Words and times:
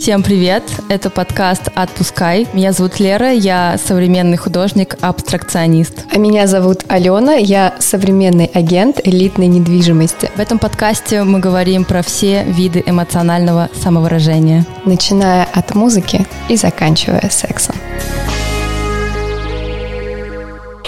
Всем 0.00 0.22
привет! 0.22 0.62
Это 0.88 1.10
подкаст 1.10 1.68
«Отпускай». 1.74 2.48
Меня 2.54 2.72
зовут 2.72 2.98
Лера, 3.00 3.32
я 3.32 3.76
современный 3.76 4.38
художник-абстракционист. 4.38 6.06
А 6.10 6.16
меня 6.16 6.46
зовут 6.46 6.84
Алена, 6.88 7.34
я 7.34 7.74
современный 7.80 8.46
агент 8.46 8.98
элитной 9.06 9.46
недвижимости. 9.46 10.30
В 10.34 10.40
этом 10.40 10.58
подкасте 10.58 11.22
мы 11.22 11.38
говорим 11.38 11.84
про 11.84 12.00
все 12.00 12.44
виды 12.44 12.82
эмоционального 12.86 13.68
самовыражения. 13.74 14.64
Начиная 14.86 15.44
от 15.44 15.74
музыки 15.74 16.26
и 16.48 16.56
заканчивая 16.56 17.28
сексом. 17.30 17.74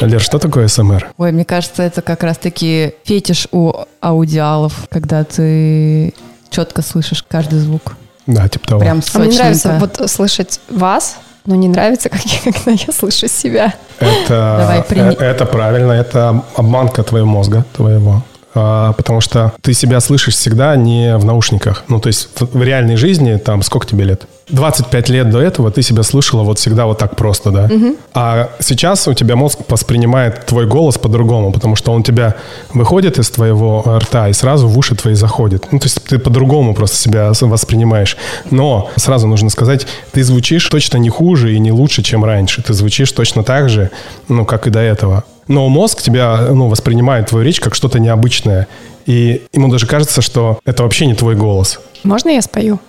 Лер, 0.00 0.22
что 0.22 0.38
такое 0.38 0.68
СМР? 0.68 1.12
Ой, 1.18 1.32
мне 1.32 1.44
кажется, 1.44 1.82
это 1.82 2.01
как 2.01 2.23
раз-таки 2.23 2.95
фетиш 3.04 3.46
у 3.52 3.74
аудиалов, 4.01 4.88
когда 4.90 5.23
ты 5.24 6.15
четко 6.48 6.80
слышишь 6.80 7.23
каждый 7.23 7.59
звук. 7.59 7.95
Да, 8.26 8.48
типа 8.48 8.66
того. 8.66 8.80
Прям 8.80 9.02
А 9.14 9.18
мне 9.18 9.34
нравится 9.36 9.78
вот 9.80 10.10
слышать 10.10 10.60
вас, 10.68 11.16
но 11.44 11.54
не 11.54 11.68
нравится, 11.68 12.08
как 12.10 12.20
я, 12.24 12.52
когда 12.52 12.70
я 12.72 12.92
слышу 12.92 13.28
себя. 13.28 13.74
Это, 13.98 14.56
Давай, 14.60 14.80
прими- 14.82 15.16
э, 15.18 15.24
это 15.24 15.45
правильно, 15.46 15.92
это 15.92 16.42
обманка 16.56 17.02
твоего 17.02 17.26
мозга, 17.26 17.64
твоего. 17.74 18.22
А, 18.55 18.92
потому 18.92 19.20
что 19.20 19.52
ты 19.62 19.73
себя 19.73 20.01
слышишь 20.01 20.34
всегда 20.34 20.77
не 20.77 21.16
в 21.16 21.24
наушниках. 21.24 21.84
Ну, 21.88 22.01
то 22.01 22.09
есть 22.09 22.29
в, 22.38 22.62
реальной 22.62 22.97
жизни, 22.97 23.37
там, 23.37 23.62
сколько 23.62 23.87
тебе 23.87 24.05
лет? 24.05 24.27
25 24.48 25.09
лет 25.09 25.30
до 25.30 25.41
этого 25.41 25.70
ты 25.70 25.83
себя 25.83 26.02
слышала 26.02 26.43
вот 26.43 26.59
всегда 26.59 26.87
вот 26.87 26.98
так 26.98 27.16
просто, 27.16 27.51
да? 27.51 27.70
А 28.12 28.51
сейчас 28.60 29.09
у 29.09 29.15
тебя 29.15 29.37
мозг 29.37 29.60
воспринимает 29.69 30.46
твой 30.46 30.66
голос 30.66 30.98
по-другому, 30.98 31.52
потому 31.52 31.77
что 31.77 31.93
он 31.93 32.02
тебя 32.02 32.34
выходит 32.74 33.19
из 33.19 33.30
твоего 33.30 33.83
рта 33.99 34.29
и 34.29 34.32
сразу 34.32 34.69
в 34.69 34.76
уши 34.76 34.95
твои 34.95 35.15
заходит. 35.15 35.69
Ну, 35.71 35.79
то 35.79 35.87
есть 35.87 36.04
ты 36.04 36.19
по-другому 36.19 36.74
просто 36.74 36.96
себя 36.96 37.32
воспринимаешь. 37.41 38.16
Но 38.51 38.91
сразу 38.96 39.26
нужно 39.26 39.48
сказать, 39.48 39.87
ты 40.13 40.23
звучишь 40.23 40.66
точно 40.66 40.98
не 40.98 41.09
хуже 41.09 41.54
и 41.54 41.59
не 41.59 41.73
лучше, 41.73 42.02
чем 42.02 42.24
раньше. 42.24 42.63
Ты 42.63 42.74
звучишь 42.74 43.13
точно 43.13 43.45
так 43.45 43.71
же, 43.71 43.91
ну, 44.29 44.45
как 44.45 44.66
и 44.66 44.71
до 44.71 44.80
этого. 44.80 45.24
Но 45.52 45.68
мозг 45.68 46.00
тебя, 46.00 46.46
ну, 46.50 46.68
воспринимает 46.68 47.28
твою 47.28 47.45
речь 47.45 47.60
как 47.60 47.74
что-то 47.74 47.98
необычное. 47.98 48.68
И 49.04 49.42
ему 49.52 49.68
даже 49.68 49.86
кажется, 49.86 50.22
что 50.22 50.58
это 50.64 50.82
вообще 50.82 51.04
не 51.04 51.14
твой 51.14 51.34
голос. 51.36 51.78
Можно 52.04 52.30
я 52.30 52.40
спою? 52.40 52.80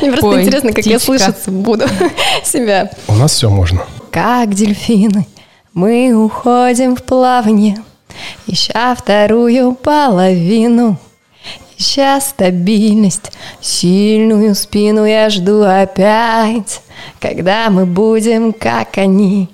Мне 0.00 0.12
просто 0.12 0.42
интересно, 0.42 0.72
как 0.72 0.86
я 0.86 1.00
слышаться 1.00 1.50
буду 1.50 1.86
себя. 2.44 2.88
У 3.08 3.14
нас 3.14 3.32
все 3.32 3.50
можно. 3.50 3.84
Как 4.12 4.54
дельфины 4.54 5.26
мы 5.72 6.12
уходим 6.14 6.94
в 6.94 7.02
плавание, 7.02 7.76
ища 8.46 8.94
вторую 8.94 9.74
половину. 9.74 10.98
Ища 11.76 12.20
стабильность, 12.20 13.32
сильную 13.60 14.54
спину 14.54 15.04
я 15.04 15.28
жду 15.30 15.62
опять, 15.62 16.80
когда 17.18 17.68
мы 17.70 17.86
будем, 17.86 18.52
как 18.52 18.96
они, 18.98 19.48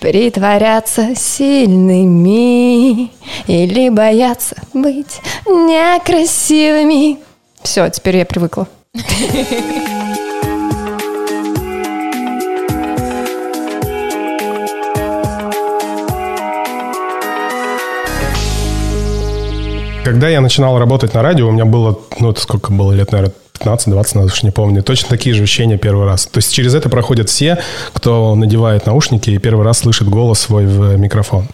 притворяться 0.00 1.14
сильными 1.14 3.10
или 3.46 3.88
бояться 3.88 4.56
быть 4.74 5.20
некрасивыми. 5.46 7.18
Все, 7.62 7.88
теперь 7.90 8.16
я 8.18 8.26
привыкла. 8.26 8.66
Когда 20.04 20.28
я 20.28 20.40
начинал 20.40 20.78
работать 20.78 21.14
на 21.14 21.22
радио, 21.22 21.48
у 21.48 21.52
меня 21.52 21.64
было, 21.64 21.98
ну, 22.18 22.30
это 22.30 22.40
сколько 22.40 22.72
было 22.72 22.92
лет, 22.92 23.12
наверное, 23.12 23.34
15-20 23.64 23.90
назад, 23.90 24.32
уж 24.32 24.42
не 24.42 24.50
помню. 24.50 24.82
Точно 24.82 25.08
такие 25.08 25.34
же 25.34 25.42
ощущения 25.42 25.78
первый 25.78 26.06
раз. 26.06 26.26
То 26.26 26.38
есть 26.38 26.52
через 26.52 26.74
это 26.74 26.88
проходят 26.88 27.28
все, 27.28 27.58
кто 27.92 28.34
надевает 28.34 28.86
наушники 28.86 29.30
и 29.30 29.38
первый 29.38 29.64
раз 29.64 29.78
слышит 29.78 30.08
голос 30.08 30.40
свой 30.40 30.66
в 30.66 30.96
микрофон. 30.96 31.48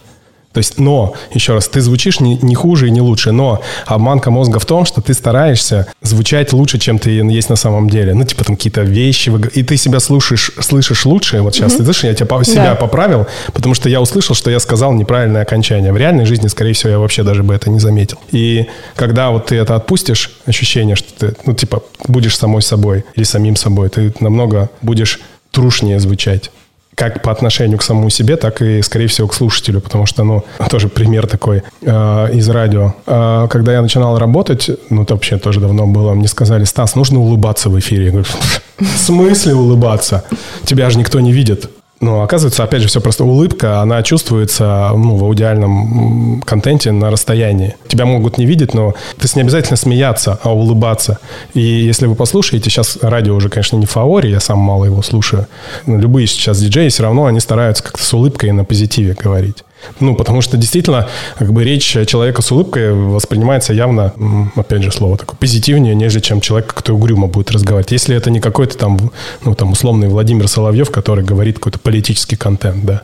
То 0.51 0.57
есть, 0.57 0.79
но, 0.79 1.13
еще 1.33 1.53
раз, 1.53 1.67
ты 1.67 1.79
звучишь 1.79 2.19
не, 2.19 2.37
не 2.41 2.55
хуже 2.55 2.87
и 2.87 2.91
не 2.91 3.01
лучше, 3.01 3.31
но 3.31 3.61
обманка 3.85 4.31
мозга 4.31 4.57
в 4.57 4.65
том, 4.65 4.83
что 4.83 4.99
ты 4.99 5.13
стараешься 5.13 5.85
звучать 6.01 6.53
лучше, 6.53 6.79
чем 6.79 6.97
ты 6.97 7.11
есть 7.11 7.49
на 7.49 7.55
самом 7.55 7.87
деле. 7.89 8.15
Ну, 8.15 8.23
типа 8.23 8.43
там 8.43 8.55
какие-то 8.55 8.81
вещи, 8.81 9.31
и 9.53 9.61
ты 9.63 9.77
себя 9.77 9.99
слушаешь, 9.99 10.51
слышишь 10.59 11.05
лучше. 11.05 11.41
Вот 11.41 11.53
сейчас 11.55 11.73
ты 11.75 11.83
слышишь, 11.83 12.03
я 12.05 12.13
тебя, 12.15 12.25
по- 12.25 12.43
себя 12.43 12.71
Да. 12.71 12.75
поправил, 12.75 13.27
потому 13.53 13.75
что 13.75 13.89
я 13.89 14.01
услышал, 14.01 14.35
что 14.35 14.49
я 14.49 14.59
сказал 14.59 14.91
неправильное 14.93 15.43
окончание. 15.43 15.93
В 15.93 15.97
реальной 15.97 16.25
жизни, 16.25 16.47
скорее 16.47 16.73
всего, 16.73 16.89
я 16.89 16.99
вообще 16.99 17.21
даже 17.23 17.43
бы 17.43 17.53
это 17.53 17.69
не 17.69 17.79
заметил. 17.79 18.17
И 18.31 18.65
когда 18.95 19.29
вот 19.29 19.47
ты 19.47 19.55
это 19.55 19.75
отпустишь, 19.75 20.31
ощущение, 20.47 20.95
что 20.95 21.13
ты, 21.13 21.35
ну, 21.45 21.53
типа, 21.53 21.83
будешь 22.07 22.35
самой 22.35 22.63
собой 22.63 23.05
или 23.15 23.23
самим 23.23 23.55
собой, 23.55 23.89
ты 23.89 24.13
намного 24.19 24.69
будешь 24.81 25.19
трушнее 25.51 25.99
звучать 25.99 26.51
как 26.99 27.21
по 27.21 27.31
отношению 27.31 27.77
к 27.77 27.83
самому 27.83 28.09
себе, 28.09 28.35
так 28.35 28.61
и, 28.61 28.81
скорее 28.81 29.07
всего, 29.07 29.27
к 29.27 29.33
слушателю, 29.33 29.79
потому 29.79 30.05
что, 30.05 30.23
ну, 30.23 30.43
тоже 30.69 30.89
пример 30.89 31.27
такой 31.27 31.63
э, 31.81 32.27
из 32.33 32.49
радио. 32.49 32.93
Э, 33.07 33.47
когда 33.49 33.71
я 33.71 33.81
начинал 33.81 34.17
работать, 34.17 34.69
ну, 34.89 35.03
это 35.03 35.13
вообще 35.13 35.37
тоже 35.37 35.61
давно 35.61 35.87
было, 35.87 36.13
мне 36.13 36.27
сказали, 36.27 36.65
Стас, 36.65 36.95
нужно 36.95 37.19
улыбаться 37.19 37.69
в 37.69 37.79
эфире. 37.79 38.05
Я 38.05 38.11
говорю, 38.11 38.27
в 38.79 38.97
смысле 38.97 39.55
улыбаться? 39.55 40.25
Тебя 40.65 40.89
же 40.89 40.99
никто 40.99 41.21
не 41.21 41.31
видит. 41.31 41.69
Ну, 42.01 42.21
оказывается, 42.21 42.63
опять 42.63 42.81
же, 42.81 42.87
все 42.87 43.01
просто 43.01 43.25
улыбка, 43.25 43.81
она 43.81 44.01
чувствуется 44.03 44.91
ну, 44.95 45.17
в 45.17 45.23
аудиальном 45.25 46.41
контенте 46.45 46.91
на 46.91 47.11
расстоянии. 47.11 47.75
Тебя 47.87 48.05
могут 48.05 48.37
не 48.37 48.45
видеть, 48.45 48.73
но 48.73 48.93
ты 49.17 49.27
не 49.35 49.41
обязательно 49.41 49.75
смеяться, 49.75 50.39
а 50.41 50.53
улыбаться. 50.53 51.19
И 51.53 51.59
если 51.59 52.05
вы 52.05 52.15
послушаете, 52.15 52.69
сейчас 52.69 52.97
радио 53.01 53.35
уже, 53.35 53.49
конечно, 53.49 53.75
не 53.75 53.85
в 53.85 53.91
фаворе, 53.91 54.31
я 54.31 54.39
сам 54.39 54.59
мало 54.59 54.85
его 54.85 55.01
слушаю. 55.01 55.47
Но 55.85 55.97
любые 55.97 56.27
сейчас 56.27 56.59
диджеи 56.59 56.87
все 56.87 57.03
равно 57.03 57.25
они 57.25 57.41
стараются 57.41 57.83
как-то 57.83 58.03
с 58.03 58.13
улыбкой 58.13 58.49
и 58.49 58.53
на 58.53 58.63
позитиве 58.63 59.13
говорить. 59.13 59.63
Ну, 59.99 60.15
потому 60.15 60.41
что 60.41 60.57
действительно, 60.57 61.07
как 61.37 61.51
бы 61.53 61.63
речь 61.63 61.83
человека 62.07 62.41
с 62.41 62.51
улыбкой 62.51 62.93
воспринимается 62.93 63.73
явно, 63.73 64.13
опять 64.55 64.83
же, 64.83 64.91
слово 64.91 65.17
такое, 65.17 65.37
позитивнее, 65.37 65.95
нежели 65.95 66.21
чем 66.21 66.41
человек, 66.41 66.73
который 66.73 66.95
угрюмо 66.95 67.27
будет 67.27 67.51
разговаривать. 67.51 67.91
Если 67.91 68.15
это 68.15 68.29
не 68.29 68.39
какой-то 68.39 68.77
там, 68.77 69.11
ну, 69.43 69.55
там, 69.55 69.71
условный 69.71 70.07
Владимир 70.07 70.47
Соловьев, 70.47 70.91
который 70.91 71.23
говорит 71.23 71.55
какой-то 71.57 71.79
политический 71.79 72.35
контент, 72.35 72.85
да. 72.85 73.01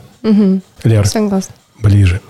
Лер, 0.84 1.06
Согласна. 1.06 1.54
ближе, 1.80 2.20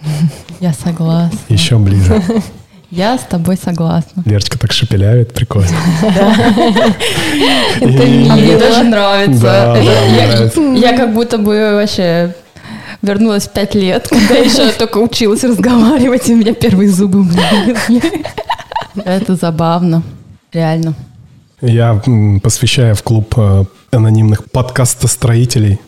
Я 0.60 0.72
согласна. 0.72 1.38
еще 1.48 1.76
ближе. 1.78 2.22
Я 2.90 3.16
с 3.18 3.22
тобой 3.22 3.56
согласна. 3.56 4.22
Лерочка 4.26 4.58
так 4.58 4.72
шепелявит, 4.72 5.32
прикольно. 5.32 5.68
Это 7.80 8.02
мне 8.02 8.58
даже 8.58 8.82
нравится. 8.82 9.78
я 10.76 10.96
как 10.96 11.14
будто 11.14 11.38
бы 11.38 11.74
вообще 11.74 12.34
вернулась 13.02 13.44
в 13.46 13.52
пять 13.52 13.74
лет, 13.74 14.08
когда 14.08 14.34
еще 14.34 14.70
только 14.72 14.98
училась 14.98 15.44
разговаривать, 15.44 16.28
и 16.28 16.34
у 16.34 16.36
меня 16.36 16.54
первые 16.54 16.90
зубы 16.90 17.22
были. 17.22 18.02
Это 19.04 19.36
забавно. 19.36 20.02
Реально. 20.52 20.94
Я 21.60 22.00
посвящаю 22.42 22.94
в 22.94 23.02
клуб 23.02 23.34
э, 23.36 23.64
анонимных 23.90 24.50
подкастостроителей 24.50 25.78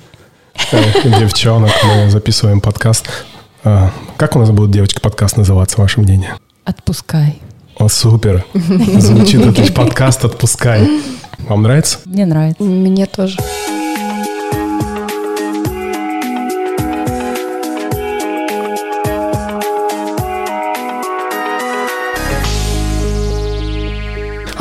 э, 0.70 1.18
девчонок. 1.18 1.70
Мы 1.84 2.10
записываем 2.10 2.60
подкаст. 2.60 3.08
А, 3.64 3.90
Как 4.16 4.36
у 4.36 4.38
нас 4.38 4.50
будет 4.50 4.70
девочка-подкаст 4.70 5.36
называться, 5.36 5.80
ваше 5.80 6.00
мнение? 6.00 6.34
Отпускай. 6.64 7.40
О, 7.78 7.88
супер. 7.88 8.44
Звучит 8.54 9.44
отлично. 9.46 9.74
Подкаст 9.74 10.24
«Отпускай». 10.24 10.88
Вам 11.48 11.62
нравится? 11.62 11.98
Мне 12.04 12.26
нравится. 12.26 12.62
Мне 12.62 13.06
тоже. 13.06 13.38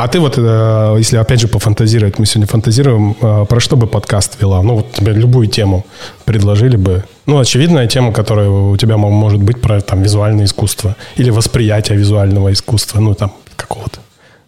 А 0.01 0.07
ты 0.07 0.19
вот, 0.19 0.33
э, 0.35 0.95
если 0.97 1.17
опять 1.17 1.39
же 1.41 1.47
пофантазировать, 1.47 2.17
мы 2.17 2.25
сегодня 2.25 2.47
фантазируем, 2.47 3.15
э, 3.21 3.45
про 3.47 3.59
что 3.59 3.75
бы 3.75 3.85
подкаст 3.85 4.41
вела? 4.41 4.63
Ну, 4.63 4.77
вот 4.77 4.93
тебе 4.93 5.13
любую 5.13 5.45
тему 5.45 5.85
предложили 6.25 6.75
бы. 6.75 7.03
Ну, 7.27 7.37
очевидная 7.37 7.85
тема, 7.85 8.11
которая 8.11 8.49
у 8.49 8.75
тебя 8.77 8.97
мо- 8.97 9.11
может 9.11 9.43
быть 9.43 9.61
про 9.61 9.79
там 9.79 10.01
визуальное 10.01 10.45
искусство 10.45 10.95
или 11.17 11.29
восприятие 11.29 11.99
визуального 11.99 12.51
искусства, 12.51 12.99
ну, 12.99 13.13
там, 13.13 13.31
какого-то. 13.55 13.99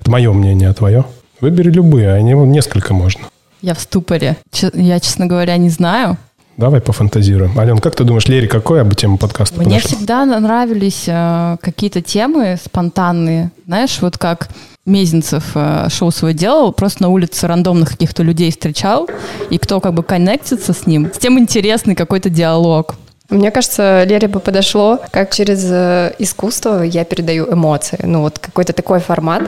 Это 0.01 0.09
мое 0.09 0.33
мнение, 0.33 0.69
а 0.69 0.73
твое? 0.73 1.05
Выбери 1.39 1.69
любые, 1.69 2.13
они 2.13 2.33
вот 2.33 2.45
несколько 2.45 2.95
можно. 2.95 3.27
Я 3.61 3.75
в 3.75 3.79
ступоре. 3.79 4.37
Я, 4.73 4.99
честно 4.99 5.27
говоря, 5.27 5.55
не 5.57 5.69
знаю. 5.69 6.17
Давай 6.57 6.81
пофантазируем. 6.81 7.57
Ален, 7.57 7.79
как 7.79 7.95
ты 7.95 8.03
думаешь, 8.03 8.27
Лере, 8.27 8.47
какая 8.47 8.83
бы 8.83 8.95
тема 8.95 9.17
подкаста 9.17 9.59
Мне 9.59 9.77
подошла? 9.77 9.87
всегда 9.89 10.25
нравились 10.25 11.05
э, 11.07 11.57
какие-то 11.61 12.01
темы 12.01 12.57
спонтанные. 12.63 13.51
Знаешь, 13.65 13.97
вот 14.01 14.17
как 14.17 14.49
Мезенцев 14.85 15.51
э, 15.55 15.87
шоу 15.89 16.11
свое 16.11 16.33
делал, 16.33 16.71
просто 16.73 17.03
на 17.03 17.09
улице 17.09 17.47
рандомных 17.47 17.91
каких-то 17.91 18.21
людей 18.21 18.51
встречал, 18.51 19.07
и 19.49 19.57
кто 19.57 19.79
как 19.79 19.93
бы 19.93 20.03
коннектится 20.03 20.73
с 20.73 20.85
ним, 20.85 21.11
с 21.13 21.17
тем 21.17 21.39
интересный 21.39 21.95
какой-то 21.95 22.29
диалог. 22.29 22.95
Мне 23.29 23.49
кажется, 23.49 24.03
Лере 24.03 24.27
бы 24.27 24.39
подошло, 24.39 24.99
как 25.11 25.33
через 25.33 25.63
э, 25.71 26.13
искусство 26.19 26.83
я 26.83 27.03
передаю 27.05 27.51
эмоции. 27.51 27.97
Ну, 28.03 28.21
вот 28.21 28.37
какой-то 28.37 28.73
такой 28.73 28.99
формат, 28.99 29.43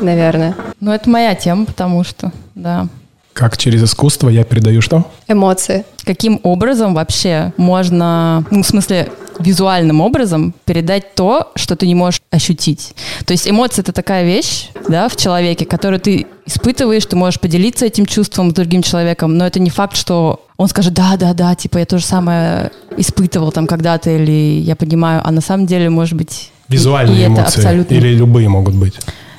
наверное. 0.00 0.54
Ну, 0.80 0.92
это 0.92 1.08
моя 1.08 1.34
тема, 1.34 1.64
потому 1.64 2.04
что, 2.04 2.32
да. 2.54 2.88
Как 3.34 3.56
через 3.56 3.82
искусство 3.82 4.28
я 4.28 4.44
передаю 4.44 4.80
что? 4.80 5.10
Эмоции. 5.26 5.84
Каким 6.04 6.40
образом 6.44 6.94
вообще 6.94 7.52
можно, 7.56 8.46
ну, 8.50 8.62
в 8.62 8.66
смысле, 8.66 9.10
визуальным 9.40 10.00
образом 10.00 10.54
передать 10.64 11.16
то, 11.16 11.50
что 11.56 11.74
ты 11.74 11.88
не 11.88 11.96
можешь 11.96 12.20
ощутить. 12.30 12.94
То 13.26 13.32
есть 13.32 13.48
эмоция— 13.48 13.82
это 13.84 13.92
такая 13.92 14.24
вещь, 14.24 14.68
да, 14.88 15.08
в 15.08 15.16
человеке, 15.16 15.64
которую 15.64 15.98
ты 15.98 16.26
испытываешь, 16.46 17.04
ты 17.06 17.16
можешь 17.16 17.40
поделиться 17.40 17.86
этим 17.86 18.06
чувством 18.06 18.52
с 18.52 18.54
другим 18.54 18.82
человеком, 18.82 19.36
но 19.36 19.44
это 19.44 19.58
не 19.58 19.70
факт, 19.70 19.96
что 19.96 20.46
он 20.56 20.68
скажет, 20.68 20.94
да, 20.94 21.16
да, 21.16 21.34
да, 21.34 21.56
типа 21.56 21.78
я 21.78 21.86
то 21.86 21.98
же 21.98 22.04
самое 22.04 22.70
испытывал 22.96 23.50
там 23.50 23.66
когда-то, 23.66 24.10
или 24.10 24.60
я 24.60 24.76
понимаю, 24.76 25.20
а 25.24 25.32
на 25.32 25.40
самом 25.40 25.66
деле, 25.66 25.90
может 25.90 26.14
быть... 26.14 26.52
Визуальные 26.68 27.18
и 27.18 27.22
это 27.22 27.32
эмоции 27.32 27.58
абсолютно... 27.58 27.94
или 27.94 28.14
любые 28.14 28.48
могут 28.48 28.74
быть? 28.76 28.94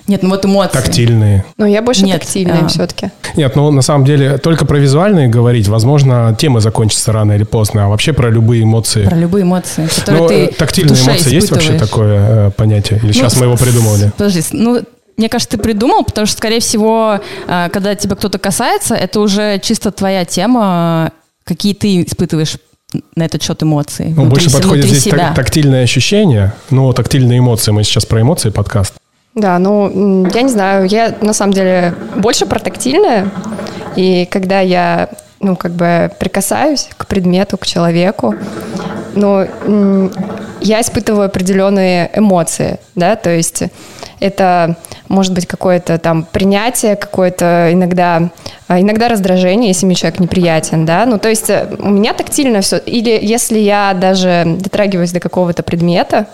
Нет, 0.07 0.21
ну 0.23 0.29
вот 0.29 0.45
эмоции. 0.45 0.71
Тактильные. 0.73 1.45
Но 1.57 1.65
я 1.65 1.81
больше 1.81 2.03
Нет, 2.03 2.21
тактильная 2.21 2.65
а. 2.65 2.67
все-таки. 2.67 3.09
Нет, 3.35 3.55
ну 3.55 3.71
на 3.71 3.81
самом 3.81 4.05
деле 4.05 4.37
только 4.37 4.65
про 4.65 4.77
визуальные 4.77 5.27
говорить, 5.27 5.67
возможно, 5.67 6.35
тема 6.39 6.59
закончится 6.59 7.11
рано 7.11 7.33
или 7.33 7.43
поздно, 7.43 7.85
а 7.85 7.87
вообще 7.89 8.13
про 8.13 8.29
любые 8.29 8.63
эмоции. 8.63 9.05
Про 9.05 9.15
любые 9.17 9.43
эмоции, 9.43 9.87
которые 9.87 10.21
Ну, 10.21 10.27
ты 10.27 10.53
тактильные 10.53 11.01
эмоции 11.03 11.33
есть 11.33 11.49
вообще 11.51 11.73
такое 11.77 12.47
э, 12.47 12.51
понятие? 12.51 12.99
Или 12.99 13.07
Ну, 13.07 13.13
сейчас 13.13 13.35
мы 13.37 13.45
его 13.45 13.57
с- 13.57 13.59
придумали? 13.61 14.11
Подожди, 14.17 14.43
ну, 14.51 14.81
мне 15.17 15.29
кажется, 15.29 15.57
ты 15.57 15.63
придумал, 15.63 16.03
потому 16.03 16.27
что, 16.27 16.37
скорее 16.37 16.59
всего, 16.59 17.19
э, 17.47 17.69
когда 17.71 17.95
тебя 17.95 18.15
кто-то 18.15 18.37
касается, 18.37 18.93
это 18.95 19.19
уже 19.19 19.59
чисто 19.59 19.91
твоя 19.91 20.23
тема, 20.25 21.11
какие 21.45 21.73
ты 21.73 22.03
испытываешь 22.03 22.57
на 23.15 23.23
этот 23.23 23.41
счет 23.41 23.61
эмоции. 23.63 24.05
Ну, 24.15 24.23
внутри 24.23 24.29
больше 24.29 24.51
подходит 24.51 24.85
внутри 24.85 24.89
здесь 24.99 25.03
себя. 25.03 25.17
так- 25.27 25.35
тактильные 25.35 25.83
ощущения, 25.83 26.53
но 26.69 26.93
тактильные 26.93 27.39
эмоции. 27.39 27.71
Мы 27.71 27.83
сейчас 27.83 28.05
про 28.05 28.21
эмоции 28.21 28.49
подкаст. 28.51 28.93
Да, 29.35 29.59
ну, 29.59 30.25
я 30.33 30.41
не 30.43 30.49
знаю, 30.49 30.85
я 30.85 31.13
на 31.19 31.33
самом 31.33 31.51
деле 31.51 31.93
больше 32.15 32.45
про. 32.45 32.59
И 33.97 34.27
когда 34.31 34.61
я, 34.61 35.09
ну, 35.41 35.57
как 35.57 35.73
бы 35.73 36.09
прикасаюсь 36.19 36.89
к 36.95 37.05
предмету, 37.05 37.57
к 37.57 37.65
человеку, 37.65 38.33
ну, 39.13 39.45
я 40.61 40.79
испытываю 40.79 41.25
определенные 41.25 42.09
эмоции, 42.13 42.79
да, 42.95 43.17
то 43.17 43.29
есть 43.29 43.63
это 44.21 44.77
может 45.09 45.33
быть 45.33 45.47
какое-то 45.47 45.97
там 45.97 46.23
принятие, 46.23 46.95
какое-то 46.95 47.69
иногда, 47.71 48.29
а, 48.69 48.79
иногда 48.79 49.09
раздражение, 49.09 49.67
если 49.67 49.85
мне 49.85 49.95
человек 49.95 50.19
неприятен, 50.19 50.85
да, 50.85 51.05
ну, 51.05 51.19
то 51.19 51.29
есть 51.29 51.49
э, 51.49 51.75
у 51.77 51.89
меня 51.89 52.13
тактильно 52.13 52.61
все, 52.61 52.77
или 52.77 53.19
если 53.21 53.59
я 53.59 53.93
даже 53.93 54.43
дотрагиваюсь 54.45 55.11
до 55.11 55.19
какого-то 55.19 55.61
предмета, 55.61 56.27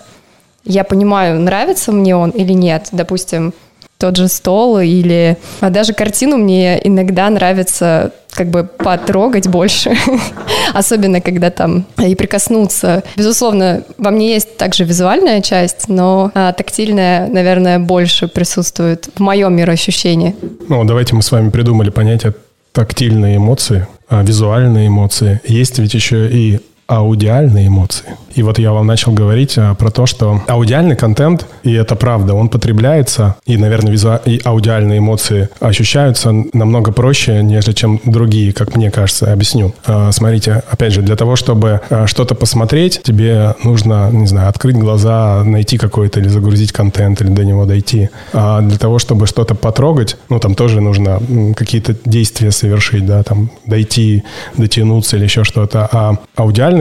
я 0.63 0.83
понимаю, 0.83 1.39
нравится 1.39 1.91
мне 1.91 2.15
он 2.15 2.29
или 2.31 2.53
нет. 2.53 2.89
Допустим, 2.91 3.53
тот 4.01 4.17
же 4.17 4.27
стол 4.27 4.79
или 4.79 5.37
а 5.59 5.69
даже 5.69 5.93
картину 5.93 6.37
мне 6.37 6.79
иногда 6.83 7.29
нравится 7.29 8.11
как 8.31 8.49
бы 8.49 8.63
потрогать 8.63 9.47
больше, 9.47 9.95
особенно 10.73 11.21
когда 11.21 11.51
там 11.51 11.85
и 12.03 12.15
прикоснуться. 12.15 13.03
Безусловно, 13.15 13.83
во 13.97 14.09
мне 14.09 14.33
есть 14.33 14.57
также 14.57 14.85
визуальная 14.85 15.41
часть, 15.41 15.87
но 15.87 16.31
а, 16.33 16.53
тактильная, 16.53 17.27
наверное, 17.27 17.77
больше 17.77 18.27
присутствует 18.27 19.09
в 19.13 19.19
моем 19.19 19.55
мироощущении. 19.55 20.35
Ну, 20.67 20.83
давайте 20.85 21.13
мы 21.13 21.21
с 21.21 21.31
вами 21.31 21.49
придумали 21.49 21.89
понятие 21.89 22.33
тактильные 22.71 23.37
эмоции, 23.37 23.87
а, 24.09 24.23
визуальные 24.23 24.87
эмоции. 24.87 25.41
Есть 25.45 25.77
ведь 25.79 25.93
еще 25.93 26.27
и 26.29 26.61
аудиальные 26.87 27.67
эмоции. 27.67 28.15
И 28.35 28.43
вот 28.43 28.59
я 28.59 28.71
вам 28.71 28.87
начал 28.87 29.11
говорить 29.11 29.57
а, 29.57 29.73
про 29.75 29.91
то, 29.91 30.05
что 30.05 30.41
аудиальный 30.47 30.95
контент, 30.95 31.47
и 31.63 31.73
это 31.73 31.95
правда, 31.95 32.33
он 32.33 32.49
потребляется, 32.49 33.35
и, 33.45 33.57
наверное, 33.57 33.93
визуа- 33.93 34.21
и 34.25 34.39
аудиальные 34.43 34.99
эмоции 34.99 35.49
ощущаются 35.59 36.31
намного 36.53 36.91
проще, 36.91 37.43
нежели 37.43 37.73
чем 37.73 37.99
другие, 38.05 38.53
как 38.53 38.75
мне 38.75 38.91
кажется. 38.91 39.31
Объясню. 39.31 39.73
А, 39.85 40.11
Смотрите, 40.11 40.63
опять 40.69 40.93
же, 40.93 41.01
для 41.01 41.15
того, 41.15 41.35
чтобы 41.35 41.81
а, 41.89 42.07
что-то 42.07 42.35
посмотреть, 42.35 43.01
тебе 43.03 43.55
нужно, 43.63 44.09
не 44.11 44.27
знаю, 44.27 44.49
открыть 44.49 44.77
глаза, 44.77 45.43
найти 45.43 45.77
какой-то 45.77 46.19
или 46.19 46.27
загрузить 46.27 46.71
контент, 46.71 47.21
или 47.21 47.29
до 47.29 47.43
него 47.43 47.65
дойти. 47.65 48.09
А 48.33 48.61
для 48.61 48.77
того, 48.77 48.99
чтобы 48.99 49.27
что-то 49.27 49.55
потрогать, 49.55 50.17
ну, 50.29 50.39
там 50.39 50.55
тоже 50.55 50.81
нужно 50.81 51.21
какие-то 51.55 51.95
действия 52.05 52.51
совершить, 52.51 53.05
да, 53.05 53.23
там, 53.23 53.51
дойти, 53.65 54.23
дотянуться 54.57 55.17
или 55.17 55.25
еще 55.25 55.43
что-то. 55.43 55.89
А 55.91 56.15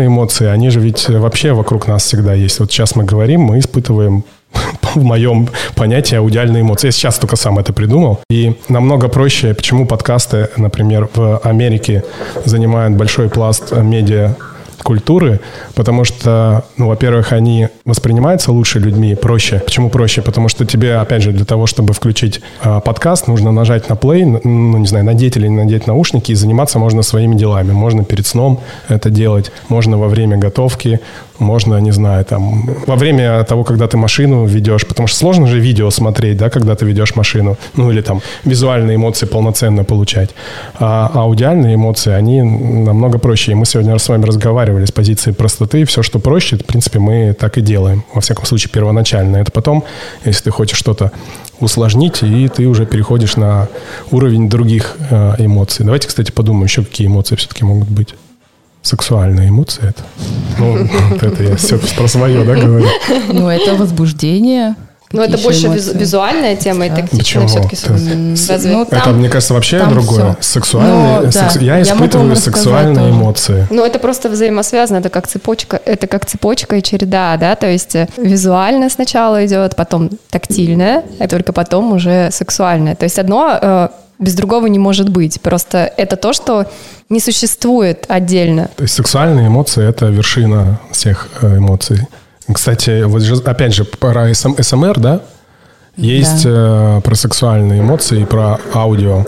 аудиальные 0.01 0.07
эмоции, 0.07 0.47
они 0.47 0.71
же 0.71 0.81
ведь 0.81 1.09
вообще 1.09 1.53
вокруг 1.53 1.87
нас 1.87 2.05
всегда 2.05 2.35
есть. 2.35 2.61
Вот 2.61 2.71
сейчас 2.71 2.97
мы 2.97 3.05
говорим, 3.05 3.43
мы 3.43 3.59
испытываем 3.59 4.25
в 4.95 5.03
моем 5.03 5.49
понятии 5.77 6.17
аудиальные 6.17 6.63
эмоции. 6.63 6.89
Я 6.89 6.93
сейчас 6.93 7.19
только 7.19 7.37
сам 7.37 7.59
это 7.59 7.73
придумал. 7.73 8.21
И 8.31 8.57
намного 8.69 9.09
проще, 9.09 9.55
почему 9.55 9.87
подкасты, 9.87 10.49
например, 10.57 11.09
в 11.15 11.39
Америке 11.39 12.03
занимают 12.45 12.97
большой 12.97 13.29
пласт 13.29 13.73
медиа 13.73 14.35
культуры, 14.83 15.41
потому 15.75 16.05
что, 16.05 16.65
ну, 16.77 16.89
во-первых, 16.89 17.33
они 17.33 17.69
воспринимаются 17.85 18.53
лучше 18.53 18.79
людьми, 18.79 19.15
проще. 19.15 19.61
Почему 19.65 19.91
проще? 19.91 20.23
Потому 20.23 20.49
что 20.49 20.65
тебе, 20.65 20.97
опять 20.97 21.23
же, 21.23 21.33
для 21.33 21.45
того, 21.45 21.67
чтобы 21.67 21.93
включить 21.93 22.41
а, 22.63 22.81
подкаст, 22.81 23.29
нужно 23.29 23.53
нажать 23.53 23.89
на 23.89 23.95
play, 23.95 24.25
ну, 24.25 24.79
не 24.79 24.87
знаю, 24.87 25.05
надеть 25.05 25.37
или 25.37 25.49
не 25.49 25.57
надеть 25.57 25.87
наушники, 25.87 26.33
и 26.33 26.35
заниматься 26.35 26.79
можно 26.79 27.03
своими 27.03 27.35
делами. 27.35 27.73
Можно 27.73 28.05
перед 28.05 28.27
сном 28.27 28.61
это 28.89 29.11
делать, 29.11 29.53
можно 29.69 29.99
во 29.99 30.09
время 30.09 30.37
готовки, 30.37 31.01
можно, 31.41 31.81
не 31.81 31.91
знаю, 31.91 32.25
там, 32.25 32.69
во 32.87 32.97
время 32.97 33.43
того, 33.45 33.65
когда 33.65 33.87
ты 33.87 33.97
машину 33.97 34.45
ведешь, 34.45 34.87
потому 34.87 35.09
что 35.09 35.19
сложно 35.19 35.47
же 35.47 35.59
видео 35.59 35.91
смотреть, 35.91 36.37
да, 36.37 36.51
когда 36.51 36.75
ты 36.75 36.85
ведешь 36.85 37.17
машину, 37.17 37.57
ну, 37.75 37.91
или 37.91 38.03
там 38.03 38.21
визуальные 38.45 38.97
эмоции 38.97 39.27
полноценно 39.27 39.85
получать. 39.85 40.31
А 40.79 41.11
аудиальные 41.15 41.75
эмоции, 41.75 42.13
они 42.13 42.43
намного 42.43 43.19
проще. 43.19 43.53
И 43.53 43.55
мы 43.55 43.67
сегодня 43.67 43.99
с 43.99 44.09
вами 44.09 44.25
разговаривали 44.71 44.85
с 44.87 44.93
позиции 44.93 45.33
простоты. 45.33 45.85
Все, 45.85 46.03
что 46.03 46.19
проще, 46.19 46.57
в 46.57 46.65
принципе, 46.65 46.99
мы 46.99 47.35
так 47.39 47.59
и 47.59 47.61
делаем. 47.61 48.05
Во 48.15 48.21
всяком 48.21 48.47
случае, 48.47 48.71
первоначально. 48.73 49.39
Это 49.39 49.51
потом, 49.51 49.85
если 50.25 50.45
ты 50.45 50.51
хочешь 50.51 50.79
что-то 50.79 51.11
усложнить, 51.61 52.23
и 52.23 52.49
ты 52.49 52.67
уже 52.67 52.87
переходишь 52.87 53.37
на 53.37 53.69
уровень 54.11 54.49
других 54.49 54.97
э, 55.11 55.35
эмоций. 55.39 55.85
Давайте, 55.85 56.09
кстати, 56.09 56.31
подумаем 56.31 56.65
еще, 56.65 56.85
какие 56.85 57.07
эмоции 57.07 57.37
все-таки 57.37 57.65
могут 57.65 57.89
быть. 57.89 58.15
Сексуальные 58.83 59.51
эмоции 59.51 59.89
это. 59.89 60.03
Ну, 60.59 60.89
это 61.21 61.43
я 61.43 61.57
все 61.57 61.79
про 61.97 62.09
свое, 62.09 62.45
да, 62.45 62.55
говорю? 62.55 62.87
Ну, 63.33 63.49
это 63.49 63.75
возбуждение. 63.75 64.75
Но 65.13 65.23
это 65.23 65.33
Какие 65.33 65.45
больше 65.45 65.67
эмоции? 65.67 65.99
визуальная 65.99 66.55
тема 66.57 66.87
и 66.87 66.91
Да. 66.91 66.97
тактичная 66.97 67.47
все-таки. 67.49 67.75
Это- 67.77 67.95
Разве? 68.49 68.71
Ну, 68.77 68.83
это, 68.89 69.11
мне 69.11 69.29
кажется, 69.29 69.55
вообще 69.55 69.81
там 69.81 69.91
другое. 69.91 70.37
Сексуальные, 70.41 71.17
Ну, 71.19 71.23
да. 71.25 71.33
секс- 71.33 71.57
Я 71.57 71.77
Я 71.77 71.83
испытываю 71.83 72.31
рассказать 72.31 72.55
сексуальные 72.63 72.95
тоже. 72.95 73.11
эмоции. 73.11 73.67
Ну, 73.71 73.85
это 73.85 73.99
просто 73.99 74.29
взаимосвязано, 74.29 74.99
это 74.99 75.09
как 75.11 75.27
цепочка, 75.27 75.81
это 75.85 76.07
как 76.07 76.27
цепочка 76.27 76.77
и 76.77 76.83
череда, 76.83 77.37
да, 77.39 77.57
то 77.57 77.67
есть 77.67 77.97
э, 77.97 78.07
визуально 78.17 78.89
сначала 78.89 79.45
идет, 79.45 79.75
потом 79.75 80.11
тактильное, 80.31 81.03
а 81.19 81.27
только 81.27 81.53
потом 81.53 81.93
уже 81.93 82.31
сексуальное. 82.31 82.95
То 82.95 83.05
есть 83.05 83.19
одно 83.19 83.59
э, 83.61 83.89
без 84.21 84.35
другого 84.35 84.67
не 84.67 84.79
может 84.79 85.09
быть. 85.09 85.41
Просто 85.41 85.93
это 85.97 86.15
то, 86.17 86.33
что 86.33 86.67
не 87.09 87.19
существует 87.19 88.05
отдельно. 88.09 88.69
То 88.77 88.85
есть 88.85 88.95
сексуальные 88.95 89.49
эмоции– 89.49 89.89
это 89.89 90.07
вершина 90.07 90.79
всех 90.93 91.27
э, 91.43 91.57
эмоций. 91.57 92.07
Кстати, 92.53 93.03
вот 93.03 93.23
же, 93.23 93.37
опять 93.37 93.75
же, 93.75 93.85
про 93.85 94.33
СМ, 94.35 94.55
СМР, 94.61 94.99
да? 94.99 95.21
Есть 95.97 96.43
э, 96.45 97.01
про 97.05 97.15
сексуальные 97.15 97.81
эмоции, 97.81 98.25
про 98.25 98.59
аудио 98.73 99.25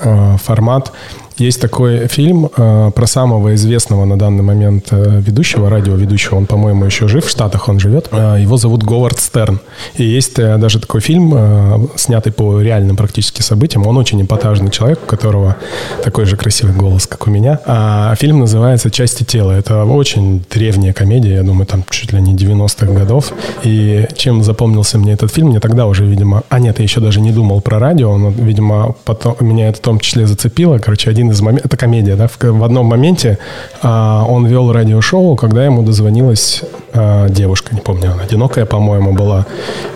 э, 0.00 0.36
формат. 0.38 0.92
Есть 1.38 1.60
такой 1.60 2.06
фильм 2.08 2.48
э, 2.56 2.90
про 2.94 3.06
самого 3.06 3.54
известного 3.54 4.06
на 4.06 4.18
данный 4.18 4.42
момент 4.42 4.88
э, 4.90 5.20
ведущего, 5.20 5.68
радиоведущего, 5.68 6.36
он, 6.36 6.46
по-моему, 6.46 6.86
еще 6.86 7.08
жив, 7.08 7.26
в 7.26 7.28
Штатах 7.28 7.68
он 7.68 7.78
живет. 7.78 8.08
Э, 8.10 8.38
его 8.40 8.56
зовут 8.56 8.82
Говард 8.82 9.18
Стерн. 9.18 9.60
И 9.96 10.04
есть 10.04 10.38
э, 10.38 10.56
даже 10.56 10.80
такой 10.80 11.02
фильм, 11.02 11.34
э, 11.34 11.88
снятый 11.96 12.32
по 12.32 12.62
реальным 12.62 12.96
практически 12.96 13.42
событиям. 13.42 13.86
Он 13.86 13.98
очень 13.98 14.22
эпатажный 14.22 14.70
человек, 14.70 15.00
у 15.02 15.06
которого 15.06 15.56
такой 16.02 16.24
же 16.24 16.38
красивый 16.38 16.74
голос, 16.74 17.06
как 17.06 17.26
у 17.26 17.30
меня. 17.30 17.60
А 17.66 18.14
фильм 18.16 18.40
называется 18.40 18.90
«Части 18.90 19.22
тела». 19.22 19.52
Это 19.52 19.84
очень 19.84 20.42
древняя 20.50 20.94
комедия, 20.94 21.34
я 21.34 21.42
думаю, 21.42 21.66
там 21.66 21.84
чуть 21.90 22.14
ли 22.14 22.20
не 22.20 22.34
90-х 22.34 22.86
годов. 22.86 23.32
И 23.62 24.08
чем 24.16 24.42
запомнился 24.42 24.96
мне 24.96 25.12
этот 25.12 25.30
фильм, 25.30 25.48
мне 25.48 25.60
тогда 25.60 25.86
уже, 25.86 26.06
видимо... 26.06 26.44
А 26.48 26.58
нет, 26.58 26.78
я 26.78 26.84
еще 26.84 27.00
даже 27.00 27.20
не 27.20 27.32
думал 27.32 27.60
про 27.60 27.78
радио, 27.78 28.16
но, 28.16 28.30
видимо, 28.30 28.94
потом 29.04 29.36
меня 29.40 29.68
это 29.68 29.76
в 29.76 29.82
том 29.82 30.00
числе 30.00 30.26
зацепило. 30.26 30.78
Короче, 30.78 31.10
один 31.10 31.25
из 31.30 31.40
моментов... 31.40 31.66
Это 31.66 31.76
комедия, 31.76 32.16
да? 32.16 32.28
В, 32.28 32.38
в 32.40 32.64
одном 32.64 32.86
моменте 32.86 33.38
а, 33.82 34.24
он 34.28 34.46
вел 34.46 34.72
радиошоу, 34.72 35.36
когда 35.36 35.64
ему 35.64 35.82
дозвонилась 35.82 36.62
а, 36.92 37.28
девушка, 37.28 37.74
не 37.74 37.80
помню, 37.80 38.12
она 38.12 38.22
одинокая, 38.22 38.66
по-моему, 38.66 39.12
была. 39.12 39.46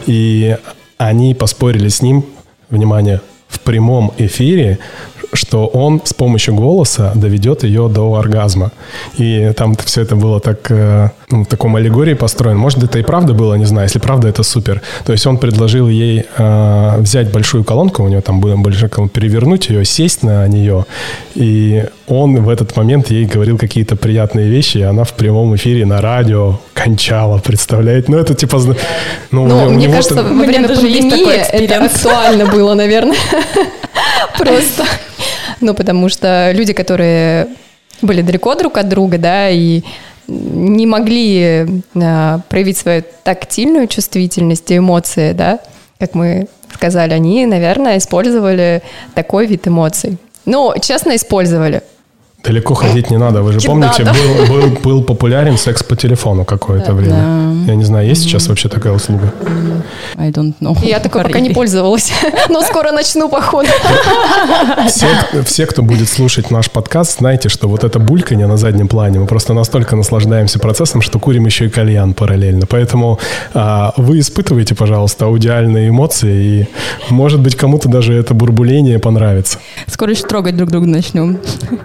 И 0.07 0.57
они 0.99 1.35
поспорили 1.35 1.89
с 1.89 2.03
ним, 2.03 2.25
внимание, 2.69 3.21
в 3.49 3.61
прямом 3.61 4.13
эфире, 4.17 4.79
что 5.33 5.67
он 5.67 6.01
с 6.05 6.13
помощью 6.13 6.55
голоса 6.55 7.13
доведет 7.15 7.65
ее 7.65 7.89
до 7.89 8.15
оргазма. 8.15 8.73
И 9.17 9.53
там 9.57 9.75
все 9.85 10.03
это 10.03 10.17
было 10.17 10.41
так, 10.41 10.71
э, 10.71 11.11
ну, 11.31 11.45
в 11.45 11.47
таком 11.47 11.77
аллегории 11.77 12.15
построено. 12.15 12.59
Может, 12.59 12.83
это 12.83 12.99
и 12.99 13.03
правда 13.03 13.33
было, 13.33 13.55
не 13.55 13.65
знаю. 13.65 13.87
Если 13.87 13.99
правда, 13.99 14.29
это 14.29 14.43
супер. 14.43 14.83
То 15.05 15.13
есть 15.13 15.27
он 15.27 15.39
предложил 15.39 15.89
ей 15.89 16.25
э, 16.37 16.97
взять 16.99 17.31
большую 17.31 17.65
колонку, 17.65 18.03
у 18.03 18.09
нее 18.09 18.21
там 18.21 18.41
было 18.41 18.57
большая 18.57 18.89
колонка, 18.91 19.15
перевернуть 19.21 19.69
ее, 19.69 19.85
сесть 19.85 20.23
на 20.23 20.47
нее. 20.49 20.85
И 21.35 21.85
он 22.09 22.43
в 22.43 22.49
этот 22.49 22.77
момент 22.77 23.11
ей 23.11 23.25
говорил 23.25 23.57
какие-то 23.59 23.97
приятные 23.97 24.49
вещи, 24.49 24.79
и 24.79 24.83
она 24.83 25.05
в 25.05 25.13
прямом 25.13 25.55
эфире 25.55 25.87
на 25.87 26.01
радио 26.01 26.59
кончала, 26.75 27.39
представляете? 27.39 28.07
Ну, 28.09 28.19
это 28.19 28.35
типа... 28.35 28.59
Ну, 28.59 28.75
ну 29.31 29.43
у 29.43 29.47
него- 29.47 29.67
у 29.67 29.71
мне 29.71 29.89
кажется, 29.89 30.17
там- 30.17 30.39
во 30.39 30.45
время 30.45 30.69
пандемии 30.69 31.37
это 31.53 31.85
актуально 31.85 32.47
было, 32.47 32.75
наверное. 32.75 33.17
Просто. 34.39 34.85
Ну, 35.61 35.75
потому 35.75 36.09
что 36.09 36.53
люди, 36.53 36.73
которые 36.73 37.49
были 38.03 38.23
далеко 38.23 38.55
друг 38.55 38.79
от 38.79 38.89
друга, 38.89 39.19
да, 39.19 39.51
и 39.51 39.83
не 40.27 40.87
могли 40.87 41.83
а, 41.95 42.41
проявить 42.49 42.79
свою 42.79 43.03
тактильную 43.25 43.89
чувствительность 43.89 44.71
и 44.71 44.79
эмоции, 44.79 45.33
да, 45.33 45.59
как 45.99 46.15
мы 46.15 46.47
сказали, 46.73 47.13
они, 47.13 47.47
наверное, 47.47 47.99
использовали 47.99 48.83
такой 49.15 49.47
вид 49.47 49.67
эмоций. 49.67 50.19
Ну, 50.47 50.73
честно, 50.81 51.17
использовали. 51.17 51.83
Далеко 52.45 52.75
ходить 52.75 53.11
не 53.11 53.19
надо. 53.19 53.43
Вы 53.43 53.53
же 53.53 53.61
помните, 53.61 54.03
надо. 54.03 54.19
был, 54.19 54.47
был, 54.47 54.71
был 54.83 55.03
популярен 55.03 55.59
секс 55.59 55.83
по 55.83 55.95
телефону 55.95 56.45
какое-то 56.45 56.95
время. 56.95 57.65
Я 57.67 57.75
не 57.75 57.85
знаю, 57.85 58.09
есть 58.09 58.23
сейчас 58.23 58.49
вообще 58.49 58.69
такая 58.69 58.93
услуга? 58.93 59.33
I 60.17 60.31
don't 60.31 60.55
know. 60.61 60.77
Я 60.83 61.01
такой 61.01 61.23
пока 61.23 61.41
не 61.41 61.51
пользовалась, 61.51 62.13
но 62.49 62.63
скоро 62.63 62.93
начну, 62.93 63.29
походу. 63.29 63.69
Все, 64.89 65.07
все, 65.45 65.67
кто 65.67 65.83
будет 65.83 66.09
слушать 66.09 66.51
наш 66.51 66.71
подкаст, 66.71 67.19
знаете, 67.19 67.49
что 67.49 67.69
вот 67.69 67.85
это 67.85 67.99
бульканье 67.99 68.47
на 68.47 68.57
заднем 68.57 68.89
плане, 68.89 69.19
мы 69.19 69.27
просто 69.27 69.55
настолько 69.55 69.97
наслаждаемся 69.97 70.59
процессом, 70.59 71.03
что 71.03 71.19
курим 71.19 71.47
еще 71.47 71.67
и 71.67 71.69
кальян 71.69 72.15
параллельно. 72.15 72.67
Поэтому 72.67 73.19
а, 73.55 73.93
вы 73.97 74.21
испытываете, 74.21 74.75
пожалуйста, 74.75 75.27
аудиальные 75.27 75.91
эмоции, 75.91 76.45
и, 76.45 76.69
может 77.11 77.41
быть, 77.41 77.55
кому-то 77.55 77.89
даже 77.89 78.15
это 78.15 78.35
бурбуление 78.35 78.99
понравится. 78.99 79.59
Скоро 79.87 80.13
еще 80.13 80.27
трогать 80.27 80.57
друг 80.57 80.71
друга 80.71 80.87
начнем. 80.87 81.39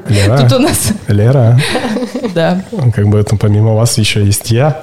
Лера, 0.09 0.44
Тут 0.49 0.59
у 0.59 0.61
нас, 0.61 0.91
Лера, 1.07 1.59
да. 2.35 2.61
как 2.93 3.07
бы 3.07 3.19
это 3.19 3.35
помимо 3.35 3.73
вас 3.73 3.97
еще 3.97 4.23
есть 4.23 4.51
я. 4.51 4.81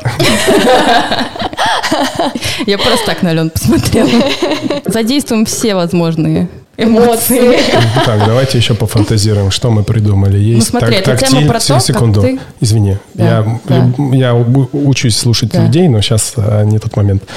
Я 2.66 2.78
просто 2.78 3.06
так 3.06 3.22
на 3.22 3.30
Алену 3.30 3.50
посмотрела. 3.50 4.08
Задействуем 4.86 5.44
все 5.44 5.74
возможные 5.74 6.48
эмоции. 6.76 7.58
Так, 8.06 8.26
давайте 8.26 8.58
еще 8.58 8.74
пофантазируем, 8.74 9.50
что 9.50 9.70
мы 9.70 9.82
придумали. 9.82 10.38
Есть 10.38 10.72
Ну, 10.72 10.80
смотри, 10.80 11.00
так- 11.00 11.08
это 11.16 11.26
тема 11.26 11.40
тактиль- 11.42 11.48
про 11.48 11.60
то, 11.60 11.74
как 11.74 11.82
секунду. 11.82 12.20
ты- 12.22 12.38
Извини, 12.60 12.96
Да, 13.14 13.24
я, 13.24 13.60
да. 13.68 13.76
люб- 13.98 14.14
я 14.14 14.34
учусь 14.34 15.16
слушать 15.16 15.50
Да. 15.52 15.64
людей, 15.64 15.88
но 15.88 16.00
сейчас 16.00 16.34
не 16.64 16.78
тот 16.78 16.96
момент. 16.96 17.22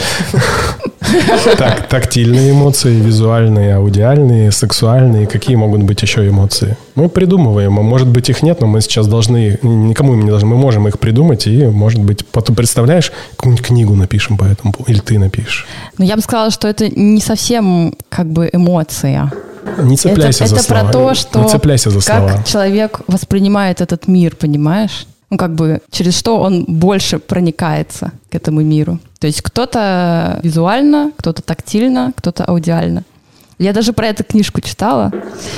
Так, 1.58 1.88
тактильные 1.88 2.52
эмоции, 2.52 2.96
визуальные, 3.00 3.76
аудиальные, 3.76 4.52
сексуальные. 4.52 5.28
Какие 5.28 5.56
могут 5.56 5.84
быть 5.84 6.02
еще 6.02 6.28
эмоции? 6.28 6.78
Мы 6.96 7.10
придумываем, 7.10 7.78
а 7.80 7.84
может 7.84 8.08
быть 8.08 8.30
их 8.30 8.42
нет, 8.42 8.60
но 8.62 8.68
мы 8.68 8.82
сейчас 8.82 9.06
должны, 9.08 9.60
никому 9.62 10.14
им 10.14 10.24
не 10.24 10.30
должны, 10.30 10.50
мы 10.50 10.58
можем 10.58 10.88
их 10.88 10.98
придумать 11.00 11.46
и, 11.46 11.66
может 11.68 12.00
быть, 12.02 12.26
потом 12.26 12.56
представляешь, 12.56 13.12
какую-нибудь 13.38 13.66
книгу 13.66 13.94
напишем 13.96 14.36
по 14.38 14.46
этому, 14.46 14.74
или 14.88 14.98
ты 15.00 15.20
напишешь. 15.20 15.68
Но 16.00 16.06
я 16.06 16.16
бы 16.16 16.22
сказала, 16.24 16.50
что 16.50 16.68
это 16.68 16.90
не 16.90 17.22
совсем 17.22 17.94
как 18.10 18.26
бы 18.28 18.50
эмоция. 18.52 19.32
Не 19.80 19.98
цепляйся 19.98 20.44
это, 20.46 20.56
за 20.56 20.56
это 20.62 20.66
слова. 20.66 20.84
про 20.84 20.92
то, 20.92 21.14
что 21.16 21.40
Не 21.44 21.50
цепляйся 21.50 21.90
за 21.90 22.00
как 22.02 22.04
слова. 22.30 22.44
человек 22.44 23.02
воспринимает 23.08 23.82
этот 23.82 24.08
мир, 24.08 24.36
понимаешь? 24.36 25.08
Ну, 25.30 25.38
как 25.38 25.56
бы 25.56 25.82
через 25.92 26.18
что 26.18 26.40
он 26.40 26.66
больше 26.68 27.18
проникается 27.20 28.12
к 28.30 28.36
этому 28.36 28.62
миру. 28.62 29.00
То 29.20 29.28
есть 29.28 29.42
кто-то 29.42 30.40
визуально, 30.44 31.12
кто-то 31.18 31.42
тактильно, 31.42 32.14
кто-то 32.16 32.46
аудиально. 32.46 33.04
Я 33.58 33.74
даже 33.74 33.94
про 33.94 34.08
эту 34.08 34.24
книжку 34.24 34.62
читала, 34.62 35.12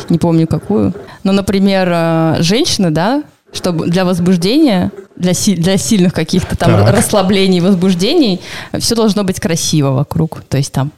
не 0.09 0.17
помню 0.19 0.47
какую. 0.47 0.93
Но, 1.23 1.31
например, 1.31 1.89
э, 1.91 2.35
женщины, 2.39 2.91
да, 2.91 3.23
чтобы 3.51 3.87
для 3.87 4.05
возбуждения, 4.05 4.91
для, 5.15 5.33
си- 5.33 5.55
для 5.55 5.77
сильных 5.77 6.13
каких-то 6.13 6.55
там 6.55 6.71
Так. 6.71 6.91
расслаблений, 6.95 7.59
возбуждений, 7.59 8.39
все 8.79 8.93
должно 8.95 9.23
быть 9.23 9.39
красиво 9.39 9.91
вокруг. 9.91 10.43
То 10.47 10.57
есть 10.57 10.71
там 10.71 10.91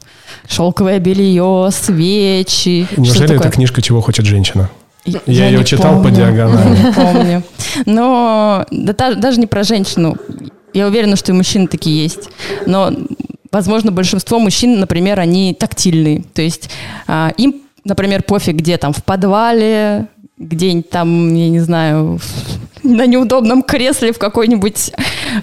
шелковое 0.48 0.98
белье, 0.98 1.68
свечи. 1.72 2.86
Неужели 2.96 3.36
это 3.36 3.50
книжка 3.50 3.82
«Чего 3.82 4.00
хочет 4.00 4.24
женщина»? 4.26 4.70
Я, 5.06 5.20
Я 5.26 5.46
ее 5.48 5.64
читал 5.64 5.96
по 5.96 6.02
помню. 6.04 6.16
диагонали. 6.16 6.76
Не 6.86 6.92
помню. 6.92 7.42
Но 7.86 8.66
да, 8.70 8.92
та- 8.92 9.14
даже 9.14 9.40
не 9.40 9.46
про 9.46 9.62
женщину. 9.64 10.16
Я 10.74 10.86
уверена, 10.86 11.16
что 11.16 11.32
и 11.32 11.34
мужчины 11.34 11.66
такие 11.68 12.02
есть. 12.02 12.28
Но, 12.66 12.92
возможно, 13.50 13.92
большинство 13.92 14.38
мужчин, 14.38 14.78
например, 14.78 15.18
они 15.18 15.54
тактильные. 15.54 16.22
То 16.34 16.42
есть 16.42 16.68
а, 17.06 17.32
им, 17.38 17.62
например, 17.84 18.22
пофиг, 18.22 18.56
где 18.56 18.76
там 18.76 18.92
в 18.92 19.02
подвале, 19.02 20.06
где-нибудь 20.36 20.90
там, 20.90 21.34
я 21.34 21.48
не 21.48 21.60
знаю, 21.60 22.18
в- 22.18 22.49
на 22.82 23.06
неудобном 23.06 23.62
кресле 23.62 24.12
в 24.12 24.18
какой-нибудь 24.18 24.92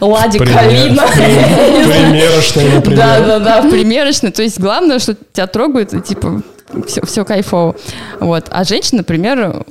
ладе 0.02 0.40
Пример- 0.40 0.56
калина. 0.60 1.04
Примерочная, 1.14 2.76
например. 2.76 2.98
Да, 2.98 3.20
да, 3.20 3.40
да, 3.40 3.62
в 3.62 3.70
примерочной. 3.70 4.32
То 4.32 4.44
есть 4.44 4.60
главное, 4.60 5.00
что 5.00 5.16
тебя 5.16 5.48
трогают, 5.48 5.94
и 5.94 6.02
типа 6.02 6.42
все, 6.88 7.06
все 7.06 7.26
кайфово. 7.26 7.76
Вот. 8.20 8.46
А 8.50 8.64
женщине, 8.64 9.00
например, 9.00 9.66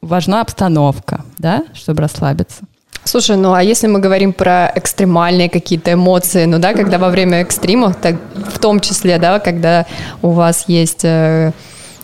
важна 0.00 0.40
обстановка, 0.40 1.24
да, 1.38 1.64
чтобы 1.74 2.02
расслабиться. 2.02 2.62
Слушай, 3.04 3.36
ну 3.36 3.54
а 3.54 3.62
если 3.62 3.86
мы 3.86 3.98
говорим 3.98 4.32
про 4.32 4.70
экстремальные 4.74 5.48
какие-то 5.48 5.94
эмоции, 5.94 6.44
ну 6.44 6.58
да, 6.58 6.74
когда 6.74 6.98
во 6.98 7.08
время 7.08 7.40
экстримов, 7.40 7.96
так, 7.96 8.16
в 8.52 8.58
том 8.58 8.80
числе, 8.80 9.18
да, 9.18 9.38
когда 9.38 9.86
у 10.20 10.30
вас 10.30 10.64
есть 10.68 11.04
э, 11.04 11.52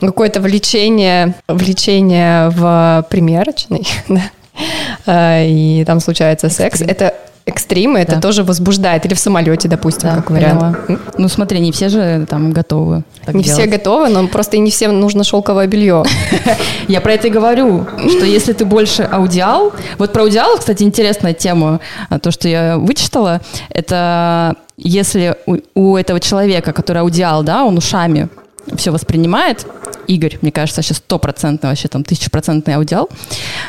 какое-то 0.01 0.41
влечение, 0.41 1.35
влечение 1.49 2.49
в 2.49 3.07
примерочной, 3.11 3.87
да, 4.09 4.23
и 5.07 5.85
там 5.87 6.01
случается 6.01 6.49
секс, 6.49 6.81
Экстрим. 6.81 6.91
это 6.91 7.15
экстримы, 7.49 8.01
это 8.01 8.17
Да. 8.17 8.21
тоже 8.21 8.43
возбуждает. 8.43 9.07
Или 9.07 9.15
в 9.15 9.21
самолете, 9.21 9.69
допустим, 9.69 10.09
как 10.11 10.31
вариант. 10.31 10.87
поняла. 10.87 11.01
Ну 11.17 11.29
смотри, 11.29 11.61
не 11.61 11.71
все 11.71 11.89
же 11.89 12.27
там 12.29 12.53
готовы. 12.53 13.05
Не 13.33 13.45
все 13.45 13.55
делать. 13.57 13.71
готовы, 13.71 14.09
но 14.09 14.27
просто 14.27 14.57
и 14.57 14.59
не 14.59 14.73
всем 14.73 14.99
нужно 14.99 15.23
шелковое 15.23 15.69
белье. 15.69 16.03
Я 16.89 17.01
про 17.01 17.13
это 17.13 17.29
и 17.29 17.31
говорю, 17.31 17.87
что 18.09 18.25
если 18.25 18.53
ты 18.53 18.65
больше 18.65 19.05
аудиал, 19.05 19.73
вот 19.99 20.13
про 20.13 20.23
аудиал, 20.23 20.59
кстати, 20.59 20.83
интересная 20.83 21.35
тема, 21.35 21.79
а, 22.11 22.19
то, 22.19 22.33
что 22.33 22.49
я 22.49 22.79
вычитала, 22.79 23.41
это 23.71 24.57
если 24.77 25.37
у, 25.47 25.59
у 25.75 25.97
этого 25.97 26.19
человека, 26.19 26.73
который 26.73 27.03
аудиал, 27.03 27.45
да, 27.45 27.65
он 27.65 27.79
ушами 27.79 28.29
все 28.77 28.91
воспринимает, 28.91 29.67
Игорь, 30.07 30.39
мне 30.43 30.53
кажется, 30.53 30.83
сейчас 30.83 30.99
стопроцентный, 30.99 31.71
вообще 31.71 31.89
там 31.89 32.05
тысячепроцентный 32.05 32.75
аудиал. 32.75 33.09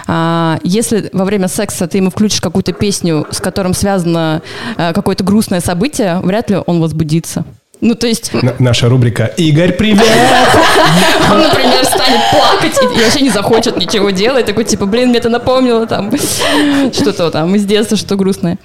А, 0.07 0.59
если 0.63 1.09
во 1.13 1.25
время 1.25 1.47
секса 1.47 1.87
ты 1.87 1.97
ему 1.97 2.09
включишь 2.09 2.41
какую-то 2.41 2.73
песню, 2.73 3.25
с 3.31 3.39
которым 3.39 3.73
связано 3.73 4.41
а, 4.77 4.93
какое-то 4.93 5.23
грустное 5.23 5.61
событие, 5.61 6.19
вряд 6.21 6.49
ли 6.49 6.57
он 6.65 6.81
возбудится. 6.81 7.45
Ну, 7.79 7.93
то 7.93 8.07
есть 8.07 8.31
Н- 8.33 8.53
Наша 8.57 8.89
рубрика 8.89 9.25
«Игорь, 9.37 9.73
привет!» 9.73 10.01
он, 11.31 11.41
например, 11.41 11.85
станет 11.85 12.21
плакать 12.31 12.75
и, 12.81 12.99
и 12.99 13.03
вообще 13.03 13.21
не 13.21 13.29
захочет 13.29 13.77
ничего 13.77 14.09
делать. 14.09 14.47
Такой, 14.47 14.63
типа, 14.63 14.87
блин, 14.87 15.09
мне 15.09 15.19
это 15.19 15.29
напомнило 15.29 15.85
там 15.85 16.11
что-то 16.93 17.29
там 17.29 17.53
из 17.55 17.65
детства, 17.65 17.95
что 17.95 18.15
грустное. 18.15 18.57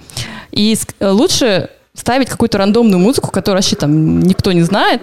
И 0.50 0.76
лучше 1.00 1.68
ставить 1.94 2.28
какую-то 2.28 2.58
рандомную 2.58 2.98
музыку, 2.98 3.30
которую 3.30 3.58
вообще 3.58 3.76
там 3.76 4.20
никто 4.20 4.52
не 4.52 4.62
знает. 4.62 5.02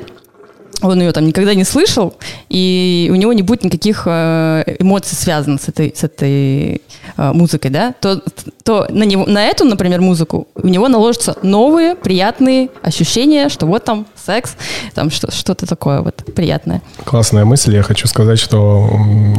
Он 0.82 1.02
ее 1.02 1.12
там 1.12 1.26
никогда 1.26 1.54
не 1.54 1.64
слышал, 1.66 2.16
и 2.48 3.10
у 3.12 3.16
него 3.16 3.34
не 3.34 3.42
будет 3.42 3.64
никаких 3.66 4.04
э, 4.06 4.64
эмоций 4.80 5.18
связанных 5.18 5.62
с 5.62 5.68
этой, 5.68 5.94
с 5.96 6.04
этой 6.04 6.82
э, 7.18 7.34
музыкой, 7.34 7.70
да, 7.70 7.94
то, 8.00 8.22
то 8.64 8.88
на, 8.90 9.04
него, 9.04 9.26
на 9.26 9.46
эту, 9.46 9.66
например, 9.66 10.00
музыку 10.00 10.48
у 10.56 10.68
него 10.68 10.88
наложатся 10.88 11.36
новые 11.44 11.96
приятные 11.96 12.70
ощущения, 12.82 13.50
что 13.50 13.66
вот 13.66 13.84
там 13.84 14.08
секс, 14.16 14.56
там 14.94 15.12
что- 15.12 15.32
что-то 15.32 15.66
такое 15.66 16.02
вот 16.02 16.16
приятное. 16.34 16.82
Классная 17.04 17.44
мысль. 17.46 17.76
Я 17.76 17.84
хочу 17.84 18.08
сказать, 18.08 18.40
что 18.40 18.90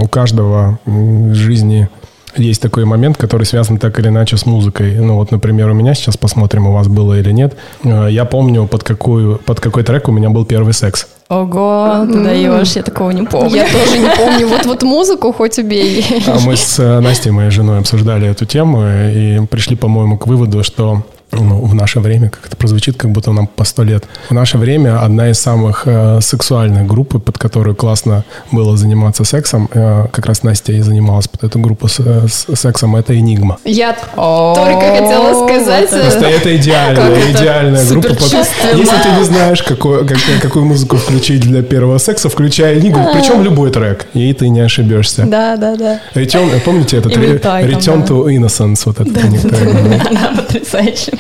у 0.01 0.09
каждого 0.09 0.79
в 0.85 1.33
жизни 1.35 1.89
есть 2.37 2.63
такой 2.63 2.85
момент, 2.85 3.17
который 3.17 3.45
связан 3.45 3.79
так 3.79 3.99
или 3.99 4.09
иначе 4.09 4.37
с 4.37 4.47
музыкой. 4.47 4.97
Ну 4.97 5.17
вот, 5.17 5.31
например, 5.31 5.71
у 5.71 5.75
меня 5.75 5.95
сейчас 5.95 6.17
посмотрим, 6.17 6.67
у 6.67 6.73
вас 6.73 6.89
было 6.89 7.19
или 7.19 7.33
нет. 7.33 7.57
Э, 7.85 8.09
Я 8.11 8.25
помню, 8.25 8.67
под, 8.67 8.85
какую, 8.85 9.39
под 9.39 9.61
какой 9.61 9.83
трек 9.83 10.09
у 10.09 10.13
меня 10.13 10.31
был 10.31 10.45
первый 10.45 10.73
секс. 10.75 11.07
Ого, 11.29 12.07
ты 12.11 12.25
даешь, 12.25 12.73
я 12.73 12.83
такого 12.83 13.11
не 13.11 13.23
помню. 13.23 13.55
Я 13.57 13.67
тоже 13.67 13.99
не 13.99 14.09
помню. 14.17 14.49
Вот 14.49 14.67
вот 14.67 14.83
музыку 14.83 15.33
хоть 15.33 15.59
убей. 15.59 16.05
А 16.27 16.39
мы 16.41 16.57
с 16.57 16.79
э, 16.79 17.01
Настей, 17.01 17.31
моей 17.31 17.51
женой, 17.51 17.79
обсуждали 17.79 18.29
эту 18.29 18.47
тему 18.47 18.83
и 18.85 19.47
пришли, 19.47 19.77
по-моему, 19.77 20.19
к 20.19 20.27
выводу, 20.27 20.65
что 20.65 21.05
ну, 21.33 21.65
в 21.65 21.75
наше 21.75 22.01
время, 22.01 22.29
как 22.29 22.47
это 22.47 22.57
прозвучит, 22.57 22.97
как 22.97 23.11
будто 23.11 23.33
нам 23.33 23.47
по 23.47 23.65
сто 23.65 23.83
лет. 23.83 24.05
В 24.29 24.35
наше 24.35 24.59
время 24.59 25.03
одна 25.03 25.31
из 25.31 25.39
самых 25.39 25.83
э, 25.87 26.21
сексуальных 26.21 26.87
групп, 26.87 27.23
под 27.23 27.39
которую 27.39 27.77
классно 27.77 28.25
было 28.51 28.77
заниматься 28.77 29.25
сексом, 29.25 29.69
э, 29.73 30.07
как 30.11 30.27
раз 30.27 30.43
Настя 30.43 30.73
и 30.73 30.81
занималась 30.81 31.29
под 31.29 31.45
эту 31.45 31.59
группу 31.59 31.89
с, 31.89 32.01
э, 32.01 32.27
с 32.29 32.57
сексом, 32.57 32.97
это 32.97 33.17
«Энигма». 33.19 33.59
Я 33.65 33.93
только 33.93 34.81
хотела 34.81 35.47
сказать... 35.47 35.91
Просто 35.91 36.27
это 36.27 36.57
идеальная, 36.57 37.33
идеальная 37.33 37.87
группа. 37.87 38.09
Если 38.09 39.03
ты 39.03 39.11
не 39.19 39.25
знаешь, 39.25 39.63
какую 39.63 40.65
музыку 40.65 40.97
включить 40.97 41.43
для 41.43 41.63
первого 41.63 41.99
секса, 41.99 42.29
включай 42.29 42.79
«Энигму», 42.79 43.09
причем 43.13 43.43
любой 43.43 43.71
трек, 43.71 44.07
и 44.15 44.33
ты 44.33 44.49
не 44.49 44.61
ошибешься. 44.61 45.25
Да, 45.27 45.57
да, 45.57 45.77
да. 45.77 46.01
Return, 46.15 46.61
помните 46.65 46.99
этот 46.99 47.17
Return 47.17 48.07
to 48.07 48.27
Innocence, 48.27 48.83
вот 48.87 49.01
этот 49.01 49.25
у 49.25 49.27
них 49.29 49.43
трек. 49.43 50.11
Да, 50.11 50.33
потрясающе. 50.37 51.13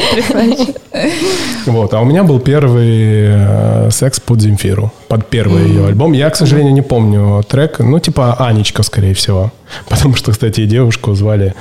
Вот, 1.66 1.94
а 1.94 2.00
у 2.00 2.04
меня 2.04 2.22
был 2.24 2.40
первый 2.40 3.26
э, 3.28 3.90
секс 3.90 4.20
под 4.20 4.40
Земфиру, 4.40 4.92
под 5.08 5.28
первый 5.28 5.68
ее 5.68 5.86
альбом. 5.86 6.12
Я, 6.12 6.30
к 6.30 6.36
сожалению, 6.36 6.72
не 6.72 6.82
помню 6.82 7.42
трек, 7.48 7.78
ну, 7.78 7.98
типа 7.98 8.34
Анечка, 8.38 8.82
скорее 8.82 9.14
всего. 9.14 9.52
Потому 9.88 10.16
что, 10.16 10.32
кстати, 10.32 10.66
девушку 10.66 11.14
звали 11.14 11.54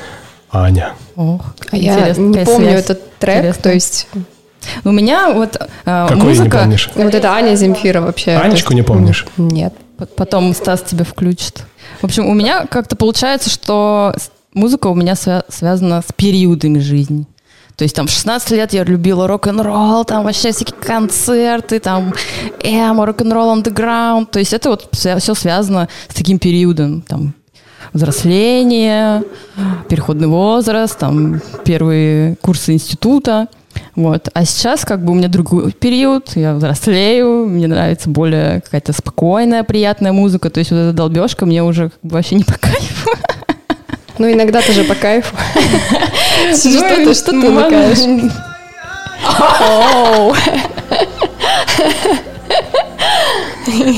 Аня. 0.51 0.93
Ох, 1.15 1.53
А 1.72 1.77
Я 1.77 1.93
интересно, 1.93 2.22
не 2.24 2.46
помню 2.46 2.69
этот 2.72 3.17
трек, 3.19 3.58
то 3.58 3.72
есть 3.72 4.08
У 4.84 4.91
меня 4.91 5.31
вот 5.34 5.55
э, 5.55 5.65
Какой 5.86 6.15
не 6.17 6.24
музыка... 6.24 6.58
помнишь? 6.60 6.89
вот 6.96 7.13
это 7.13 7.31
Аня 7.34 7.55
Земфира 7.55 8.01
вообще. 8.01 8.31
Анечку 8.31 8.74
не 8.74 8.81
помнишь? 8.84 9.25
Нет. 9.38 9.74
Потом 10.15 10.53
Стас 10.53 10.81
тебя 10.81 11.03
включит. 11.03 11.63
В 12.01 12.05
общем, 12.05 12.25
у 12.27 12.34
меня 12.34 12.65
как-то 12.67 12.96
получается, 12.96 13.50
что 13.50 14.15
музыка 14.53 14.88
у 14.88 14.96
меня 14.96 15.13
свя- 15.13 15.43
связана 15.50 16.01
с 16.01 16.12
периодами 16.13 16.79
жизни. 16.79 17.25
То 17.79 17.83
есть 17.83 17.95
там 17.95 18.07
в 18.07 18.09
16 18.09 18.51
лет 18.51 18.74
я 18.74 18.83
любила 18.83 19.25
рок-н-ролл, 19.25 20.03
там 20.03 20.25
вообще 20.25 20.51
всякие 20.51 20.75
концерты, 20.77 21.79
там 21.79 22.13
эмо, 22.62 23.05
рок-н-ролл 23.05 23.51
андеграунд. 23.51 24.29
То 24.31 24.39
есть 24.39 24.51
это 24.51 24.71
вот 24.71 24.89
все 24.91 25.17
связано 25.33 25.88
с 26.09 26.13
таким 26.13 26.39
периодом. 26.39 27.03
Там 27.03 27.33
взросление, 27.93 29.24
переходный 29.88 30.27
возраст, 30.27 31.00
там 31.00 31.39
первые 31.63 32.36
курсы 32.41 32.74
института. 32.74 33.48
Вот. 33.95 34.27
А 34.33 34.43
сейчас 34.43 34.83
как 34.83 35.05
бы 35.05 35.13
у 35.13 35.15
меня 35.15 35.29
другой 35.29 35.71
период, 35.71 36.33
я 36.36 36.55
взрослею, 36.55 37.45
мне 37.48 37.67
нравится 37.67 38.09
более 38.09 38.59
какая-то 38.59 38.91
спокойная, 38.91 39.63
приятная 39.63 40.12
музыка. 40.12 40.50
То 40.50 40.57
есть 40.57 40.71
вот 40.71 40.79
эта 40.79 40.91
долбежка 40.91 41.45
мне 41.45 41.63
уже 41.63 41.91
как 41.91 42.00
бы 42.03 42.15
вообще 42.15 42.36
не 42.36 42.43
по 42.43 42.57
кайфу. 42.59 43.12
Ну, 44.17 44.29
иногда 44.29 44.62
тоже 44.62 44.83
по 44.83 44.95
кайфу. 44.95 45.33
Что 46.56 46.96
ты, 46.96 47.13
что 47.13 47.32
ты 47.32 47.50
лукаешь? 47.50 48.29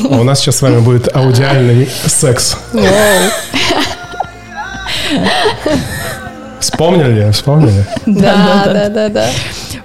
А 0.09 0.17
у 0.19 0.23
нас 0.23 0.39
сейчас 0.39 0.57
с 0.57 0.61
вами 0.61 0.79
будет 0.79 1.15
аудиальный 1.15 1.89
секс. 2.05 2.57
Вспомнили? 6.59 7.31
Вспомнили? 7.31 7.85
Да, 8.05 8.63
да, 8.65 8.89
да, 8.89 9.09
да. 9.09 9.29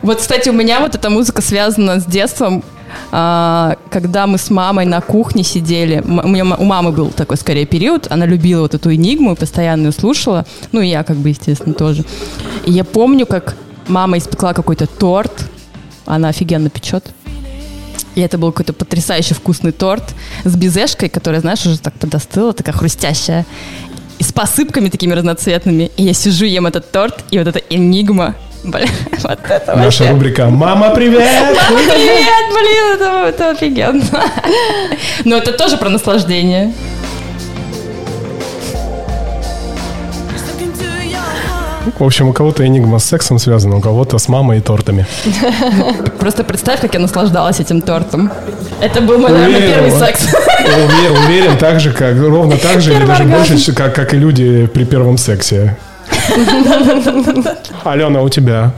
Вот, 0.02 0.20
кстати, 0.20 0.48
у 0.48 0.52
меня 0.52 0.80
вот 0.80 0.94
эта 0.94 1.10
музыка 1.10 1.42
связана 1.42 2.00
с 2.00 2.04
детством. 2.04 2.62
А, 3.12 3.76
когда 3.90 4.26
мы 4.26 4.38
с 4.38 4.50
мамой 4.50 4.86
на 4.86 5.00
кухне 5.00 5.42
сидели, 5.42 6.02
у, 6.04 6.28
меня, 6.28 6.44
у 6.44 6.64
мамы 6.64 6.92
был 6.92 7.10
такой 7.10 7.36
скорее 7.36 7.66
период, 7.66 8.06
она 8.10 8.26
любила 8.26 8.62
вот 8.62 8.74
эту 8.74 8.94
энигму 8.94 9.32
и 9.32 9.36
постоянно 9.36 9.86
ее 9.86 9.92
слушала, 9.92 10.44
ну 10.72 10.80
и 10.80 10.88
я 10.88 11.02
как 11.04 11.16
бы, 11.16 11.30
естественно, 11.30 11.74
тоже. 11.74 12.04
И 12.64 12.72
я 12.72 12.84
помню, 12.84 13.26
как 13.26 13.56
мама 13.88 14.18
испекла 14.18 14.52
какой-то 14.52 14.86
торт, 14.86 15.32
она 16.04 16.28
офигенно 16.28 16.70
печет. 16.70 17.12
И 18.14 18.20
это 18.22 18.38
был 18.38 18.50
какой-то 18.50 18.72
потрясающе 18.72 19.34
вкусный 19.34 19.72
торт 19.72 20.14
с 20.44 20.56
безешкой, 20.56 21.10
которая, 21.10 21.42
знаешь, 21.42 21.64
уже 21.66 21.78
так 21.78 21.94
подостыла, 21.94 22.54
такая 22.54 22.74
хрустящая. 22.74 23.44
И 24.18 24.24
с 24.24 24.32
посыпками 24.32 24.88
такими 24.88 25.12
разноцветными. 25.12 25.90
И 25.98 26.02
я 26.02 26.14
сижу, 26.14 26.46
ем 26.46 26.66
этот 26.66 26.90
торт, 26.90 27.24
и 27.30 27.38
вот 27.38 27.46
эта 27.46 27.58
энигма. 27.58 28.34
Блин, 28.66 28.88
вот 29.22 29.38
это 29.48 29.76
Наша 29.76 29.84
вообще. 29.84 30.10
рубрика 30.10 30.46
«Мама, 30.46 30.90
привет!» 30.90 31.22
Привет, 31.68 32.46
блин, 32.52 32.94
это, 32.94 33.28
это 33.28 33.50
офигенно. 33.50 34.02
Но 35.24 35.36
это 35.36 35.52
тоже 35.52 35.76
про 35.76 35.88
наслаждение. 35.88 36.74
В 41.98 42.04
общем, 42.04 42.28
у 42.28 42.32
кого-то 42.32 42.66
энигма 42.66 42.98
с 42.98 43.04
сексом 43.04 43.38
связана, 43.38 43.76
у 43.76 43.80
кого-то 43.80 44.18
с 44.18 44.28
мамой 44.28 44.58
и 44.58 44.60
тортами. 44.60 45.06
Просто 46.18 46.42
представь, 46.42 46.80
как 46.80 46.92
я 46.94 47.00
наслаждалась 47.00 47.60
этим 47.60 47.80
тортом. 47.80 48.30
Это 48.80 49.00
был 49.00 49.18
мой, 49.18 49.30
наверное, 49.30 49.60
первый 49.60 49.90
секс. 49.92 50.26
Уверен, 51.24 51.56
так 51.56 51.78
же, 51.80 51.92
как, 51.92 52.18
ровно 52.18 52.56
так 52.56 52.80
же, 52.80 52.92
или 52.92 53.06
даже 53.06 53.22
больше, 53.24 53.72
как, 53.72 53.94
как 53.94 54.12
и 54.12 54.16
люди 54.16 54.66
при 54.66 54.84
первом 54.84 55.16
сексе. 55.16 55.76
Алена, 57.84 58.22
у 58.22 58.28
тебя 58.28 58.72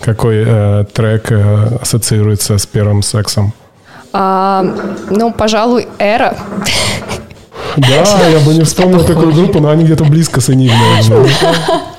какой 0.00 0.44
э, 0.46 0.84
трек 0.92 1.30
э, 1.30 1.78
ассоциируется 1.80 2.58
с 2.58 2.66
первым 2.66 3.02
сексом? 3.02 3.52
А, 4.12 4.64
ну, 5.10 5.32
пожалуй, 5.32 5.88
Эра. 5.98 6.36
Да, 7.76 8.28
я 8.28 8.40
бы 8.40 8.52
не 8.52 8.64
вспомнил 8.64 9.04
такую 9.04 9.32
группу, 9.32 9.60
но 9.60 9.70
они 9.70 9.84
где-то 9.84 10.04
близко 10.04 10.40
с 10.40 10.50
Энигмой. 10.50 11.30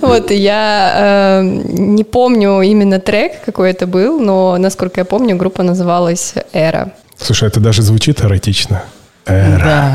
Вот, 0.00 0.30
и 0.30 0.34
я 0.34 1.40
э, 1.40 1.42
не 1.42 2.04
помню 2.04 2.60
именно 2.60 3.00
трек, 3.00 3.42
какой 3.42 3.70
это 3.70 3.86
был, 3.86 4.20
но, 4.20 4.58
насколько 4.58 5.00
я 5.00 5.06
помню, 5.06 5.34
группа 5.34 5.62
называлась 5.62 6.34
Эра. 6.52 6.92
Слушай, 7.16 7.48
это 7.48 7.58
даже 7.58 7.80
звучит 7.80 8.20
эротично. 8.22 8.82
Эра. 9.24 9.94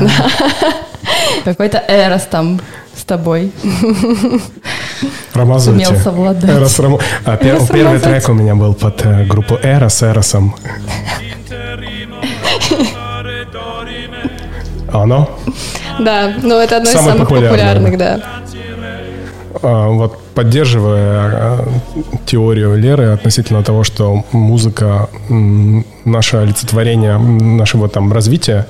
Какой-то 1.44 1.84
Эрос 1.86 2.22
там 2.22 2.60
с 2.96 3.04
тобой. 3.04 3.52
Сумел 5.58 5.94
совладать. 5.96 6.50
Эрос 6.50 6.78
Рамо- 6.80 7.00
А, 7.24 7.36
пер- 7.36 7.56
Эрос 7.56 7.68
Первый 7.68 7.82
Ромазуйте. 7.84 8.04
трек 8.10 8.28
у 8.28 8.32
меня 8.34 8.54
был 8.54 8.74
под 8.74 9.04
э, 9.06 9.24
группу 9.24 9.54
Эра 9.62 9.88
с 9.88 10.02
Эросом. 10.02 10.54
Оно? 14.92 15.28
Да, 16.00 16.32
ну 16.42 16.56
это 16.58 16.78
одно 16.78 16.90
из 16.90 16.94
самых 16.94 17.28
популярных, 17.28 17.96
да. 17.96 18.20
А, 19.62 19.88
Вот 19.88 20.18
поддерживая 20.34 21.30
а, 21.32 21.68
теорию 22.26 22.76
Леры 22.76 23.12
относительно 23.12 23.62
того, 23.62 23.84
что 23.84 24.24
музыка 24.32 25.08
наше 26.04 26.38
олицетворение 26.38 27.18
нашего 27.18 27.88
там 27.88 28.12
развития, 28.12 28.66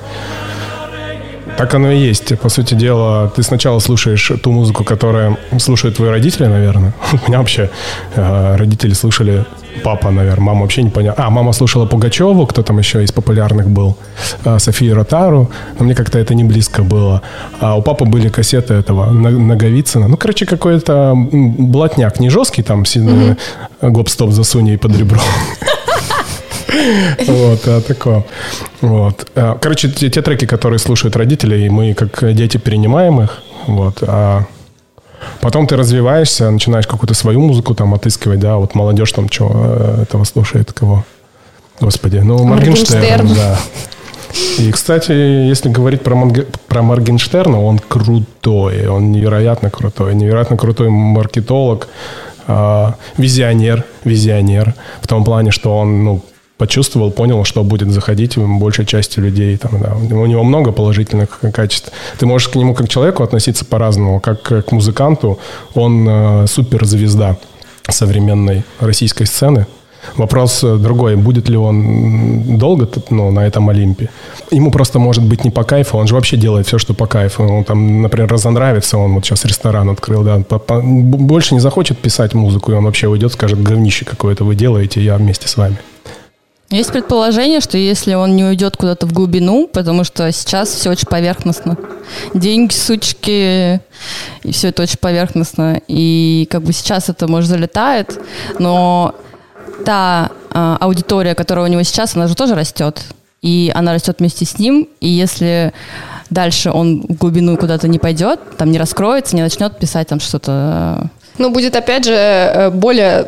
так 1.61 1.75
оно 1.75 1.91
и 1.91 2.09
есть. 2.09 2.39
По 2.39 2.49
сути 2.49 2.75
дела, 2.75 3.29
ты 3.37 3.43
сначала 3.43 3.81
слушаешь 3.81 4.33
ту 4.43 4.53
музыку, 4.53 4.83
которая 4.85 5.37
слушают 5.59 5.97
твои 5.97 6.09
родители, 6.09 6.49
наверное. 6.49 6.93
У 7.13 7.29
меня 7.29 7.39
вообще 7.39 7.69
э, 8.17 8.57
родители 8.57 8.95
слушали 8.95 9.45
папа, 9.85 10.11
наверное, 10.11 10.45
мама 10.45 10.61
вообще 10.61 10.83
не 10.83 10.91
поняла. 10.91 11.15
А, 11.19 11.29
мама 11.29 11.53
слушала 11.53 11.87
Пугачеву, 11.87 12.47
кто 12.47 12.63
там 12.63 12.79
еще 12.79 13.05
из 13.05 13.13
популярных 13.13 13.67
был, 13.67 13.95
э, 14.45 14.59
Софию 14.59 14.95
Ротару, 14.95 15.51
но 15.79 15.85
мне 15.85 15.95
как-то 15.95 16.19
это 16.19 16.35
не 16.35 16.45
близко 16.45 16.83
было. 16.83 17.21
А 17.61 17.77
у 17.77 17.83
папы 17.83 18.07
были 18.07 18.31
кассеты 18.31 18.73
этого 18.73 19.11
На- 19.11 19.31
Наговицына. 19.31 20.09
Ну, 20.09 20.17
короче, 20.17 20.47
какой-то 20.47 21.15
блатняк, 21.15 22.21
не 22.21 22.31
жесткий 22.31 22.63
там, 22.63 22.83
mm 22.83 23.37
гоп-стоп 23.83 24.31
засунь 24.31 24.69
ей 24.69 24.79
под 24.79 24.97
ребро. 24.97 25.21
Вот, 27.27 27.61
а 27.67 27.81
такое. 27.81 28.25
Вот. 28.81 29.27
А, 29.35 29.59
Короче, 29.61 29.91
те, 29.91 30.11
те 30.11 30.23
треки, 30.23 30.47
которые 30.47 30.79
слушают 30.79 31.17
родители, 31.17 31.67
и 31.67 31.69
мы 31.69 31.95
как 31.95 32.35
дети 32.35 32.57
перенимаем 32.57 33.21
их. 33.21 33.43
Вот. 33.67 34.03
А 34.03 34.45
потом 35.41 35.67
ты 35.67 35.77
развиваешься, 35.77 36.51
начинаешь 36.51 36.87
какую-то 36.87 37.15
свою 37.15 37.41
музыку 37.41 37.75
там 37.75 37.95
отыскивать, 37.95 38.41
да, 38.41 38.57
вот 38.57 38.75
молодежь 38.75 39.13
там 39.13 39.31
что 39.31 39.97
этого 40.03 40.25
слушает, 40.25 40.73
кого? 40.73 41.05
Господи, 41.81 42.19
ну, 42.19 42.45
Моргенштерн, 42.45 43.35
да. 43.35 43.59
И, 44.59 44.71
кстати, 44.71 45.13
если 45.13 45.71
говорить 45.71 46.03
про, 46.03 46.15
Монге- 46.15 46.47
про 46.69 46.83
Моргенштерна, 46.83 47.61
он 47.61 47.79
крутой, 47.79 48.87
он 48.87 49.11
невероятно 49.13 49.71
крутой, 49.71 50.15
невероятно 50.15 50.57
крутой 50.57 50.89
маркетолог, 50.89 51.89
а, 52.47 52.95
визионер, 53.17 53.85
визионер, 54.05 54.75
в 55.01 55.09
том 55.09 55.25
плане, 55.25 55.51
что 55.51 55.77
он, 55.77 56.05
ну, 56.05 56.23
почувствовал, 56.61 57.11
понял, 57.11 57.45
что 57.45 57.65
будет 57.65 57.91
заходить 57.91 58.37
большей 58.37 58.85
части 58.85 59.19
людей. 59.19 59.57
Там, 59.57 59.81
да. 59.81 59.95
У 59.95 60.27
него 60.27 60.45
много 60.45 60.73
положительных 60.73 61.41
качеств. 61.55 61.91
Ты 62.19 62.27
можешь 62.27 62.49
к 62.49 62.57
нему 62.57 62.75
как 62.75 62.89
человеку 62.89 63.23
относиться 63.23 63.65
по-разному, 63.65 64.21
как 64.21 64.43
к 64.43 64.73
музыканту. 64.73 65.39
Он 65.75 66.07
э, 66.09 66.47
суперзвезда 66.47 67.37
современной 67.89 68.63
российской 68.79 69.25
сцены. 69.25 69.67
Вопрос 70.17 70.63
э, 70.65 70.77
другой, 70.77 71.17
будет 71.17 71.49
ли 71.49 71.57
он 71.57 72.59
долго 72.59 72.87
ну, 73.09 73.31
на 73.31 73.47
этом 73.47 73.71
Олимпе. 73.71 74.11
Ему 74.51 74.71
просто 74.71 74.99
может 74.99 75.25
быть 75.25 75.45
не 75.45 75.51
по 75.51 75.65
кайфу, 75.65 75.97
он 75.99 76.07
же 76.07 76.15
вообще 76.15 76.37
делает 76.37 76.67
все, 76.67 76.79
что 76.79 76.93
по 76.95 77.07
кайфу. 77.07 77.45
Он 77.45 77.65
там, 77.65 78.03
например, 78.03 78.29
разонравится, 78.29 78.99
он 78.99 79.15
вот 79.15 79.25
сейчас 79.25 79.47
ресторан 79.47 79.89
открыл, 79.89 80.23
да, 80.23 80.39
по, 80.41 80.59
по, 80.59 80.81
больше 80.83 81.55
не 81.55 81.61
захочет 81.61 81.99
писать 81.99 82.35
музыку, 82.35 82.73
и 82.73 82.75
он 82.75 82.85
вообще 82.85 83.09
уйдет, 83.09 83.33
скажет, 83.33 83.63
говнище 83.63 84.05
какое-то 84.05 84.45
вы 84.45 84.55
делаете, 84.55 85.01
я 85.03 85.17
вместе 85.17 85.49
с 85.49 85.57
вами. 85.57 85.79
Есть 86.71 86.93
предположение, 86.93 87.59
что 87.61 87.77
если 87.77 88.15
он 88.15 88.37
не 88.37 88.45
уйдет 88.45 88.77
куда-то 88.77 89.05
в 89.07 89.13
глубину, 89.13 89.67
потому 89.67 90.05
что 90.05 90.31
сейчас 90.31 90.69
все 90.69 90.91
очень 90.91 91.09
поверхностно. 91.09 91.77
Деньги, 92.33 92.73
сучки, 92.73 93.81
и 94.45 94.53
все 94.53 94.69
это 94.69 94.83
очень 94.83 94.99
поверхностно. 94.99 95.81
И 95.89 96.47
как 96.49 96.63
бы 96.63 96.73
сейчас 96.73 97.09
это, 97.09 97.27
может, 97.27 97.51
залетает, 97.51 98.21
но 98.61 99.17
та 99.85 100.31
э, 100.55 100.77
аудитория, 100.81 101.35
которая 101.35 101.65
у 101.65 101.69
него 101.69 101.83
сейчас, 101.83 102.15
она 102.15 102.29
же 102.29 102.37
тоже 102.37 102.55
растет. 102.55 103.03
И 103.43 103.73
она 103.75 103.93
растет 103.93 104.21
вместе 104.21 104.45
с 104.45 104.57
ним. 104.59 104.89
И 105.01 105.09
если 105.09 105.73
дальше 106.31 106.71
он 106.71 107.01
в 107.03 107.15
глубину 107.15 107.57
куда-то 107.57 107.89
не 107.89 107.99
пойдет, 107.99 108.39
там 108.57 108.71
не 108.71 108.79
раскроется, 108.79 109.35
не 109.35 109.43
начнет 109.43 109.77
писать 109.77 110.07
там 110.07 110.21
что-то 110.21 111.11
ну, 111.41 111.51
будет, 111.51 111.75
опять 111.75 112.05
же, 112.05 112.13
э, 112.15 112.71
более 112.71 113.27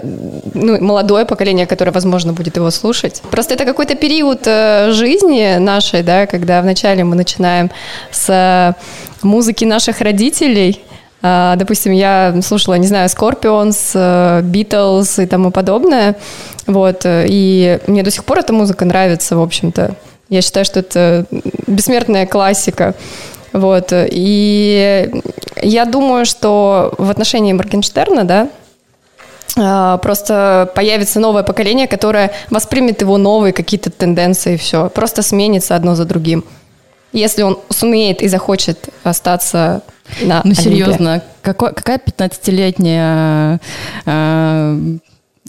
ну, 0.55 0.79
молодое 0.81 1.25
поколение, 1.25 1.66
которое, 1.66 1.92
возможно, 1.92 2.35
будет 2.35 2.57
его 2.57 2.70
слушать. 2.70 3.22
Просто 3.31 3.55
это 3.55 3.64
какой-то 3.64 3.94
период 3.94 4.42
э, 4.46 4.92
жизни 4.92 5.57
нашей, 5.59 6.03
да, 6.03 6.27
когда 6.27 6.61
вначале 6.61 7.05
мы 7.05 7.16
начинаем 7.16 7.70
с 8.11 8.29
э, 8.29 8.75
музыки 9.22 9.64
наших 9.64 10.01
родителей, 10.03 10.83
а, 11.25 11.55
Допустим, 11.55 11.92
я 11.92 12.35
слушала, 12.42 12.75
не 12.75 12.88
знаю, 12.88 13.09
Scorpions, 13.09 13.94
Beatles 14.42 15.22
и 15.22 15.27
тому 15.27 15.53
подобное. 15.53 16.16
Вот. 16.66 17.03
И 17.07 17.79
мне 17.87 18.03
до 18.03 18.11
сих 18.11 18.25
пор 18.25 18.40
эта 18.40 18.53
музыка 18.53 18.85
нравится, 18.85 19.37
в 19.37 19.40
общем-то. 19.40 19.94
Я 20.29 20.42
считаю, 20.42 20.66
что 20.66 20.81
это 20.81 21.27
бессмертная 21.68 22.27
классика. 22.27 22.94
Вот. 23.53 23.92
И 23.92 25.11
я 25.62 25.85
думаю, 25.85 26.25
что 26.27 26.94
в 26.98 27.11
отношении 27.11 27.53
Моргенштерна, 27.53 28.25
да, 28.25 28.48
а, 29.57 29.98
просто 29.98 30.70
появится 30.75 31.20
новое 31.20 31.42
поколение, 31.42 31.87
которое 31.87 32.33
воспримет 32.51 33.01
его 33.01 33.18
новые 33.18 33.53
какие-то 33.53 33.90
тенденции, 33.90 34.55
и 34.55 34.57
все. 34.57 34.88
Просто 34.88 35.22
сменится 35.22 35.77
одно 35.77 35.94
за 35.94 36.05
другим. 36.05 36.44
Если 37.12 37.42
он 37.42 37.59
сумеет 37.68 38.22
и 38.22 38.29
захочет 38.29 38.88
остаться 39.05 39.83
на 40.22 40.37
Ну, 40.44 40.53
Олимпе. 40.53 40.62
серьезно, 40.62 41.22
какой, 41.42 41.75
какая 41.75 41.98
15-летняя 41.98 43.61
э, 44.07 44.96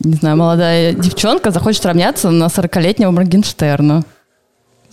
не 0.03 0.13
знаю, 0.15 0.37
молодая 0.37 0.93
девчонка 0.93 1.51
захочет 1.51 1.85
равняться 1.85 2.29
на 2.29 2.45
40-летнего 2.45 3.11
Моргенштерна? 3.11 4.03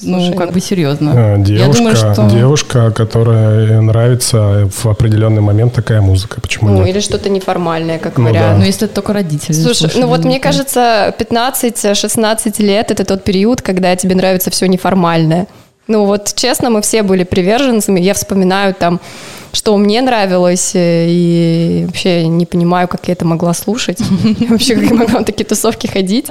Ну, 0.03 0.35
как 0.35 0.53
бы 0.53 0.61
серьезно. 0.61 1.37
Девушка, 1.39 1.67
Я 1.67 1.73
думаю, 1.73 1.97
что... 1.97 2.29
девушка, 2.31 2.91
которая 2.91 3.81
нравится 3.81 4.69
в 4.71 4.87
определенный 4.87 5.43
момент 5.43 5.75
такая 5.75 6.01
музыка. 6.01 6.41
Почему 6.41 6.71
ну, 6.71 6.79
нет? 6.79 6.89
или 6.89 7.01
что-то 7.01 7.29
неформальное, 7.29 7.99
как 7.99 8.17
ну, 8.19 8.25
вариант. 8.25 8.53
Да. 8.53 8.59
Ну, 8.59 8.65
если 8.65 8.87
это 8.87 8.95
только 8.95 9.13
родители. 9.13 9.53
Слушай, 9.53 9.91
ну 9.95 10.07
вот 10.07 10.25
мне 10.25 10.41
кажется, 10.41 11.15
15-16 11.19 12.63
лет– 12.63 12.91
это 12.93 13.05
тот 13.05 13.25
период, 13.25 13.63
когда 13.63 13.95
тебе 13.97 14.15
нравится 14.15 14.51
все 14.51 14.67
неформальное. 14.67 15.47
Ну 15.87 16.05
вот 16.05 16.33
честно, 16.35 16.71
мы 16.71 16.83
все 16.83 17.03
были 17.03 17.25
приверженцами. 17.25 18.01
Я 18.01 18.15
вспоминаю 18.15 18.75
там 18.75 19.01
что 19.53 19.77
мне 19.77 20.01
нравилось, 20.03 20.73
э, 20.75 21.07
и 21.09 21.85
вообще 21.87 22.27
не 22.27 22.47
понимаю, 22.47 22.89
как 22.89 23.09
я 23.09 23.13
это 23.13 23.25
могла 23.25 23.55
слушать, 23.55 24.01
вообще 24.49 24.75
как 24.75 24.85
я 24.85 24.95
могла 24.95 25.21
на 25.21 25.25
такие 25.25 25.45
тусовки 25.45 25.87
ходить. 25.87 26.27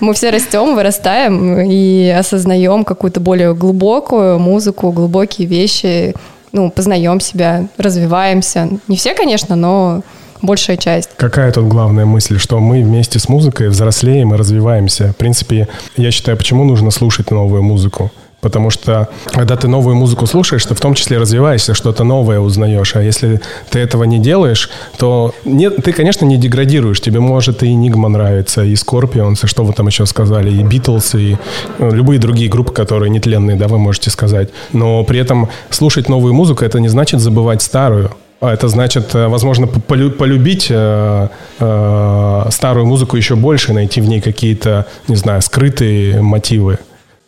Мы 0.00 0.14
все 0.14 0.30
растем, 0.30 0.74
вырастаем 0.74 1.60
и 1.60 2.08
осознаем 2.08 2.84
какую-то 2.84 3.20
более 3.20 3.54
глубокую 3.54 4.38
музыку, 4.38 4.92
глубокие 4.92 5.46
вещи, 5.46 6.14
ну, 6.52 6.70
познаем 6.70 7.20
себя, 7.20 7.68
развиваемся. 7.78 8.68
Не 8.88 8.96
все, 8.96 9.14
конечно, 9.14 9.56
но 9.56 10.02
большая 10.42 10.76
часть. 10.76 11.10
Какая 11.16 11.52
тут 11.52 11.68
главная 11.68 12.06
мысль, 12.06 12.38
что 12.38 12.58
мы 12.60 12.82
вместе 12.82 13.18
с 13.18 13.28
музыкой 13.28 13.68
взрослеем 13.68 14.34
и 14.34 14.36
развиваемся. 14.36 15.12
В 15.12 15.16
принципе, 15.16 15.68
я 15.96 16.10
считаю, 16.10 16.36
почему 16.36 16.64
нужно 16.64 16.90
слушать 16.90 17.30
новую 17.30 17.62
музыку? 17.62 18.10
Потому 18.40 18.70
что, 18.70 19.08
когда 19.26 19.56
ты 19.56 19.68
новую 19.68 19.96
музыку 19.96 20.26
слушаешь, 20.26 20.64
ты 20.64 20.74
в 20.74 20.80
том 20.80 20.94
числе 20.94 21.18
развиваешься, 21.18 21.74
что-то 21.74 22.04
новое 22.04 22.40
узнаешь. 22.40 22.96
А 22.96 23.02
если 23.02 23.40
ты 23.70 23.80
этого 23.80 24.04
не 24.04 24.18
делаешь, 24.18 24.70
то 24.96 25.34
нет, 25.44 25.76
ты, 25.84 25.92
конечно, 25.92 26.24
не 26.24 26.36
деградируешь. 26.36 27.00
Тебе 27.00 27.20
может 27.20 27.62
и 27.62 27.66
Enigma 27.66 28.08
нравится, 28.08 28.64
и 28.64 28.74
Scorpions, 28.74 29.44
и 29.44 29.46
что 29.46 29.64
вы 29.64 29.72
там 29.72 29.86
еще 29.88 30.06
сказали, 30.06 30.50
и 30.50 30.62
Beatles, 30.62 31.18
и 31.20 31.36
ну, 31.78 31.90
любые 31.90 32.18
другие 32.18 32.48
группы, 32.48 32.72
которые 32.72 33.10
нетленные, 33.10 33.56
да, 33.56 33.68
вы 33.68 33.78
можете 33.78 34.10
сказать. 34.10 34.48
Но 34.72 35.04
при 35.04 35.20
этом 35.20 35.48
слушать 35.68 36.08
новую 36.08 36.32
музыку, 36.32 36.64
это 36.64 36.80
не 36.80 36.88
значит 36.88 37.20
забывать 37.20 37.62
старую. 37.62 38.10
А 38.40 38.54
это 38.54 38.68
значит, 38.68 39.14
э, 39.14 39.28
возможно, 39.28 39.66
полюбить 39.66 40.68
э, 40.70 41.28
э, 41.58 42.46
старую 42.50 42.86
музыку 42.86 43.18
еще 43.18 43.36
больше, 43.36 43.74
найти 43.74 44.00
в 44.00 44.08
ней 44.08 44.22
какие-то, 44.22 44.86
не 45.08 45.16
знаю, 45.16 45.42
скрытые 45.42 46.22
мотивы. 46.22 46.78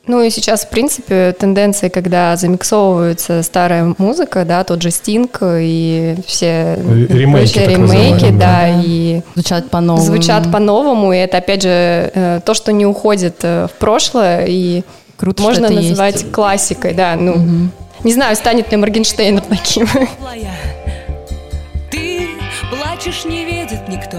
Ну 0.07 0.21
и 0.21 0.31
сейчас, 0.31 0.65
в 0.65 0.69
принципе, 0.69 1.33
тенденции, 1.33 1.89
когда 1.89 2.35
замиксовывается 2.35 3.43
старая 3.45 3.95
музыка, 3.99 4.45
да, 4.45 4.65
тот 4.65 4.83
же 4.83 4.91
Стинг 4.91 5.39
и 5.43 6.17
все 6.27 6.75
ремейки, 6.77 7.59
ремейки 7.59 8.33
да, 8.33 8.63
да, 8.63 8.83
и 8.85 9.23
звучат 9.35 9.71
по-новому. 9.71 10.05
Звучат 10.05 10.51
по-новому, 10.51 11.13
и 11.13 11.19
это, 11.19 11.39
опять 11.39 11.63
же, 11.63 12.11
э, 12.15 12.41
то, 12.45 12.55
что 12.55 12.73
не 12.73 12.85
уходит 12.85 13.37
э, 13.43 13.69
в 13.73 13.79
прошлое, 13.79 14.47
и 14.49 14.83
Круто, 15.17 15.41
можно 15.41 15.71
называть 15.71 16.23
есть. 16.23 16.33
классикой, 16.33 16.95
да, 16.95 17.15
ну, 17.15 17.35
угу. 17.35 17.69
не 18.03 18.13
знаю, 18.13 18.35
станет 18.35 18.73
ли 18.73 18.79
Моргенштейн 18.79 19.41
таким. 19.41 19.87
Ты 21.93 22.27
плачешь, 22.71 23.25
не 23.25 23.45
видит 23.45 23.87
никто, 23.87 24.19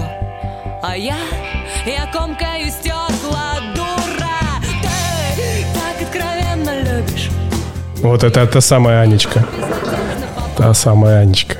а 0.82 0.96
я 0.96 1.16
Вот 8.04 8.22
это 8.22 8.46
та 8.46 8.60
самая 8.60 9.00
Анечка. 9.00 9.46
Та 10.58 10.74
самая 10.74 11.22
Анечка. 11.22 11.56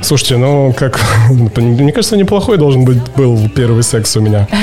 Слушайте, 0.00 0.36
ну 0.36 0.72
как, 0.72 1.00
мне 1.56 1.92
кажется, 1.92 2.16
неплохой 2.16 2.56
должен 2.56 2.84
быть 2.84 3.02
был 3.16 3.48
первый 3.48 3.82
секс 3.82 4.16
у 4.16 4.20
меня. 4.20 4.46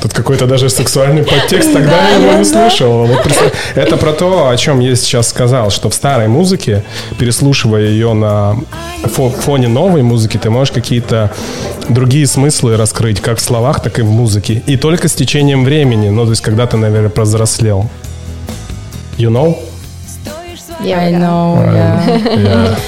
Тут 0.00 0.14
какой-то 0.14 0.46
даже 0.46 0.70
сексуальный 0.70 1.22
подтекст, 1.22 1.72
тогда 1.72 2.08
я 2.08 2.16
его 2.16 2.32
не 2.38 2.44
слышал. 2.44 3.06
Вот 3.06 3.26
это 3.74 3.96
про 3.96 4.12
то, 4.12 4.48
о 4.48 4.56
чем 4.56 4.80
я 4.80 4.96
сейчас 4.96 5.28
сказал, 5.28 5.70
что 5.70 5.90
в 5.90 5.94
старой 5.94 6.28
музыке, 6.28 6.84
переслушивая 7.18 7.82
ее 7.82 8.14
на 8.14 8.56
фоне 9.04 9.68
новой 9.68 10.02
музыки, 10.02 10.38
ты 10.38 10.48
можешь 10.48 10.72
какие-то 10.72 11.30
другие 11.88 12.26
смыслы 12.26 12.76
раскрыть, 12.76 13.20
как 13.20 13.38
в 13.38 13.42
словах, 13.42 13.82
так 13.82 13.98
и 13.98 14.02
в 14.02 14.10
музыке. 14.10 14.62
И 14.66 14.76
только 14.76 15.08
с 15.08 15.12
течением 15.12 15.64
времени, 15.64 16.08
ну, 16.08 16.24
то 16.24 16.30
есть 16.30 16.42
когда 16.42 16.66
ты, 16.66 16.76
наверное, 16.76 17.10
прозрослел. 17.10 17.90
You 19.18 19.30
know? 19.30 19.58
Yeah, 20.82 20.98
I 20.98 21.12
know, 21.12 21.58
yeah. 21.74 22.38
yeah. 22.38 22.78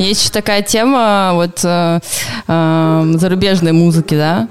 Есть 0.00 0.22
еще 0.22 0.32
такая 0.32 0.62
тема 0.62 1.32
вот 1.34 1.60
э, 1.62 2.00
э, 2.48 3.12
зарубежной 3.16 3.72
музыки, 3.72 4.14
да? 4.14 4.48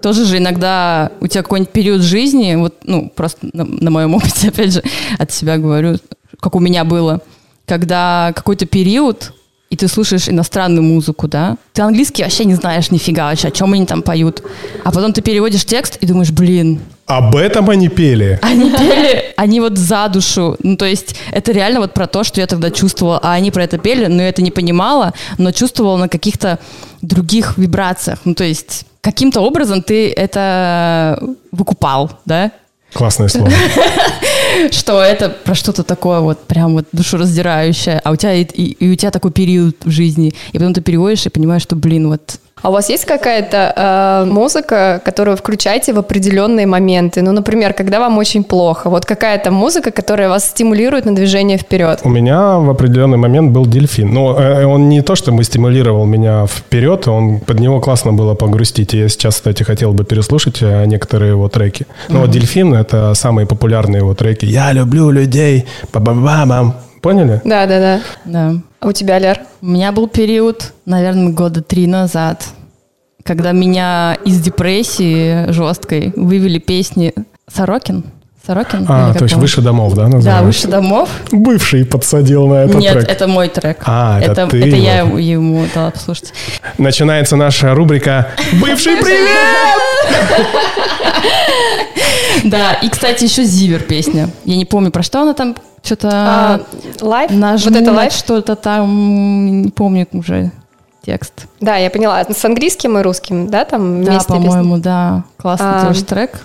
Тоже 0.00 0.24
же 0.24 0.38
иногда 0.38 1.10
у 1.20 1.26
тебя 1.26 1.42
какой-нибудь 1.42 1.72
период 1.72 2.02
жизни, 2.02 2.54
вот, 2.54 2.76
ну, 2.84 3.10
просто 3.14 3.48
на, 3.52 3.64
на 3.64 3.90
моем 3.90 4.14
опыте, 4.16 4.48
опять 4.48 4.74
же, 4.74 4.82
от 5.18 5.32
себя 5.32 5.58
говорю, 5.58 5.96
как 6.38 6.54
у 6.54 6.60
меня 6.60 6.84
было, 6.84 7.20
когда 7.66 8.32
какой-то 8.36 8.66
период, 8.66 9.32
и 9.72 9.76
ты 9.76 9.88
слушаешь 9.88 10.28
иностранную 10.28 10.82
музыку, 10.82 11.28
да? 11.28 11.56
Ты 11.72 11.80
английский 11.80 12.22
вообще 12.22 12.44
не 12.44 12.54
знаешь 12.54 12.90
нифига 12.90 13.30
вообще, 13.30 13.48
о 13.48 13.50
чем 13.50 13.72
они 13.72 13.86
там 13.86 14.02
поют. 14.02 14.42
А 14.84 14.92
потом 14.92 15.14
ты 15.14 15.22
переводишь 15.22 15.64
текст 15.64 15.96
и 15.96 16.06
думаешь, 16.06 16.30
блин, 16.30 16.82
об 17.06 17.34
этом 17.34 17.70
они 17.70 17.88
пели. 17.88 18.38
Они 18.42 18.70
пели, 18.70 19.32
они 19.34 19.60
вот 19.60 19.78
за 19.78 20.08
душу. 20.08 20.58
Ну, 20.62 20.76
то 20.76 20.84
есть 20.84 21.16
это 21.30 21.52
реально 21.52 21.80
вот 21.80 21.94
про 21.94 22.06
то, 22.06 22.22
что 22.22 22.42
я 22.42 22.46
тогда 22.46 22.70
чувствовала. 22.70 23.18
А 23.22 23.32
они 23.32 23.50
про 23.50 23.64
это 23.64 23.78
пели, 23.78 24.08
но 24.08 24.20
я 24.20 24.28
это 24.28 24.42
не 24.42 24.50
понимала, 24.50 25.14
но 25.38 25.52
чувствовала 25.52 25.96
на 25.96 26.10
каких-то 26.10 26.58
других 27.00 27.56
вибрациях. 27.56 28.18
Ну, 28.26 28.34
то 28.34 28.44
есть 28.44 28.84
каким-то 29.00 29.40
образом 29.40 29.82
ты 29.82 30.12
это 30.12 31.18
выкупал, 31.50 32.10
да? 32.26 32.52
Классное 32.92 33.28
слово. 33.28 33.50
Что 34.70 35.00
это 35.00 35.30
про 35.30 35.54
что-то 35.54 35.82
такое 35.82 36.20
вот 36.20 36.44
прям 36.44 36.74
вот 36.74 36.86
душераздирающее, 36.92 37.98
а 38.04 38.10
у 38.10 38.16
тебя 38.16 38.34
и, 38.34 38.44
и, 38.44 38.72
и 38.72 38.92
у 38.92 38.94
тебя 38.94 39.10
такой 39.10 39.32
период 39.32 39.76
в 39.84 39.90
жизни, 39.90 40.34
и 40.52 40.58
потом 40.58 40.74
ты 40.74 40.82
переводишь 40.82 41.24
и 41.24 41.30
понимаешь, 41.30 41.62
что, 41.62 41.74
блин, 41.74 42.08
вот 42.08 42.38
А 42.62 42.70
у 42.70 42.72
вас 42.72 42.88
есть 42.88 43.04
какая-то 43.04 43.72
э, 43.76 44.30
музыка, 44.30 45.00
которую 45.04 45.36
включаете 45.36 45.92
в 45.92 45.98
определенные 45.98 46.66
моменты? 46.66 47.20
Ну, 47.22 47.32
например, 47.32 47.72
когда 47.72 47.98
вам 47.98 48.18
очень 48.18 48.44
плохо. 48.44 48.88
Вот 48.88 49.04
какая-то 49.04 49.50
музыка, 49.50 49.90
которая 49.90 50.28
вас 50.28 50.44
стимулирует 50.44 51.04
на 51.04 51.14
движение 51.14 51.58
вперед. 51.58 52.00
У 52.04 52.08
меня 52.08 52.58
в 52.58 52.70
определенный 52.70 53.18
момент 53.18 53.52
был 53.52 53.66
дельфин. 53.66 54.12
Но 54.12 54.38
э, 54.38 54.64
он 54.64 54.88
не 54.88 55.02
то, 55.02 55.16
чтобы 55.16 55.42
стимулировал 55.42 56.06
меня 56.06 56.46
вперед, 56.46 57.08
он 57.08 57.40
под 57.40 57.58
него 57.58 57.80
классно 57.80 58.12
было 58.12 58.34
погрустить. 58.34 58.94
И 58.94 58.98
я 58.98 59.08
сейчас, 59.08 59.34
кстати, 59.34 59.64
хотел 59.64 59.92
бы 59.92 60.04
переслушать 60.04 60.62
э, 60.62 60.84
некоторые 60.86 61.30
его 61.30 61.48
треки. 61.48 61.86
Ну, 62.08 62.20
вот 62.20 62.30
дельфин 62.30 62.74
это 62.74 63.14
самые 63.14 63.46
популярные 63.46 63.98
его 63.98 64.14
треки. 64.14 64.44
Я 64.44 64.72
люблю 64.72 65.10
людей. 65.10 65.66
Ба-ба-ба-бам. 65.92 66.76
Поняли? 67.00 67.40
Да, 67.44 67.66
да, 67.66 67.80
да. 67.80 68.00
Да. 68.24 68.54
А 68.82 68.88
у 68.88 68.92
тебя, 68.92 69.20
Лер? 69.20 69.38
У 69.60 69.66
меня 69.66 69.92
был 69.92 70.08
период, 70.08 70.72
наверное, 70.86 71.32
года 71.32 71.62
три 71.62 71.86
назад, 71.86 72.44
когда 73.22 73.52
меня 73.52 74.18
из 74.24 74.40
депрессии 74.40 75.48
жесткой 75.52 76.12
вывели 76.16 76.58
песни 76.58 77.14
Сорокин. 77.46 78.02
Сорокин? 78.44 78.86
А, 78.88 79.14
то 79.14 79.22
есть 79.24 79.36
он? 79.36 79.40
выше 79.40 79.60
домов, 79.60 79.94
да? 79.94 80.02
Да, 80.04 80.08
называется? 80.08 80.44
выше 80.44 80.68
домов. 80.68 81.08
Бывший 81.30 81.84
подсадил 81.86 82.48
на 82.48 82.64
этот 82.64 82.76
Нет, 82.80 82.92
трек. 82.94 83.08
это 83.08 83.28
мой 83.28 83.48
трек. 83.48 83.78
А, 83.86 84.20
это 84.20 84.48
ты 84.48 84.58
это 84.66 84.76
я 84.76 84.98
его. 84.98 85.16
ему, 85.18 85.58
ему 85.60 85.66
дала 85.72 85.90
послушать. 85.92 86.32
Начинается 86.76 87.36
наша 87.36 87.72
рубрика 87.74 88.28
«Бывший 88.60 88.96
привет!» 88.96 89.28
Да, 92.44 92.72
и, 92.74 92.88
кстати, 92.88 93.24
еще 93.24 93.44
Зиверт 93.44 93.80
песня. 93.80 94.28
Я 94.44 94.56
не 94.56 94.64
помню, 94.64 94.90
про 94.90 95.02
что 95.02 95.22
она 95.22 95.34
там 95.34 95.54
что-то 95.84 96.08
А, 96.12 96.60
нажму 97.30 97.70
Вот 97.72 97.80
это 97.80 97.90
на 97.90 97.96
Life? 97.98 98.12
что-то 98.12 98.56
там, 98.56 99.62
не 99.62 99.70
помню 99.70 100.06
уже 100.12 100.50
текст. 101.04 101.46
Да, 101.60 101.76
я 101.76 101.90
поняла. 101.90 102.24
С 102.24 102.44
английским 102.44 102.98
и 102.98 103.02
русским, 103.02 103.48
да, 103.48 103.64
там 103.64 104.04
Да, 104.04 104.10
вместе 104.12 104.28
по-моему, 104.28 104.78
да. 104.78 105.24
Классный 105.36 105.66
А. 105.68 105.86
тоже 105.86 106.04
трек. 106.04 106.40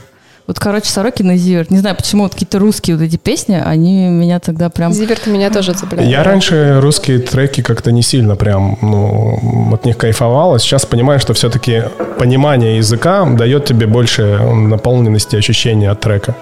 Вот, 0.48 0.60
короче, 0.60 0.90
Сорокин 0.90 1.30
и 1.32 1.36
Зиверт. 1.36 1.66
Не 1.70 1.80
знаю, 1.80 1.98
почему 1.98 2.24
вот 2.24 2.32
какие-то 2.32 2.58
русские 2.58 2.96
вот 2.96 3.04
эти 3.04 3.18
песни, 3.18 3.62
они 3.64 4.08
меня 4.08 4.40
тогда 4.40 4.70
прям... 4.70 4.94
Зиверт 4.94 5.28
меня 5.28 5.50
тоже 5.50 5.74
цепляет. 5.74 6.10
Я 6.10 6.24
раньше 6.24 6.80
русские 6.80 7.20
треки 7.20 7.62
как-то 7.62 7.92
не 7.92 8.02
сильно 8.02 8.38
прям 8.38 8.78
ну, 8.82 9.74
от 9.74 9.84
них 9.84 9.98
кайфовал. 9.98 10.56
а 10.56 10.60
Сейчас 10.60 10.86
понимаю, 10.86 11.20
что 11.20 11.34
все-таки 11.34 11.84
понимание 12.18 12.78
языка 12.78 13.26
дает 13.26 13.66
тебе 13.66 13.88
больше 13.88 14.40
наполненности 14.40 15.36
ощущения 15.36 15.92
от 15.92 16.00
трека. 16.00 16.34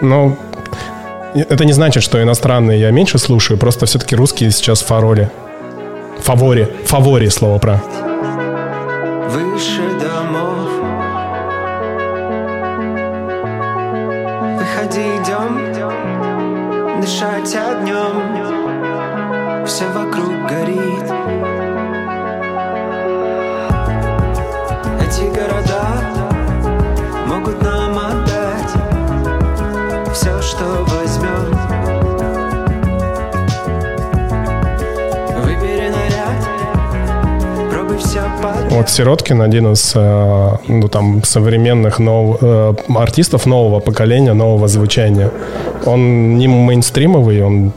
Но 0.00 0.38
это 1.34 1.66
не 1.66 1.74
значит, 1.74 2.02
что 2.02 2.22
иностранные 2.22 2.80
я 2.80 2.90
меньше 2.90 3.18
слушаю, 3.18 3.58
просто 3.58 3.84
все-таки 3.84 4.16
русские 4.16 4.50
сейчас 4.50 4.80
в 4.80 4.86
фаворе. 4.86 5.30
Фаворе. 6.22 6.70
Фаворе 6.86 7.30
слово 7.30 7.58
про. 7.58 7.82
выше 9.28 9.89
Вот 38.80 38.88
Сироткин 38.88 39.42
один 39.42 39.72
из 39.74 39.92
э, 39.94 40.50
ну, 40.68 40.88
там, 40.88 41.22
современных 41.22 41.98
нов- 41.98 42.38
э, 42.40 42.72
артистов 42.88 43.44
нового 43.44 43.78
поколения, 43.78 44.32
нового 44.32 44.68
звучания. 44.68 45.30
Он 45.84 46.38
не 46.38 46.48
мейнстримовый, 46.48 47.42
он, 47.42 47.72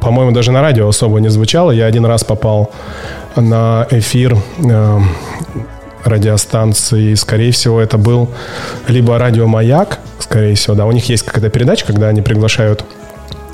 по-моему, 0.00 0.32
даже 0.32 0.50
на 0.50 0.60
радио 0.60 0.88
особо 0.88 1.20
не 1.20 1.28
звучал. 1.28 1.70
Я 1.70 1.86
один 1.86 2.04
раз 2.06 2.24
попал 2.24 2.72
на 3.36 3.86
эфир 3.92 4.36
э, 4.58 4.98
радиостанции, 6.02 7.14
скорее 7.14 7.52
всего, 7.52 7.80
это 7.80 7.96
был 7.96 8.28
либо 8.88 9.16
радио 9.16 9.46
«Маяк», 9.46 10.00
скорее 10.18 10.56
всего, 10.56 10.74
да, 10.74 10.86
у 10.86 10.92
них 10.92 11.08
есть 11.08 11.22
какая-то 11.22 11.50
передача, 11.50 11.86
когда 11.86 12.08
они 12.08 12.20
приглашают 12.20 12.84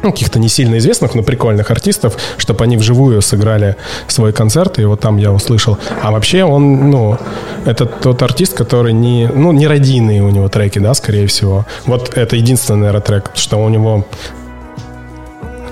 ну, 0.04 0.12
каких-то 0.12 0.38
не 0.38 0.48
сильно 0.48 0.78
известных, 0.78 1.14
но 1.14 1.22
прикольных 1.22 1.70
артистов, 1.70 2.16
чтобы 2.36 2.64
они 2.64 2.76
вживую 2.76 3.22
сыграли 3.22 3.76
свой 4.06 4.32
концерт, 4.32 4.78
и 4.78 4.84
вот 4.84 5.00
там 5.00 5.16
я 5.16 5.32
услышал. 5.32 5.78
А 6.02 6.10
вообще 6.10 6.44
он, 6.44 6.90
ну, 6.90 7.18
это 7.64 7.86
тот 7.86 8.22
артист, 8.22 8.54
который 8.54 8.92
не, 8.92 9.28
ну, 9.34 9.52
не 9.52 9.66
родийные 9.66 10.22
у 10.22 10.30
него 10.30 10.48
треки, 10.48 10.78
да, 10.78 10.94
скорее 10.94 11.26
всего. 11.26 11.66
Вот 11.86 12.16
это 12.16 12.36
единственный, 12.36 12.78
наверное, 12.80 13.00
трек, 13.00 13.30
что 13.34 13.56
у 13.56 13.68
него 13.68 14.04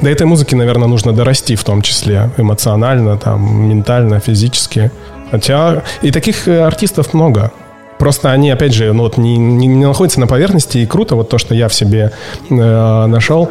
до 0.01 0.11
этой 0.11 0.27
музыки, 0.27 0.57
наверное, 0.57 0.88
нужно 0.88 1.12
дорасти 1.12 1.55
в 1.55 1.62
том 1.62 1.83
числе 1.83 2.31
эмоционально, 2.37 3.16
там, 3.18 3.68
ментально, 3.68 4.18
физически. 4.18 4.90
Хотя 5.31 5.83
и 6.03 6.11
таких 6.11 6.49
э, 6.49 6.61
артистов 6.64 7.14
много. 7.14 7.53
Просто 7.99 8.33
они, 8.33 8.51
опять 8.51 8.75
же, 8.75 8.92
ну, 8.92 9.05
вот 9.05 9.16
не, 9.16 9.37
не- 9.37 9.68
не 9.68 9.87
находятся 9.87 10.18
на 10.18 10.27
поверхности, 10.27 10.79
и 10.79 10.87
круто 10.87 11.14
вот 11.14 11.29
то, 11.29 11.38
что 11.38 11.55
я 11.55 11.68
в 11.68 11.75
себе 11.75 12.11
э, 12.51 13.07
нашел. 13.07 13.49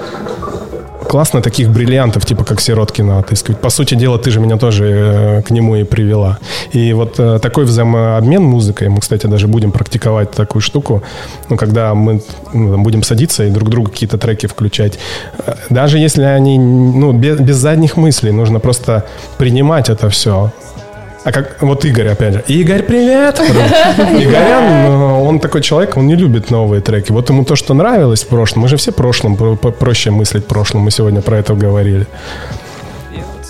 Классно 1.12 1.41
таких 1.41 1.69
бриллиантов, 1.69 2.26
типа 2.26 2.45
как 2.45 2.62
Сироткина 2.62 3.19
отыскивать. 3.19 3.60
По 3.60 3.69
сути 3.69 3.95
дела, 3.95 4.17
ты 4.17 4.32
же 4.32 4.39
меня 4.39 4.58
тоже 4.58 4.86
э, 4.86 5.41
к 5.41 5.52
нему 5.52 5.76
и 5.76 5.84
привела. 5.84 6.38
И 6.71 6.93
вот 6.93 7.19
э, 7.19 7.39
такой 7.39 7.65
взаимообмен 7.65 8.41
музыкой, 8.41 8.88
мы, 8.88 9.02
кстати, 9.02 9.28
даже 9.28 9.50
будем 9.50 9.74
практиковать 9.74 10.32
такую 10.32 10.62
штуку, 10.62 11.04
ну, 11.50 11.58
когда 11.58 11.93
мы 11.93 12.21
ну, 12.54 12.78
будем 12.78 13.04
садиться 13.04 13.43
и 13.43 13.50
друг 13.50 13.67
другу 13.67 13.89
какие-то 13.89 14.17
треки 14.17 14.47
включать. 14.47 15.00
Э, 15.45 15.56
Даже 15.69 15.97
если 15.97 16.24
они, 16.24 16.58
ну, 16.58 17.12
без, 17.12 17.39
без 17.39 17.58
задних 17.58 17.97
мыслей, 17.97 18.32
нужно 18.32 18.62
просто 18.62 19.04
принимать 19.38 19.89
это 19.89 20.08
все. 20.08 20.54
А 21.24 21.32
как 21.32 21.62
вот 21.62 21.86
Игорь, 21.86 22.08
опять 22.08 22.34
же. 22.34 22.44
Игорь, 22.48 22.82
привет! 22.82 23.40
Игорян, 23.40 24.64
э, 24.64 25.28
он 25.28 25.40
такой 25.40 25.62
человек, 25.62 25.96
он 25.98 26.08
не 26.08 26.16
любит 26.16 26.50
новые 26.50 26.82
треки. 26.82 27.12
Вот 27.12 27.30
ему 27.30 27.46
то, 27.46 27.56
что 27.56 27.74
нравилось 27.76 28.24
в 28.24 28.28
прошлом, 28.28 28.64
мы 28.64 28.68
же 28.68 28.78
все 28.78 28.92
в 28.92 28.96
прошлом, 28.96 29.36
про- 29.36 29.56
про- 29.56 29.72
проще 29.72 30.10
мыслить 30.10 30.46
в 30.46 30.48
прошлом, 30.48 30.82
мы 30.82 30.92
сегодня 30.92 31.22
про 31.22 31.38
это 31.38 31.54
говорили. 31.54 32.08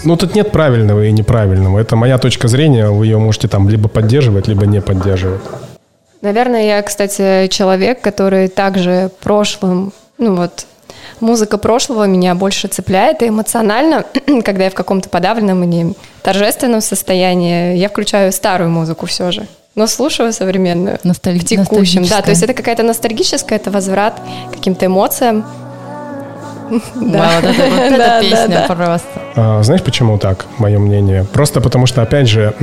Ну, 0.04 0.18
тут 0.18 0.36
нет 0.36 0.52
правильного 0.52 1.06
и 1.06 1.12
неправильного. 1.12 1.80
Это 1.80 1.96
моя 1.96 2.18
точка 2.18 2.48
зрения, 2.50 2.90
вы 2.90 3.06
ее 3.06 3.18
можете 3.20 3.48
там 3.48 3.70
либо 3.70 3.88
поддерживать, 3.88 4.48
либо 4.48 4.66
не 4.66 4.82
поддерживать. 4.82 5.42
Наверное, 6.22 6.66
я, 6.66 6.82
кстати, 6.82 7.48
человек, 7.48 8.02
который 8.02 8.48
также 8.50 9.10
прошлым, 9.24 9.94
ну 10.18 10.36
вот, 10.36 10.66
музыка 11.22 11.58
прошлого 11.58 12.06
меня 12.06 12.36
больше 12.36 12.68
цепляет 12.68 13.22
и 13.22 13.28
эмоционально, 13.30 14.04
когда 14.46 14.66
я 14.66 14.70
в 14.70 14.74
каком-то 14.74 15.10
подавленном 15.10 15.64
или 15.64 15.94
торжественном 16.24 16.82
состоянии, 16.82 17.76
я 17.78 17.90
включаю 17.90 18.32
старую 18.32 18.70
музыку 18.70 19.06
все 19.06 19.32
же. 19.32 19.48
Но 19.76 19.88
слушаю 19.88 20.34
современную. 20.34 21.00
Носталь- 21.04 21.40
В 21.40 21.46
текущем, 21.46 22.04
да. 22.06 22.22
То 22.22 22.32
есть 22.32 22.44
это 22.44 22.54
какая-то 22.54 22.84
ностальгическая, 22.84 23.58
это 23.58 23.72
возврат 23.72 24.20
к 24.50 24.56
каким-то 24.56 24.86
эмоциям. 24.88 25.46
Да, 26.96 27.42
вот 27.42 27.50
это, 27.50 27.70
вот 27.70 27.80
эта 28.00 28.22
песня 28.22 28.66
просто. 28.66 29.08
А, 29.36 29.62
знаешь, 29.62 29.84
почему 29.84 30.18
так, 30.18 30.46
мое 30.58 30.80
мнение? 30.80 31.26
Просто 31.26 31.60
потому 31.60 31.86
что, 31.86 32.02
опять 32.02 32.30
же, 32.30 32.54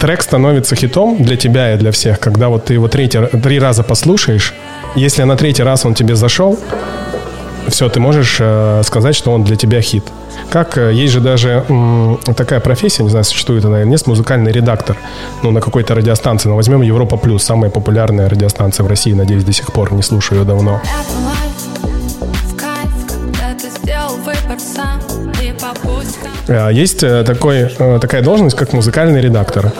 трек 0.00 0.22
становится 0.22 0.74
хитом 0.76 1.22
для 1.22 1.36
тебя 1.36 1.74
и 1.74 1.76
для 1.76 1.90
всех, 1.90 2.20
когда 2.20 2.48
вот 2.48 2.64
ты 2.64 2.72
его 2.74 2.88
третий, 2.88 3.20
три 3.42 3.58
раза 3.58 3.82
послушаешь, 3.82 4.54
если 4.96 5.24
на 5.24 5.36
третий 5.36 5.62
раз 5.62 5.84
он 5.84 5.92
тебе 5.94 6.16
зашел, 6.16 6.58
все, 7.68 7.88
ты 7.88 8.00
можешь 8.00 8.36
э, 8.40 8.82
сказать, 8.84 9.14
что 9.14 9.32
он 9.32 9.44
для 9.44 9.56
тебя 9.56 9.80
хит. 9.80 10.04
Как 10.50 10.76
э, 10.78 10.92
есть 10.92 11.12
же 11.12 11.20
даже 11.20 11.64
м, 11.68 12.18
такая 12.36 12.60
профессия, 12.60 13.02
не 13.02 13.08
знаю, 13.10 13.24
существует 13.24 13.64
она 13.64 13.80
или 13.80 13.88
нет, 13.88 14.06
музыкальный 14.06 14.52
редактор, 14.52 14.96
ну, 15.42 15.50
на 15.50 15.60
какой-то 15.60 15.94
радиостанции. 15.94 16.48
Ну, 16.48 16.56
возьмем 16.56 16.82
Европа 16.82 17.16
Плюс, 17.16 17.42
самая 17.42 17.70
популярная 17.70 18.28
радиостанция 18.28 18.84
в 18.84 18.86
России, 18.86 19.12
надеюсь, 19.12 19.44
до 19.44 19.52
сих 19.52 19.72
пор, 19.72 19.92
не 19.92 20.02
слушаю 20.02 20.40
ее 20.40 20.44
давно. 20.44 20.80
Э, 26.48 26.70
Есть 26.72 27.00
такой, 27.00 27.70
такая 28.00 28.22
должность, 28.22 28.56
как 28.56 28.72
музыкальный 28.72 29.20
редактор. 29.20 29.72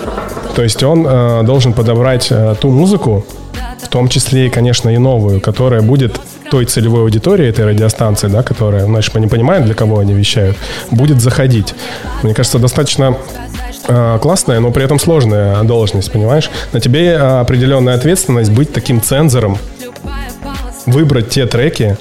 То 0.56 0.62
есть 0.62 0.82
он 0.82 1.02
должен 1.44 1.72
подобрать 1.72 2.32
ту 2.60 2.70
музыку, 2.70 3.24
в 3.82 3.88
том 3.88 4.08
числе 4.08 4.46
и, 4.46 4.50
конечно, 4.50 4.88
и 4.88 4.98
новую, 4.98 5.40
которая 5.40 5.82
будет 5.82 6.20
той 6.50 6.64
целевой 6.64 7.02
аудитории 7.02 7.46
этой 7.46 7.66
радиостанции, 7.66 8.28
да, 8.28 8.42
которая, 8.42 8.84
значит, 8.84 9.14
мы 9.14 9.20
не 9.20 9.26
понимаем, 9.26 9.64
для 9.64 9.74
кого 9.74 9.98
они 9.98 10.12
вещают, 10.12 10.56
будет 10.90 11.20
заходить. 11.20 11.74
Мне 12.22 12.34
кажется, 12.34 12.58
достаточно 12.58 13.16
э, 13.88 14.18
классная, 14.20 14.60
но 14.60 14.70
при 14.70 14.84
этом 14.84 14.98
сложная 14.98 15.62
должность, 15.62 16.12
понимаешь? 16.12 16.50
На 16.72 16.80
тебе 16.80 17.12
э, 17.12 17.40
определенная 17.40 17.94
ответственность 17.94 18.50
быть 18.50 18.72
таким 18.72 19.00
цензором, 19.00 19.58
выбрать 20.86 21.30
те 21.30 21.46
треки, 21.46 21.96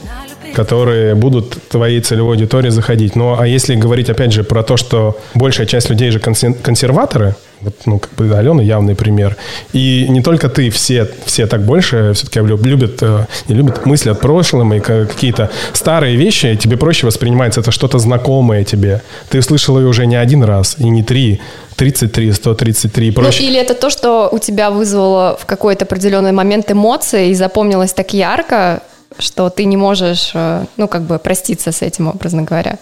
которые 0.54 1.16
будут 1.16 1.58
твоей 1.70 2.00
целевой 2.02 2.36
аудитории 2.36 2.70
заходить. 2.70 3.16
Ну, 3.16 3.36
а 3.40 3.48
если 3.48 3.76
говорить, 3.76 4.10
опять 4.10 4.34
же, 4.34 4.44
про 4.44 4.64
то, 4.64 4.78
что 4.78 5.18
большая 5.34 5.66
часть 5.66 5.90
людей 5.90 6.12
же 6.12 6.20
консер- 6.20 6.54
консерваторы, 6.54 7.36
Вот, 7.64 7.76
ну, 7.86 8.00
как 8.00 8.12
бы 8.14 8.26
Алена 8.36 8.62
явный 8.62 8.96
пример. 8.96 9.38
И 9.74 10.06
не 10.10 10.22
только 10.22 10.50
ты, 10.50 10.70
все, 10.70 11.08
все 11.26 11.48
так 11.48 11.62
больше 11.62 12.12
все-таки 12.14 12.40
любят, 12.42 13.02
э, 13.02 13.26
не 13.48 13.56
любят 13.56 13.86
мысли 13.86 14.10
от 14.12 14.20
прошлого 14.20 14.74
и 14.74 14.80
ка- 14.80 15.06
какие-то 15.06 15.50
старые 15.74 16.16
вещи, 16.18 16.56
тебе 16.56 16.76
проще 16.78 17.06
воспринимается, 17.08 17.62
это 17.62 17.72
что-то 17.72 18.00
знакомое 18.00 18.64
тебе. 18.64 19.02
Ты 19.30 19.40
услышал 19.40 19.80
ее 19.80 19.88
уже 19.88 20.06
не 20.06 20.16
один 20.16 20.44
раз, 20.44 20.76
и 20.80 20.90
не 20.90 21.04
три, 21.04 21.40
33, 21.78 22.34
133, 22.34 23.08
Ну, 23.08 23.14
проще. 23.14 23.44
или 23.44 23.58
это 23.60 23.74
то, 23.74 23.90
что 23.90 24.30
у 24.32 24.40
тебя 24.40 24.70
вызвало 24.70 25.38
в 25.40 25.46
какой-то 25.46 25.86
определенный 25.86 26.32
момент 26.32 26.70
эмоции 26.72 27.30
и 27.30 27.34
запомнилось 27.34 27.94
так 27.94 28.14
ярко, 28.14 28.82
что 29.20 29.50
ты 29.50 29.66
не 29.66 29.78
можешь, 29.78 30.32
э, 30.34 30.66
ну, 30.78 30.88
как 30.88 31.04
бы 31.04 31.18
проститься 31.20 31.72
с 31.72 31.82
этим, 31.82 32.08
образно 32.10 32.44
говоря. 32.44 32.78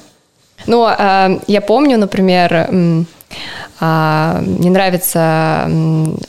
Ну, 0.68 0.88
э, 0.88 1.40
я 1.48 1.62
помню, 1.62 1.98
например, 1.98 2.68
а, 3.84 4.40
мне 4.42 4.70
нравится 4.70 5.68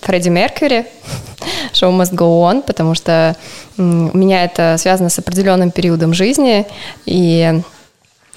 Фредди 0.01 0.31
Меркьюри, 0.31 0.87
Show 1.75 1.91
Must 1.93 2.15
Go 2.15 2.51
On, 2.51 2.62
потому 2.62 2.95
что 2.95 3.37
у 3.77 3.83
меня 3.83 4.45
это 4.45 4.77
связано 4.79 5.11
с 5.11 5.19
определенным 5.19 5.71
периодом 5.71 6.15
жизни, 6.15 6.67
и 7.05 7.61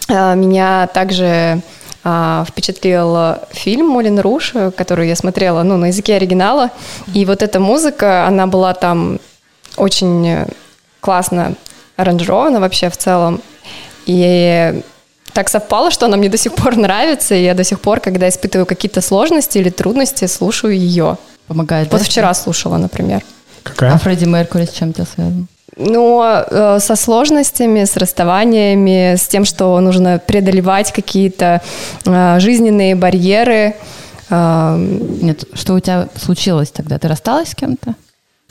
а, 0.10 0.36
Меня 0.36 0.88
также 0.94 1.62
а, 2.04 2.44
впечатлил 2.46 3.38
фильм 3.52 3.88
«Мулин 3.88 4.20
Руш», 4.20 4.54
который 4.76 5.08
я 5.08 5.16
смотрела 5.16 5.64
ну, 5.64 5.78
на 5.78 5.86
языке 5.86 6.16
оригинала. 6.16 6.72
И 7.14 7.26
вот 7.26 7.42
эта 7.42 7.62
музыка, 7.62 8.28
она 8.28 8.48
была 8.48 8.74
там 8.74 9.20
очень 9.78 10.46
классно 11.00 11.56
аранжирована 11.96 12.60
вообще 12.60 12.90
в 12.90 12.98
целом. 12.98 13.42
И 14.06 14.84
так 15.36 15.50
совпало, 15.50 15.92
что 15.92 16.06
она 16.06 16.16
мне 16.18 16.30
до 16.30 16.38
сих 16.38 16.54
пор 16.54 16.78
нравится, 16.78 17.36
и 17.36 17.44
я 17.44 17.54
до 17.54 17.64
сих 17.64 17.82
пор, 17.82 18.00
когда 18.00 18.28
испытываю 18.30 18.66
какие-то 18.66 19.02
сложности 19.02 19.58
или 19.58 19.70
трудности, 19.70 20.28
слушаю 20.28 20.74
ее. 20.74 21.18
Помогает, 21.48 21.92
Вот 21.92 22.00
да? 22.00 22.06
вчера 22.06 22.34
слушала, 22.34 22.78
например. 22.78 23.22
Какая? 23.62 23.94
А 23.94 23.98
Фредди 23.98 24.26
Меркури 24.26 24.66
с 24.66 24.72
чем 24.72 24.94
тебя 24.94 25.06
связан? 25.06 25.48
Но 25.78 26.24
э, 26.50 26.80
со 26.80 26.96
сложностями, 26.96 27.84
с 27.84 27.98
расставаниями, 27.98 29.16
с 29.18 29.28
тем, 29.28 29.44
что 29.44 29.78
нужно 29.82 30.20
преодолевать 30.26 30.94
какие-то 30.94 31.62
э, 32.06 32.40
жизненные 32.40 32.96
барьеры. 32.96 33.76
Э, 34.30 34.78
Нет, 35.22 35.44
что 35.54 35.74
у 35.74 35.80
тебя 35.82 36.08
случилось 36.16 36.72
тогда? 36.72 36.98
Ты 36.98 37.10
рассталась 37.10 37.50
с 37.50 37.56
кем-то? 37.56 37.96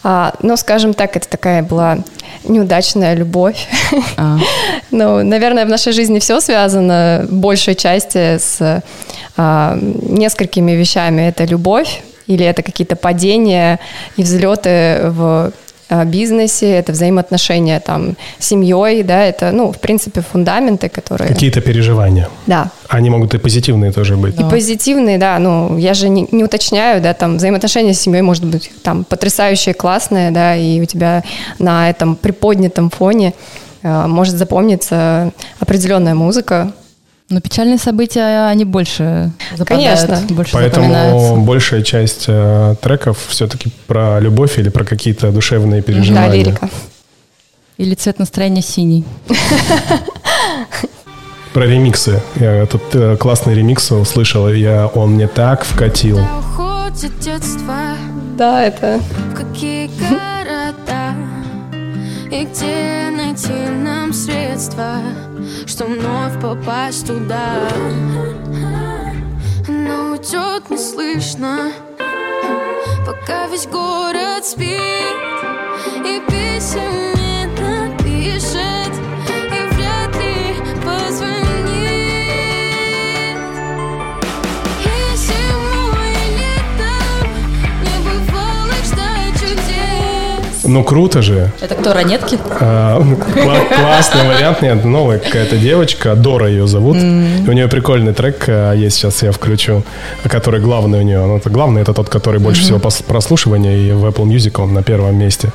А, 0.06 0.34
ну, 0.42 0.56
скажем 0.56 0.92
так, 0.92 1.16
это 1.16 1.26
такая 1.26 1.62
была 1.62 1.98
неудачная 2.44 3.14
любовь. 3.14 3.66
А. 4.16 4.36
Ну, 4.90 5.24
наверное, 5.24 5.64
в 5.64 5.68
нашей 5.68 5.92
жизни 5.92 6.20
все 6.20 6.40
связано 6.40 7.26
большей 7.28 7.74
части 7.74 8.38
с 8.38 8.82
а, 9.36 9.76
несколькими 9.80 10.72
вещами. 10.72 11.22
Это 11.22 11.44
любовь 11.44 12.02
или 12.26 12.44
это 12.44 12.62
какие-то 12.62 12.94
падения 12.94 13.80
и 14.16 14.22
взлеты 14.22 15.00
в 15.10 15.52
бизнесе, 16.04 16.70
это 16.70 16.92
взаимоотношения 16.92 17.80
там 17.80 18.16
с 18.38 18.46
семьей, 18.46 19.02
да, 19.02 19.22
это, 19.24 19.52
ну, 19.52 19.72
в 19.72 19.78
принципе, 19.78 20.20
фундаменты, 20.22 20.88
которые... 20.88 21.28
Какие-то 21.28 21.60
переживания. 21.60 22.28
Да, 22.46 22.70
Они 22.88 23.10
могут 23.10 23.34
и 23.34 23.38
позитивные 23.38 23.92
тоже 23.92 24.16
быть. 24.16 24.40
и 24.40 24.44
позитивные, 24.44 25.18
да, 25.18 25.38
ну, 25.38 25.78
я 25.78 25.94
же 25.94 26.08
не, 26.08 26.26
не 26.30 26.44
уточняю, 26.44 27.02
да, 27.02 27.14
там, 27.14 27.36
взаимоотношения 27.36 27.92
с 27.94 28.00
семьей 28.00 28.22
может 28.22 28.44
быть 28.44 28.70
там 28.82 29.04
потрясающие, 29.04 29.74
классные, 29.74 30.30
да, 30.30 30.56
и 30.56 30.80
у 30.80 30.84
тебя 30.84 31.22
на 31.58 31.90
этом 31.90 32.16
приподнятом 32.16 32.90
фоне 32.90 33.34
э, 33.82 34.06
может 34.06 34.36
запомниться 34.36 35.32
определенная 35.60 36.14
музыка. 36.14 36.72
Но 37.30 37.40
печальные 37.40 37.78
события, 37.78 38.46
они 38.48 38.66
больше 38.66 39.32
западают, 39.56 40.00
Конечно. 40.00 40.34
больше 40.34 40.52
Поэтому 40.52 41.42
большая 41.42 41.82
часть 41.82 42.24
э, 42.28 42.74
треков 42.82 43.18
все-таки 43.28 43.72
про 43.86 44.20
любовь 44.20 44.58
или 44.58 44.68
про 44.68 44.84
какие-то 44.84 45.32
душевные 45.32 45.80
переживания. 45.80 46.28
Да, 46.28 46.34
лирика. 46.34 46.68
Или 47.78 47.94
цвет 47.94 48.18
настроения 48.18 48.62
синий. 48.62 49.04
Про 51.54 51.66
ремиксы. 51.66 52.20
Я 52.34 52.66
тут 52.66 52.82
э, 52.94 53.16
классный 53.16 53.54
ремикс 53.54 53.92
услышал, 53.92 54.48
и 54.48 54.58
я, 54.58 54.88
он 54.88 55.12
мне 55.12 55.28
так 55.28 55.64
вкатил. 55.64 56.18
Да, 58.36 58.64
это... 58.64 59.00
В 59.30 59.34
какие 59.36 59.86
города 60.00 61.14
И 62.30 62.44
где 62.44 63.10
найти 63.16 63.52
нам 63.84 64.12
средства 64.12 64.96
Что 65.74 65.86
вновь 65.86 66.40
попасть 66.40 67.04
туда. 67.04 67.68
Но 69.66 70.12
уйдет 70.12 70.70
неслышно 70.70 71.72
Пока 73.04 73.48
весь 73.48 73.66
город 73.66 74.44
спит 74.44 74.70
И 76.06 76.22
писем 76.28 77.12
не 77.16 77.46
напишет 77.46 79.03
Ну 90.64 90.82
круто 90.82 91.20
же. 91.22 91.50
Это 91.60 91.74
кто, 91.74 91.92
ранетки? 91.92 92.38
А, 92.60 92.98
кла- 93.00 93.68
классный 93.76 94.26
вариант. 94.26 94.62
Нет, 94.62 94.84
новая 94.84 95.18
какая-то 95.18 95.56
девочка, 95.58 96.14
Дора 96.14 96.48
ее 96.48 96.66
зовут. 96.66 96.96
И 96.96 97.44
у 97.48 97.52
нее 97.52 97.68
прикольный 97.68 98.14
трек 98.14 98.44
а, 98.48 98.72
есть, 98.72 98.96
сейчас 98.96 99.22
я 99.22 99.30
включу, 99.32 99.82
который 100.24 100.60
главный 100.60 101.00
у 101.00 101.02
нее. 101.02 101.20
Ну, 101.24 101.36
это 101.36 101.50
главный, 101.50 101.82
это 101.82 101.92
тот, 101.92 102.08
который 102.08 102.40
больше 102.40 102.62
всего 102.62 102.78
пос- 102.78 103.04
прослушивания, 103.04 103.76
и 103.76 103.92
в 103.92 104.04
Apple 104.06 104.24
Music 104.24 104.60
он 104.62 104.72
на 104.74 104.82
первом 104.82 105.16
месте. 105.16 105.50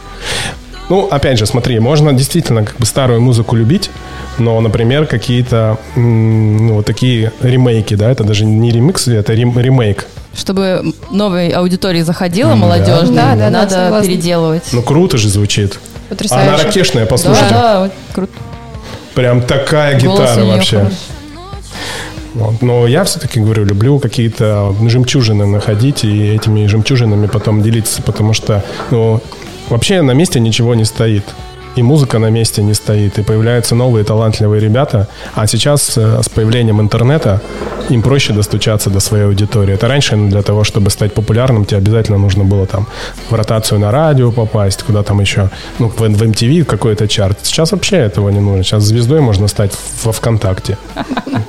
Ну, 0.90 1.08
опять 1.12 1.38
же, 1.38 1.46
смотри, 1.46 1.80
можно 1.80 2.14
действительно 2.14 2.64
как 2.66 2.76
бы 2.78 2.86
старую 2.86 3.22
музыку 3.22 3.56
любить, 3.56 3.92
но, 4.40 4.60
например, 4.60 5.06
какие-то 5.06 5.78
ну, 5.96 6.74
вот 6.76 6.86
такие 6.86 7.32
ремейки, 7.42 7.94
да, 7.94 8.10
это 8.12 8.24
даже 8.24 8.46
не 8.46 8.72
ремикс, 8.72 9.08
это 9.08 9.34
рем- 9.34 9.58
ремейк. 9.60 10.08
Чтобы 10.40 10.94
новой 11.12 11.50
аудитории 11.50 12.02
заходила, 12.02 12.52
М, 12.52 12.60
да. 12.62 12.66
молодежной, 12.66 13.16
Да, 13.16 13.32
да, 13.32 13.36
да, 13.36 13.50
надо 13.50 13.72
согласна. 13.72 14.08
переделывать. 14.08 14.64
Ну, 14.72 14.82
круто 14.82 15.18
же 15.18 15.30
звучит. 15.30 15.80
Потрясающе. 16.08 16.50
Она 16.50 16.64
ракешная, 16.64 17.04
Да, 17.04 17.10
послушайте. 17.10 17.50
да, 17.52 17.80
вот 17.82 17.92
круто. 18.14 18.32
Прям 19.16 19.42
такая 19.42 20.00
Голос 20.00 20.20
гитара 20.32 20.46
вообще. 20.46 20.78
хороший. 20.78 20.98
Вот. 22.36 22.62
Но 22.62 22.88
я 22.88 23.04
все-таки 23.04 23.40
говорю, 23.40 23.66
люблю 23.66 24.00
какие-то 24.00 24.74
жемчужины 24.88 25.46
находить 25.46 26.04
и 26.04 26.30
этими 26.36 26.68
жемчужинами 26.68 27.28
потом 27.28 27.62
делиться, 27.62 28.02
потому 28.02 28.34
что 28.34 28.64
ну, 28.92 29.22
вообще 29.70 30.02
на 30.02 30.12
месте 30.12 30.40
ничего 30.40 30.74
не 30.76 30.86
стоит. 30.86 31.24
И 31.80 31.82
музыка 31.82 32.20
на 32.20 32.30
месте 32.30 32.62
не 32.62 32.74
стоит, 32.74 33.20
и 33.20 33.24
появляются 33.24 33.74
новые 33.74 34.04
талантливые 34.04 34.60
ребята. 34.60 35.08
А 35.34 35.48
сейчас 35.48 35.98
э, 35.98 36.22
с 36.22 36.28
появлением 36.28 36.82
интернета 36.82 37.42
им 37.90 38.02
проще 38.02 38.34
достучаться 38.34 38.90
до 38.90 39.00
своей 39.00 39.24
аудитории. 39.24 39.76
Это 39.76 39.88
раньше 39.88 40.18
ну, 40.18 40.30
для 40.30 40.42
того, 40.42 40.66
чтобы 40.66 40.90
стать 40.90 41.14
популярным, 41.14 41.64
тебе 41.64 41.78
обязательно 41.78 42.18
нужно 42.18 42.44
было 42.44 42.66
там 42.66 42.86
в 43.30 43.34
ротацию 43.34 43.80
на 43.80 43.92
радио 43.92 44.30
попасть, 44.34 44.84
куда 44.84 45.04
там 45.04 45.22
еще, 45.22 45.50
ну, 45.80 45.88
в, 45.88 46.00
в 46.00 46.22
MTV 46.22 46.66
какой-то 46.66 47.08
чарт. 47.08 47.40
Сейчас 47.44 47.72
вообще 47.72 47.96
этого 47.96 48.30
не 48.30 48.42
нужно. 48.42 48.64
Сейчас 48.64 48.84
звездой 48.84 49.22
можно 49.22 49.48
стать 49.48 49.72
во 50.04 50.12
ВКонтакте, 50.12 50.78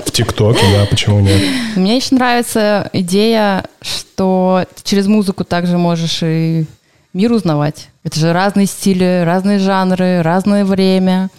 в 0.06 0.12
ТикТоке, 0.12 0.62
да, 0.78 0.86
почему 0.88 1.18
нет. 1.18 1.40
Мне 1.74 1.96
еще 1.96 2.14
нравится 2.14 2.88
идея, 2.92 3.64
что 3.82 4.64
через 4.84 5.08
музыку 5.08 5.42
также 5.42 5.76
можешь 5.76 6.20
и 6.22 6.66
мир 7.14 7.32
узнавать. 7.32 7.89
Это 8.02 8.18
же 8.18 8.32
разные 8.32 8.66
стили, 8.66 9.22
разные 9.24 9.58
жанры, 9.58 10.22
разное 10.22 10.64
время. 10.64 11.30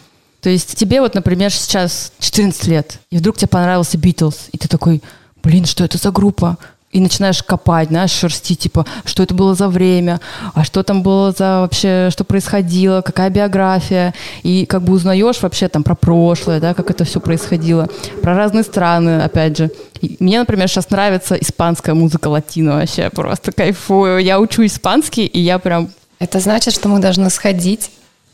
То 0.42 0.50
есть 0.50 0.76
тебе 0.76 1.02
вот, 1.02 1.16
например, 1.16 1.52
сейчас 1.52 2.12
14 2.20 2.68
лет, 2.68 3.00
и 3.12 3.18
вдруг 3.18 3.38
тебе 3.38 3.48
понравился 3.48 3.98
Битлз, 3.98 4.50
и 4.52 4.58
ты 4.58 4.68
такой, 4.68 5.02
блин, 5.44 5.66
что 5.66 5.84
это 5.84 5.98
за 5.98 6.12
группа? 6.12 6.58
И 6.92 7.00
начинаешь 7.00 7.42
копать, 7.42 7.88
знаешь, 7.88 8.12
шерсти, 8.12 8.54
типа, 8.54 8.86
что 9.06 9.24
это 9.24 9.34
было 9.34 9.56
за 9.56 9.70
время, 9.70 10.20
а 10.54 10.66
что 10.66 10.84
там 10.84 11.04
было 11.04 11.32
за 11.32 11.62
вообще, 11.62 12.10
что 12.12 12.26
происходило, 12.26 13.02
какая 13.02 13.30
биография. 13.30 14.14
И 14.44 14.66
как 14.66 14.82
бы 14.82 14.92
узнаешь 14.92 15.42
вообще 15.42 15.70
там 15.70 15.84
про 15.84 15.96
прошлое, 15.96 16.60
да, 16.60 16.74
как 16.74 16.90
это 16.92 17.06
все 17.06 17.22
происходило, 17.22 17.88
про 18.22 18.36
разные 18.36 18.64
страны, 18.64 19.22
опять 19.22 19.58
же. 19.58 19.72
И 20.02 20.18
мне, 20.20 20.38
например, 20.38 20.68
сейчас 20.68 20.90
нравится 20.90 21.36
испанская 21.36 21.96
музыка 21.96 22.28
латино 22.28 22.74
вообще, 22.74 23.10
просто 23.10 23.54
кайфую. 23.54 24.18
Я 24.18 24.42
учу 24.42 24.66
испанский, 24.66 25.28
и 25.28 25.40
я 25.40 25.60
прям 25.60 25.92
Это 26.22 26.40
значит, 26.40 26.76
что 26.76 26.88
мы 26.88 27.00
должны 27.00 27.32
сходить 27.32 27.90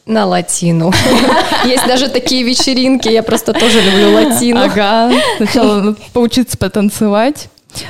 на 0.06 0.26
латину. 0.26 0.92
Есть 1.64 1.88
даже 1.88 2.10
такие 2.10 2.44
вечеринки, 2.44 3.08
я 3.08 3.24
просто 3.24 3.54
тоже 3.54 3.80
люблю 3.80 4.12
латину. 4.12 4.60
Ага. 4.60 5.10
Сначала 5.38 5.96
поучиться 6.12 6.58
потанцевать. 6.58 7.48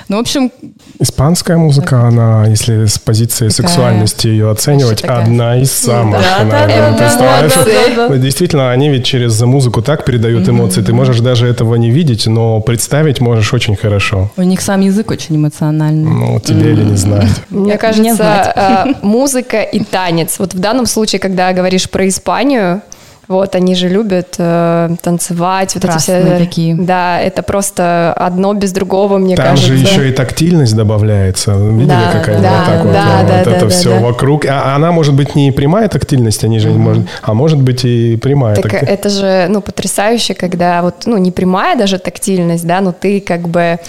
Ну, 0.07 0.17
в 0.17 0.19
общем, 0.19 0.51
Испанская 0.99 1.57
музыка, 1.57 2.01
она, 2.07 2.45
если 2.47 2.85
с 2.85 2.97
позиции 2.97 3.49
Такая- 3.49 3.51
сексуальности 3.67 4.27
ее 4.27 4.49
оценивать, 4.49 5.01
такая. 5.01 5.23
одна 5.23 5.57
из 5.61 5.71
самых. 5.71 6.21
да, 6.21 6.39
да, 6.39 6.45
наверное. 6.45 6.91
да, 6.91 6.97
Представляешь? 6.97 7.53
да, 7.53 7.63
да, 7.63 7.95
да, 7.95 8.07
да. 8.09 8.17
Действительно, 8.17 8.71
они 8.71 8.89
ведь 8.89 9.05
через 9.05 9.39
музыку 9.41 9.81
так 9.81 10.05
передают 10.05 10.47
эмоции. 10.49 10.81
Ты 10.81 10.93
можешь 10.93 11.19
даже 11.19 11.47
этого 11.47 11.75
не 11.75 11.91
видеть, 11.91 12.25
но 12.27 12.59
представить 12.61 13.19
можешь 13.21 13.53
очень 13.53 13.75
хорошо. 13.75 14.31
у 14.37 14.41
них 14.43 14.61
сам 14.61 14.81
язык 14.81 15.11
очень 15.11 15.35
эмоциональный. 15.35 16.09
Ну, 16.11 16.39
тебе 16.39 16.71
или 16.73 16.83
не 16.83 16.95
знать. 16.97 17.29
Мне 17.49 17.73
Не 17.73 17.77
кажется, 17.77 18.23
а, 18.55 18.85
музыка 19.01 19.61
и 19.61 19.83
танец. 19.83 20.39
Вот 20.39 20.53
в 20.53 20.59
данном 20.59 20.85
случае, 20.87 21.19
когда 21.19 21.53
говоришь 21.53 21.89
про 21.89 22.07
Испанию, 22.07 22.81
вот 23.27 23.55
они 23.55 23.75
же 23.75 23.89
любят 23.89 24.35
э, 24.37 24.89
танцевать, 25.01 25.75
вот 25.75 25.85
эти 25.85 25.97
все. 25.97 26.37
Такие. 26.37 26.75
Да, 26.75 27.19
это 27.19 27.43
просто 27.43 28.13
одно 28.13 28.53
без 28.53 28.71
другого, 28.71 29.17
мне 29.17 29.35
Там 29.35 29.47
кажется. 29.47 29.67
же 29.73 29.77
еще 29.77 30.09
и 30.09 30.13
тактильность 30.13 30.75
добавляется. 30.75 31.51
Видели, 31.51 31.87
Да, 31.87 32.11
как 32.13 32.27
они 32.29 32.41
да, 32.41 32.51
вот 32.57 32.65
так 32.65 32.83
вот, 32.83 32.93
да, 32.93 33.17
вот 33.21 33.27
да, 33.27 33.41
это 33.41 33.59
да, 33.65 33.69
все 33.69 33.89
да. 33.89 33.99
вокруг. 33.99 34.45
А 34.45 34.75
она 34.75 34.91
может 34.91 35.13
быть 35.13 35.35
не 35.35 35.51
прямая 35.51 35.87
тактильность, 35.89 36.43
они 36.43 36.59
же 36.59 36.69
не 36.69 36.77
может, 36.77 37.07
а 37.21 37.33
может 37.33 37.61
быть 37.61 37.83
и 37.85 38.15
прямая. 38.17 38.55
Так 38.55 38.71
такти- 38.71 38.85
это 38.85 39.09
же, 39.09 39.47
ну, 39.49 39.61
потрясающе, 39.61 40.33
когда 40.33 40.81
вот, 40.81 41.05
ну, 41.05 41.17
не 41.17 41.31
прямая 41.31 41.75
даже 41.77 41.99
тактильность, 41.99 42.65
да, 42.65 42.81
но 42.81 42.91
ты 42.93 43.19
как 43.19 43.49
бы 43.49 43.79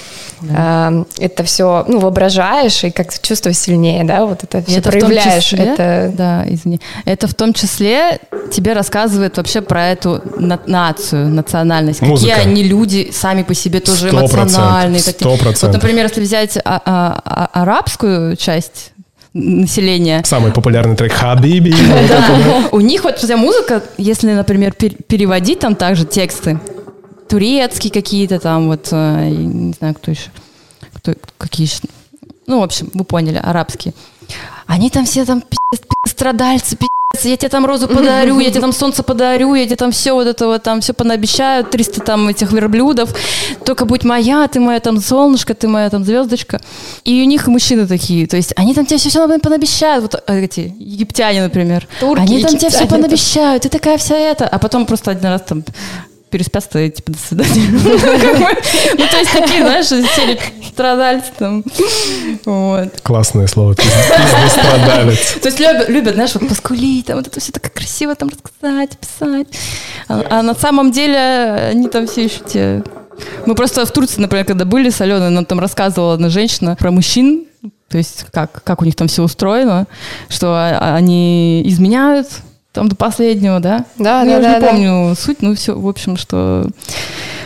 э, 0.43 1.05
это 1.19 1.45
все, 1.45 1.85
ну, 1.89 1.99
воображаешь 2.01 2.85
и 2.85 2.91
как 2.91 3.19
чувство 3.21 3.53
сильнее, 3.53 4.05
да, 4.05 4.27
вот 4.27 4.45
это 4.45 4.63
все 4.63 4.79
это 4.79 4.91
проявляешь. 4.91 5.45
числе, 5.45 5.65
это 5.65 6.13
да, 6.17 6.45
извини, 6.49 6.81
это 7.05 7.27
в 7.29 7.35
том 7.35 7.53
числе 7.53 8.19
тебе 8.53 8.73
рассказывает 8.73 9.37
вообще 9.37 9.61
про 9.61 9.89
эту 9.89 10.23
на- 10.39 10.61
нацию, 10.67 11.29
национальность, 11.29 12.01
Музыка. 12.03 12.35
какие 12.35 12.51
они 12.51 12.63
люди 12.63 13.11
сами 13.13 13.43
по 13.43 13.55
себе 13.55 13.81
тоже 13.81 14.09
Сто 14.09 14.19
процентов, 14.19 14.35
эмоциональные. 14.45 15.01
сто 15.01 15.13
такие. 15.13 15.39
процентов. 15.39 15.63
Вот, 15.63 15.73
например, 15.83 16.05
если 16.07 16.21
взять 16.21 16.57
а- 16.59 16.81
а- 16.85 17.23
а- 17.25 17.63
арабскую 17.63 18.37
часть 18.37 18.93
населения, 19.35 20.23
Самый 20.25 20.53
популярный 20.53 20.97
трек 20.97 21.13
«Хабиби». 21.13 21.71
да. 22.09 22.69
у 22.73 22.81
них 22.81 23.05
вот 23.05 23.19
вся 23.19 23.37
музыка, 23.37 23.83
если, 23.99 24.33
например, 24.33 24.73
пер- 24.79 24.97
переводить 25.07 25.61
там 25.61 25.75
также 25.77 26.05
тексты, 26.07 26.59
турецкие 27.29 27.93
какие-то 27.93 28.39
там, 28.39 28.69
вот, 28.69 28.89
э, 28.91 29.29
не 29.29 29.73
знаю, 29.73 29.95
кто 29.95 30.11
еще, 30.11 30.31
кто, 30.95 31.15
какие 31.37 31.67
еще, 31.67 31.81
ну, 32.47 32.61
в 32.61 32.63
общем, 32.63 32.91
вы 32.95 33.05
поняли, 33.05 33.41
арабские. 33.43 33.95
Они 34.67 34.91
там 34.91 35.05
все 35.05 35.25
там 35.25 35.41
пиздец, 35.41 35.87
пиздец, 35.87 36.13
страдальцы, 36.13 36.77
пиздец, 36.77 37.25
я 37.25 37.37
тебе 37.37 37.49
там 37.49 37.67
розу 37.67 37.89
подарю, 37.89 38.39
я 38.39 38.51
тебе 38.51 38.61
там 38.61 38.73
солнце 38.73 39.03
подарю, 39.03 39.55
я 39.55 39.65
тебе 39.65 39.77
там 39.77 39.93
все 39.93 40.13
вот 40.13 40.27
это 40.27 40.47
вот 40.47 40.63
там 40.63 40.81
все 40.81 40.93
понаобещаю, 40.93 41.65
300 41.65 42.01
там 42.03 42.29
этих 42.29 42.53
верблюдов, 42.53 43.15
только 43.65 43.85
будь 43.85 44.05
моя, 44.05 44.47
ты 44.49 44.61
моя 44.61 44.81
там 44.81 45.01
солнышко, 45.01 45.55
ты 45.55 45.69
моя 45.69 45.89
там 45.91 46.05
звездочка. 46.05 46.61
И 47.05 47.23
у 47.23 47.25
них 47.25 47.47
мужчины 47.47 47.87
такие, 47.87 48.27
то 48.27 48.37
есть 48.37 48.53
они 48.57 48.75
там 48.75 48.85
тебе 48.85 48.99
все, 48.99 49.09
все 49.09 49.39
понаобещают, 49.39 50.03
вот 50.03 50.23
э, 50.27 50.45
эти 50.45 50.75
египтяне, 50.79 51.43
например. 51.43 51.89
Турки, 52.01 52.21
они 52.21 52.43
там 52.43 52.51
тебе 52.51 52.69
все 52.69 52.81
египтяне. 52.81 52.91
понаобещают, 52.91 53.63
ты 53.63 53.69
такая 53.69 53.97
вся 53.99 54.17
это, 54.17 54.47
а 54.47 54.59
потом 54.59 54.87
просто 54.87 55.11
один 55.11 55.27
раз 55.27 55.43
там 55.43 55.65
переспят, 56.31 56.69
то 56.69 56.89
типа, 56.89 57.13
до 57.13 57.19
свидания. 57.19 57.69
Ну, 58.99 59.07
то 59.07 59.17
есть 59.17 59.33
такие, 59.33 59.61
знаешь, 59.61 59.87
страдальцы 60.67 61.31
там. 61.39 61.65
Классное 63.03 63.47
слово. 63.47 63.75
Пиздострадалец. 63.75 65.39
То 65.43 65.49
есть 65.49 65.61
любят, 65.61 65.89
любят, 65.89 66.15
знаешь, 66.15 66.35
вот 66.35 66.49
поскулить, 66.49 67.07
там 67.07 67.17
вот 67.17 67.27
это 67.27 67.41
все 67.41 67.53
так 67.53 67.73
красиво 67.73 68.15
там 68.15 68.29
рассказать, 68.29 68.97
писать. 68.99 69.49
А, 70.09 70.25
а 70.31 70.43
на 70.43 70.55
самом 70.55 70.93
деле 70.93 71.19
они 71.71 71.89
там 71.89 72.07
все 72.07 72.25
еще 72.25 72.41
те... 72.47 72.83
Мы 73.47 73.55
просто 73.55 73.85
в 73.85 73.91
Турции, 73.91 74.21
например, 74.21 74.45
когда 74.45 74.65
были 74.65 74.91
с 74.91 75.01
Аленой, 75.01 75.31
нам 75.31 75.45
там 75.45 75.59
рассказывала 75.59 76.15
одна 76.15 76.29
женщина 76.29 76.77
про 76.77 76.91
мужчин, 76.91 77.47
то 77.89 77.99
есть 77.99 78.27
как, 78.33 78.63
как 78.63 78.83
у 78.83 78.85
них 78.85 78.95
там 78.95 79.09
все 79.09 79.23
устроено, 79.23 79.87
что 80.29 80.55
а- 80.55 80.95
они 80.95 81.63
изменяют 81.67 82.29
там 82.73 82.89
до 82.89 82.97
последнего, 82.97 83.61
да? 83.61 83.85
Да, 83.99 84.23
Ну, 84.25 84.31
да, 84.31 84.33
я 84.33 84.39
уже 84.39 84.43
да, 84.49 84.55
не 84.55 84.61
да. 84.61 84.67
помню 84.69 85.15
суть, 85.17 85.43
ну 85.43 85.55
все, 85.55 85.79
в 85.79 85.87
общем, 85.89 86.17
что... 86.17 86.67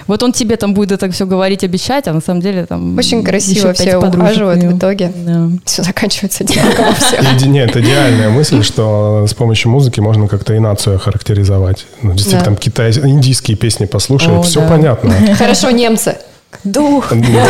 Вот 0.09 0.21
он 0.25 0.33
тебе 0.33 0.57
там 0.57 0.75
будет 0.75 0.91
это 0.91 1.09
все 1.13 1.27
говорить, 1.27 1.63
обещать, 1.63 2.09
а 2.09 2.13
на 2.13 2.21
самом 2.21 2.41
деле 2.41 2.67
там... 2.67 2.99
Очень 2.99 3.23
красиво 3.23 3.73
все 3.73 3.97
ухаживают 3.99 4.63
в 4.63 4.77
итоге. 4.77 5.13
Да. 5.15 5.49
Все 5.65 5.85
заканчивается 5.85 6.43
одинаково 6.43 6.93
все. 6.95 7.17
Иде- 7.19 7.47
Нет, 7.47 7.77
идеальная 7.77 8.29
мысль, 8.29 8.65
что 8.65 9.27
с 9.29 9.33
помощью 9.35 9.71
музыки 9.71 10.01
можно 10.01 10.27
как-то 10.27 10.55
и 10.55 10.59
нацию 10.59 10.97
охарактеризовать. 10.97 11.87
Ну, 12.03 12.13
действительно, 12.15 12.41
Да. 12.41 12.45
там 12.47 12.57
китай... 12.57 12.91
индийские 12.91 13.57
песни 13.57 13.85
послушай, 13.85 14.37
О, 14.37 14.43
все 14.43 14.61
да. 14.61 14.69
понятно. 14.69 15.15
Хорошо, 15.37 15.71
немцы. 15.71 16.17
Дух, 16.65 17.11
Да, 17.13 17.47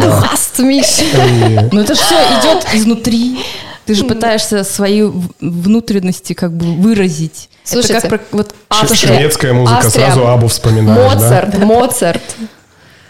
да. 0.00 0.30
Аст, 0.32 0.58
Миш. 0.60 1.00
И 1.00 1.58
Но 1.72 1.80
это 1.80 1.94
же 1.96 2.00
все 2.00 2.14
идет 2.14 2.64
изнутри. 2.74 3.38
Ты 3.86 3.94
же 3.94 4.04
пытаешься 4.04 4.64
свои 4.64 5.02
внутренности 5.40 6.32
как 6.32 6.52
бы 6.52 6.66
выразить. 6.74 7.48
Слушайте, 7.64 7.94
это 7.94 8.08
как 8.08 8.26
про- 8.26 8.36
вот 8.38 8.54
Австрия. 8.68 9.16
Шведская 9.18 9.52
музыка, 9.52 9.78
Австрия. 9.78 10.04
сразу 10.06 10.26
Абу 10.26 10.48
вспоминаешь, 10.48 11.12
да? 11.14 11.18
Моцарт, 11.18 11.58
Моцарт. 11.58 12.22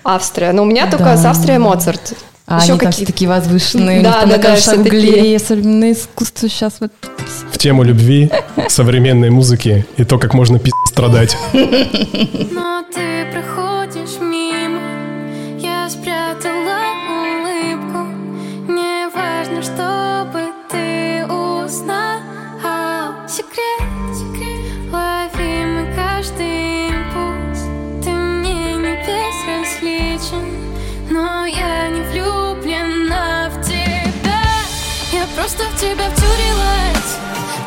Австрия. 0.04 0.52
Но 0.52 0.62
у 0.62 0.66
меня 0.66 0.86
только 0.90 1.04
Да. 1.04 1.16
с 1.16 1.24
Австрией 1.24 1.58
Моцарт. 1.58 2.12
а 2.46 2.60
Еще 2.62 2.72
они 2.74 2.80
там 2.80 2.92
все 2.92 3.00
какие-то. 3.00 3.12
такие 3.12 3.28
возвышенные, 3.28 4.00
у 4.00 4.02
Да, 4.04 4.10
них 4.10 4.20
там 4.20 4.28
да, 4.30 4.38
да, 4.50 4.56
шангелея, 4.56 5.38
современное 5.40 5.92
искусство 5.92 6.48
сейчас 6.48 6.74
вот. 6.78 6.92
В 7.50 7.58
тему 7.58 7.82
любви, 7.82 8.30
современной 8.68 9.30
музыки 9.30 9.84
и 9.96 10.04
то, 10.04 10.18
как 10.18 10.32
можно 10.32 10.58
пи*** 10.60 10.70
страдать. 10.88 11.36
Но 11.52 12.84
ты 12.94 13.26
проходишь 13.32 13.75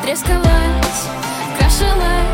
Трескалась, 0.09 1.07
крашилась 1.59 2.28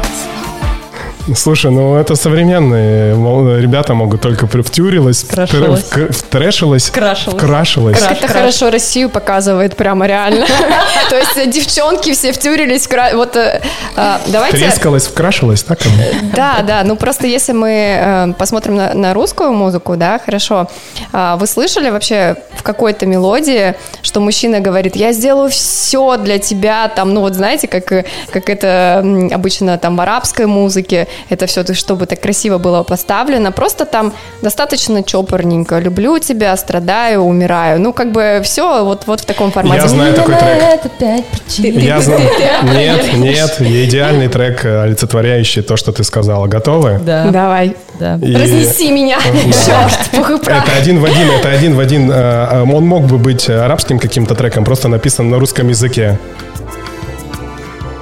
Слушай, 1.33 1.71
ну 1.71 1.95
это 1.95 2.15
современные 2.15 3.15
ребята 3.59 3.95
могут 3.95 4.21
только 4.21 4.45
втюрилась, 4.45 5.23
Вкрашилась. 5.23 5.83
в 5.83 5.89
к- 5.89 6.13
втрэшилась, 6.13 6.89
Вкрашилась. 6.89 7.35
вкрашилась. 7.35 7.99
Как 7.99 8.17
это 8.17 8.27
хорошо 8.27 8.69
Россию 8.69 9.09
показывает 9.09 9.75
прямо 9.75 10.05
реально. 10.05 10.45
То 11.09 11.17
есть 11.17 11.37
э, 11.37 11.47
девчонки 11.47 12.13
все 12.13 12.31
втюрились. 12.31 12.87
Вот 13.13 13.35
э, 13.35 13.61
а, 13.95 14.21
давайте... 14.27 14.57
Трескалась, 14.57 15.07
вкрашилась, 15.07 15.63
так 15.63 15.79
оно? 15.85 16.29
Да, 16.35 16.61
да, 16.61 16.83
ну 16.83 16.95
просто 16.95 17.25
если 17.25 17.53
мы 17.53 17.69
э, 17.71 18.33
посмотрим 18.37 18.75
на, 18.75 19.13
русскую 19.13 19.51
музыку, 19.51 19.95
да, 19.95 20.19
хорошо. 20.23 20.69
А, 21.11 21.37
вы 21.37 21.47
слышали 21.47 21.89
вообще 21.89 22.35
в 22.55 22.61
какой-то 22.61 23.07
мелодии, 23.07 23.75
что 24.03 24.19
мужчина 24.19 24.59
говорит, 24.59 24.95
я 24.95 25.11
сделаю 25.11 25.49
все 25.49 26.17
для 26.17 26.37
тебя, 26.37 26.87
там, 26.89 27.13
ну 27.13 27.21
вот 27.21 27.33
знаете, 27.33 27.67
как, 27.67 27.91
э, 27.91 28.05
как 28.31 28.49
это 28.49 29.03
обычно 29.31 29.77
там 29.79 29.95
в 29.95 30.01
арабской 30.01 30.45
музыке, 30.45 31.07
это 31.29 31.45
все, 31.45 31.63
чтобы 31.73 32.05
так 32.05 32.21
красиво 32.21 32.57
было 32.57 32.83
поставлено, 32.83 33.51
просто 33.51 33.85
там 33.85 34.13
достаточно 34.41 35.03
чопорненько, 35.03 35.79
люблю 35.79 36.19
тебя, 36.19 36.55
страдаю, 36.57 37.21
умираю, 37.21 37.79
ну 37.79 37.93
как 37.93 38.11
бы 38.11 38.41
все 38.43 38.83
вот, 38.83 39.07
вот 39.07 39.21
в 39.21 39.25
таком 39.25 39.51
формате. 39.51 39.81
Я 39.83 39.87
знаю 39.87 40.13
такой 40.13 40.35
трек. 40.35 40.61
Это 40.61 40.89
пять 40.89 41.25
причин. 41.25 41.77
Я 41.79 42.01
знаю. 42.01 42.21
Нет, 42.63 43.13
нет, 43.13 43.55
идеальный 43.59 44.27
трек, 44.27 44.65
э, 44.65 44.83
олицетворяющий 44.83 45.61
то, 45.61 45.77
что 45.77 45.91
ты 45.91 46.03
сказала. 46.03 46.47
Готовы? 46.47 46.99
Да, 47.03 47.25
Давай, 47.31 47.75
да. 47.99 48.19
И 48.21 48.35
разнеси 48.35 48.91
меня, 48.91 49.19
черт. 49.21 49.99
Это 50.47 50.71
один 50.77 50.99
в 50.99 51.05
один, 51.05 51.29
это 51.31 51.49
один 51.49 51.75
в 51.75 51.79
один. 51.79 52.11
э, 52.11 52.15
э, 52.15 52.61
Он 52.61 52.85
мог 52.85 53.03
бы 53.05 53.17
быть 53.17 53.49
арабским 53.49 53.99
каким-то 53.99 54.35
треком, 54.35 54.63
просто 54.65 54.87
написан 54.87 55.29
на 55.29 55.39
русском 55.39 55.67
языке. 55.69 56.17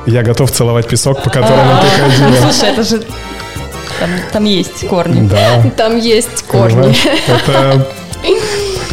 Я 0.05 0.23
готов 0.23 0.51
целовать 0.51 0.87
песок, 0.87 1.23
по 1.23 1.29
которому 1.29 1.79
ты 1.81 2.01
ходила. 2.01 2.41
Слушай, 2.51 2.69
это 2.73 2.83
же... 2.83 3.03
Там, 3.99 4.09
там 4.31 4.43
есть 4.45 4.87
корни. 4.87 5.27
Да. 5.27 5.63
Там 5.77 5.97
есть 5.97 6.43
корни. 6.43 6.95
Это... 7.27 7.87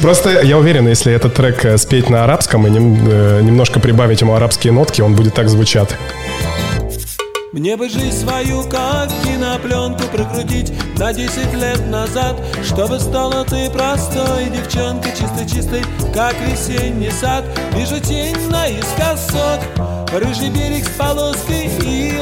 Просто 0.03 0.41
я 0.43 0.57
уверен, 0.57 0.89
если 0.89 1.13
этот 1.13 1.35
трек 1.35 1.65
э, 1.65 1.77
спеть 1.77 2.09
на 2.09 2.25
арабском 2.25 2.67
и 2.67 2.71
нем- 2.71 3.07
э, 3.11 3.41
немножко 3.43 3.81
прибавить 3.81 4.21
ему 4.23 4.35
арабские 4.35 4.73
нотки, 4.73 5.03
он 5.03 5.15
будет 5.15 5.35
так 5.35 5.49
звучать. 5.49 5.91
Мне 7.53 7.77
бы 7.77 7.89
жизнь 7.89 8.17
свою, 8.17 8.63
как 8.69 9.09
кинопленку, 9.25 10.05
прокрутить 10.13 10.73
на 10.97 11.13
10 11.13 11.53
лет 11.55 11.85
назад 11.89 12.37
Чтобы 12.63 13.01
стала 13.01 13.45
ты 13.45 13.69
простой 13.71 14.45
девчонкой, 14.51 15.11
чистой-чистой, 15.11 15.83
как 16.15 16.35
весенний 16.43 17.11
сад. 17.11 17.45
Вижу 17.75 17.99
тень 17.99 18.37
наискосок, 18.51 19.61
рыжий 20.13 20.51
берег 20.51 20.85
с 20.85 20.91
полоской 20.91 21.70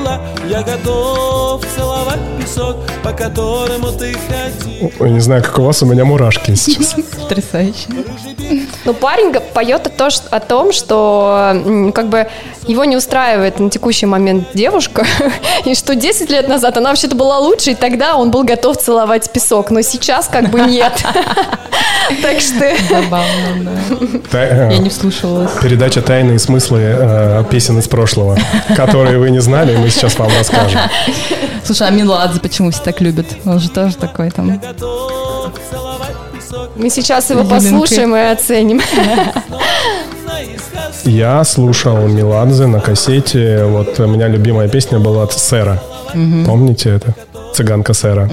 мила 0.09 0.21
Я 0.49 0.63
готов 0.63 1.65
целовать 1.77 2.19
песок, 2.41 2.77
по 3.03 3.13
которому 3.13 3.93
ты 3.93 4.13
ходил 4.15 4.93
Ой, 5.01 5.11
не 5.11 5.21
знаю, 5.21 5.43
как 5.43 5.59
у 5.59 5.63
вас, 5.63 5.83
у 5.83 5.87
меня 5.87 6.05
мурашки 6.05 6.55
сейчас. 6.55 6.95
Потрясающе. 7.23 7.87
Ну, 8.85 8.95
парень 8.95 9.33
поет 9.53 9.87
о, 9.87 9.91
то, 9.91 10.11
что- 10.11 10.29
о 10.35 10.41
том, 10.41 10.73
что 10.73 11.91
как 11.95 12.09
бы 12.09 12.29
его 12.67 12.85
не 12.85 12.97
устраивает 12.97 13.59
на 13.59 13.71
текущий 13.71 14.07
момент 14.07 14.49
девушка, 14.55 15.05
и 15.65 15.75
что 15.75 15.95
10 15.95 16.31
лет 16.31 16.49
назад 16.49 16.77
она 16.77 16.91
вообще-то 16.91 17.17
была 17.17 17.39
лучше, 17.39 17.73
и 17.73 17.75
тогда 17.75 18.17
он 18.17 18.31
был 18.31 18.45
готов 18.45 18.77
целовать 18.77 19.31
песок, 19.33 19.71
но 19.71 19.81
сейчас 19.83 20.29
как 20.29 20.51
бы 20.51 20.61
нет. 20.61 20.93
Так 22.23 22.41
что 22.41 22.65
Забавно, 22.89 23.27
да. 23.91 24.07
Та- 24.31 24.45
э, 24.45 24.73
Я 24.73 24.79
не 24.79 24.89
вслушивалась. 24.89 25.51
Передача 25.63 26.01
«Тайные 26.01 26.39
смыслы 26.39 26.81
э, 26.83 27.45
песен 27.51 27.79
из 27.79 27.87
прошлого», 27.87 28.39
которые 28.75 29.19
вы 29.19 29.31
не 29.31 29.41
знали, 29.41 29.77
мы 29.77 29.91
сейчас 29.99 30.19
вам 30.19 30.31
расскажем. 30.37 30.81
Слушай, 31.65 31.89
а 31.89 31.91
Меладзе 31.91 32.41
почему 32.41 32.71
все 32.71 32.83
так 32.83 33.01
любят? 33.01 33.27
Он 33.45 33.59
же 33.59 33.69
тоже 33.69 33.97
такой 33.97 34.31
там. 34.31 34.61
Мы 36.77 36.91
сейчас 36.91 37.31
его 37.31 37.41
Юленькой. 37.41 37.59
послушаем 37.59 38.15
и 38.15 38.21
оценим. 38.21 38.81
Я 41.05 41.43
слушал 41.45 41.97
Меладзе 42.07 42.67
на 42.67 42.81
кассете. 42.81 43.65
Вот 43.65 43.99
у 43.99 44.07
меня 44.07 44.29
любимая 44.29 44.69
песня 44.69 44.99
была 45.01 45.25
от 45.25 45.33
Сера. 45.33 45.83
Помните 46.47 46.91
это? 46.91 47.15
Цыганка 47.55 47.95
Сера. 47.95 48.31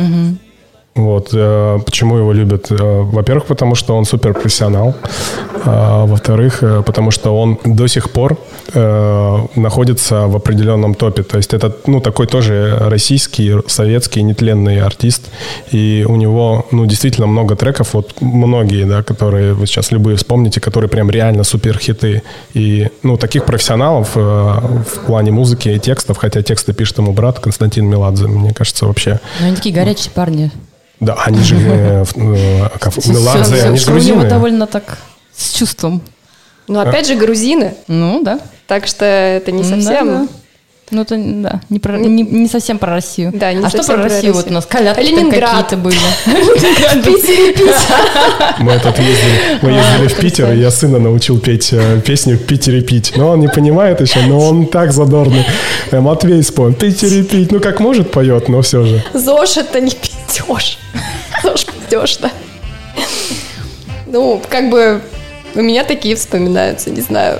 Вот, 0.95 1.31
э, 1.33 1.79
почему 1.85 2.17
его 2.17 2.31
любят? 2.31 2.71
Э, 2.71 3.01
Во-первых, 3.01 3.47
потому 3.47 3.75
что 3.75 3.97
он 3.97 4.05
суперпрофессионал. 4.05 4.95
А, 5.65 6.05
Во-вторых, 6.05 6.63
потому 6.85 7.11
что 7.11 7.37
он 7.37 7.57
до 7.65 7.87
сих 7.87 8.11
пор 8.11 8.37
находится 9.55 10.27
в 10.27 10.35
определенном 10.35 10.95
топе. 10.95 11.23
То 11.23 11.37
есть 11.37 11.53
это, 11.53 11.75
ну, 11.87 12.01
такой 12.01 12.27
тоже 12.27 12.77
российский, 12.79 13.53
советский, 13.67 14.21
нетленный 14.21 14.81
артист. 14.81 15.29
И 15.71 16.05
у 16.07 16.15
него, 16.17 16.65
ну, 16.71 16.85
действительно 16.85 17.27
много 17.27 17.55
треков, 17.55 17.93
вот 17.93 18.15
многие, 18.21 18.85
да, 18.85 19.01
которые 19.01 19.53
вы 19.53 19.65
сейчас 19.67 19.91
любые 19.91 20.17
вспомните, 20.17 20.59
которые 20.59 20.89
прям 20.89 21.09
реально 21.09 21.43
суперхиты. 21.43 22.21
И, 22.53 22.89
ну, 23.03 23.17
таких 23.17 23.45
профессионалов 23.45 24.15
в 24.15 25.05
плане 25.05 25.31
музыки 25.31 25.69
и 25.69 25.79
текстов, 25.79 26.17
хотя 26.17 26.41
тексты 26.41 26.73
пишет 26.73 26.97
ему 26.97 27.13
брат 27.13 27.39
Константин 27.39 27.85
Меладзе, 27.85 28.27
мне 28.27 28.53
кажется, 28.53 28.85
вообще 28.87 29.19
Ну, 29.39 29.47
они 29.47 29.55
такие 29.55 29.73
горячие 29.73 30.11
парни. 30.11 30.51
Да, 30.99 31.15
они 31.25 31.39
же 31.39 31.55
э, 31.57 32.03
в- 32.03 32.17
э, 32.17 32.69
Меладзе, 33.11 33.63
они 33.63 33.77
же 33.77 33.83
всё 33.83 33.91
у 33.91 33.95
него 33.95 34.15
грузины. 34.15 34.29
довольно 34.29 34.67
так 34.67 34.97
с 35.35 35.53
чувством. 35.53 36.01
Но 36.67 36.79
опять 36.79 37.07
же 37.07 37.15
грузины, 37.15 37.75
Ну, 37.87 38.21
да. 38.23 38.39
так 38.67 38.87
что 38.87 39.05
это 39.05 39.51
не 39.51 39.63
совсем... 39.63 40.29
Ну, 40.91 41.01
это, 41.01 41.17
да, 41.17 41.61
не, 41.69 41.79
про- 41.79 41.97
не, 41.97 42.21
не 42.21 42.47
совсем 42.47 42.77
про 42.77 42.91
Россию. 42.93 43.31
Да, 43.33 43.51
не 43.51 43.65
а 43.65 43.69
что 43.69 43.83
про 43.83 43.95
про 43.95 44.03
Россию? 44.03 44.33
Вот 44.33 44.45
Россию. 44.45 44.51
у 44.51 44.53
нас 44.53 44.65
колядки 44.67 45.01
какие-то 45.01 45.77
были. 45.77 45.97
В 46.25 47.01
Питере 47.03 47.53
пить. 47.53 47.75
Мы 48.59 48.79
тут 48.79 48.99
ездили, 48.99 49.59
мы 49.63 49.71
ездили 49.71 50.07
в 50.07 50.15
Питер, 50.17 50.53
и 50.53 50.59
я 50.59 50.69
сына 50.69 50.99
научил 50.99 51.39
петь 51.39 51.73
э, 51.73 51.99
песню 52.05 52.37
«В 52.37 52.43
Питере 52.45 52.81
пить». 52.81 53.13
Но 53.15 53.29
он 53.29 53.39
не 53.39 53.47
понимает 53.47 53.99
еще, 53.99 54.19
но 54.21 54.39
он 54.39 54.67
так 54.67 54.91
задорный. 54.93 55.43
Э, 55.89 55.99
Матвей 56.01 56.43
спой, 56.43 56.71
«В 56.71 56.75
Питере 56.75 57.23
пить». 57.23 57.51
Ну, 57.51 57.59
как 57.59 57.79
может, 57.79 58.11
поет, 58.11 58.47
но 58.47 58.61
все 58.61 58.85
же. 58.85 59.03
ЗОЖ 59.13 59.57
это 59.57 59.81
не 59.81 59.91
пиздеж. 59.91 60.77
ЗОЖ 61.43 61.65
пиздеж, 61.65 62.17
да. 62.17 62.31
Ну, 64.05 64.39
как 64.49 64.69
бы 64.69 65.01
у 65.55 65.61
меня 65.61 65.83
такие 65.83 66.15
вспоминаются, 66.15 66.91
не 66.91 67.01
знаю. 67.01 67.39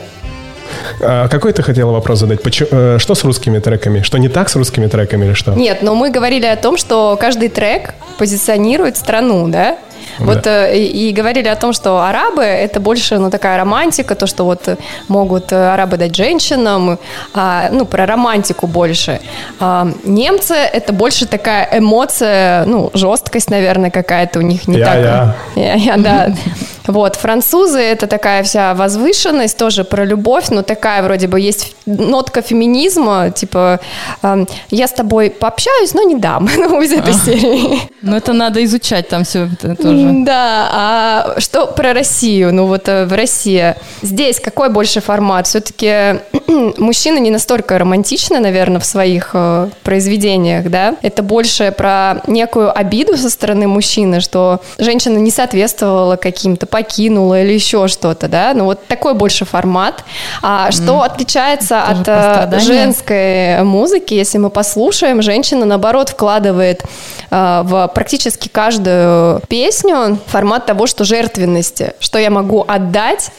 А 1.01 1.27
какой 1.27 1.53
ты 1.53 1.63
хотела 1.63 1.91
вопрос 1.91 2.19
задать? 2.19 2.41
Почему, 2.43 2.69
э, 2.71 2.97
что 2.99 3.15
с 3.15 3.23
русскими 3.23 3.59
треками? 3.59 4.01
Что 4.01 4.17
не 4.17 4.29
так 4.29 4.49
с 4.49 4.55
русскими 4.55 4.87
треками 4.87 5.25
или 5.25 5.33
что? 5.33 5.51
Нет, 5.53 5.81
но 5.81 5.95
мы 5.95 6.09
говорили 6.09 6.45
о 6.45 6.55
том, 6.55 6.77
что 6.77 7.17
каждый 7.19 7.49
трек 7.49 7.93
позиционирует 8.17 8.97
страну, 8.97 9.47
да? 9.47 9.77
Вот 10.19 10.47
э, 10.47 10.77
и, 10.77 11.09
и 11.09 11.11
говорили 11.11 11.47
о 11.47 11.55
том, 11.55 11.73
что 11.73 12.01
арабы 12.01 12.43
это 12.43 12.79
больше, 12.79 13.17
ну, 13.17 13.29
такая 13.29 13.57
романтика, 13.57 14.15
то, 14.15 14.27
что 14.27 14.45
вот 14.45 14.67
могут 15.07 15.51
э, 15.51 15.73
арабы 15.73 15.97
дать 15.97 16.15
женщинам, 16.15 16.99
а, 17.33 17.69
ну, 17.71 17.85
про 17.85 18.05
романтику 18.05 18.67
больше. 18.67 19.19
А, 19.59 19.87
немцы 20.03 20.53
это 20.53 20.93
больше 20.93 21.25
такая 21.25 21.79
эмоция, 21.79 22.65
ну, 22.65 22.91
жесткость, 22.93 23.49
наверное, 23.49 23.91
какая-то 23.91 24.39
у 24.39 24.41
них 24.41 24.67
не 24.67 24.77
Я- 24.77 24.85
так. 24.85 24.95
я. 24.97 25.35
Я, 25.55 25.73
я, 25.73 25.97
да. 25.97 26.33
Вот, 26.87 27.15
французы 27.15 27.79
это 27.79 28.07
такая 28.07 28.43
вся 28.43 28.73
возвышенность, 28.73 29.57
тоже 29.57 29.83
про 29.83 30.05
любовь, 30.05 30.49
но 30.49 30.61
такая 30.61 31.03
вроде 31.03 31.27
бы 31.27 31.39
есть 31.39 31.75
нотка 31.85 32.41
феминизма, 32.41 33.31
типа 33.31 33.79
эм, 34.21 34.47
я 34.69 34.87
с 34.87 34.91
тобой 34.91 35.29
пообщаюсь, 35.29 35.93
но 35.93 36.03
не 36.03 36.15
дам, 36.15 36.49
ну, 36.57 36.81
из 36.81 36.91
этой 36.91 37.13
серии. 37.13 37.79
Ну, 38.01 38.15
это 38.15 38.33
надо 38.33 38.63
изучать 38.63 39.07
там 39.07 39.23
все 39.23 39.45
это 39.45 39.75
тоже. 39.75 40.09
Да, 40.25 40.69
а 40.71 41.35
что 41.39 41.67
про 41.67 41.93
Россию? 41.93 42.53
Ну 42.53 42.65
вот 42.67 42.87
э, 42.87 43.05
в 43.05 43.13
России 43.13 43.75
здесь 44.01 44.39
какой 44.39 44.69
больше 44.69 45.01
формат? 45.01 45.47
Все-таки 45.47 46.19
мужчины 46.77 47.19
не 47.19 47.31
настолько 47.31 47.77
романтичны, 47.77 48.39
наверное, 48.39 48.79
в 48.79 48.85
своих 48.85 49.31
э, 49.33 49.69
произведениях, 49.83 50.69
да? 50.69 50.95
Это 51.01 51.23
больше 51.23 51.73
про 51.75 52.21
некую 52.27 52.77
обиду 52.77 53.17
со 53.17 53.29
стороны 53.29 53.67
мужчины, 53.67 54.19
что 54.19 54.61
женщина 54.77 55.17
не 55.17 55.31
соответствовала 55.31 56.15
каким-то, 56.15 56.65
покинула 56.75 57.41
или 57.41 57.53
еще 57.53 57.87
что-то, 57.87 58.27
да? 58.27 58.51
Ну 58.53 58.65
вот 58.65 58.85
такой 58.87 59.13
больше 59.13 59.45
формат. 59.45 60.03
А 60.41 60.71
что 60.71 61.03
отличается 61.03 61.81
Тоже 61.87 62.01
от 62.01 62.53
э, 62.53 62.59
женской 62.59 63.63
музыки, 63.63 64.13
если 64.13 64.39
мы 64.39 64.49
послушаем, 64.49 65.21
женщина, 65.21 65.65
наоборот, 65.65 66.09
вкладывает 66.09 66.83
э, 67.31 67.61
в 67.63 67.89
практически 67.95 68.49
каждую 68.49 69.39
песню 69.47 70.19
формат 70.27 70.65
того, 70.65 70.85
что 70.85 71.05
жертвенности, 71.05 71.93
что 72.01 72.19
я 72.19 72.29
могу 72.29 72.65
отдать, 72.67 73.31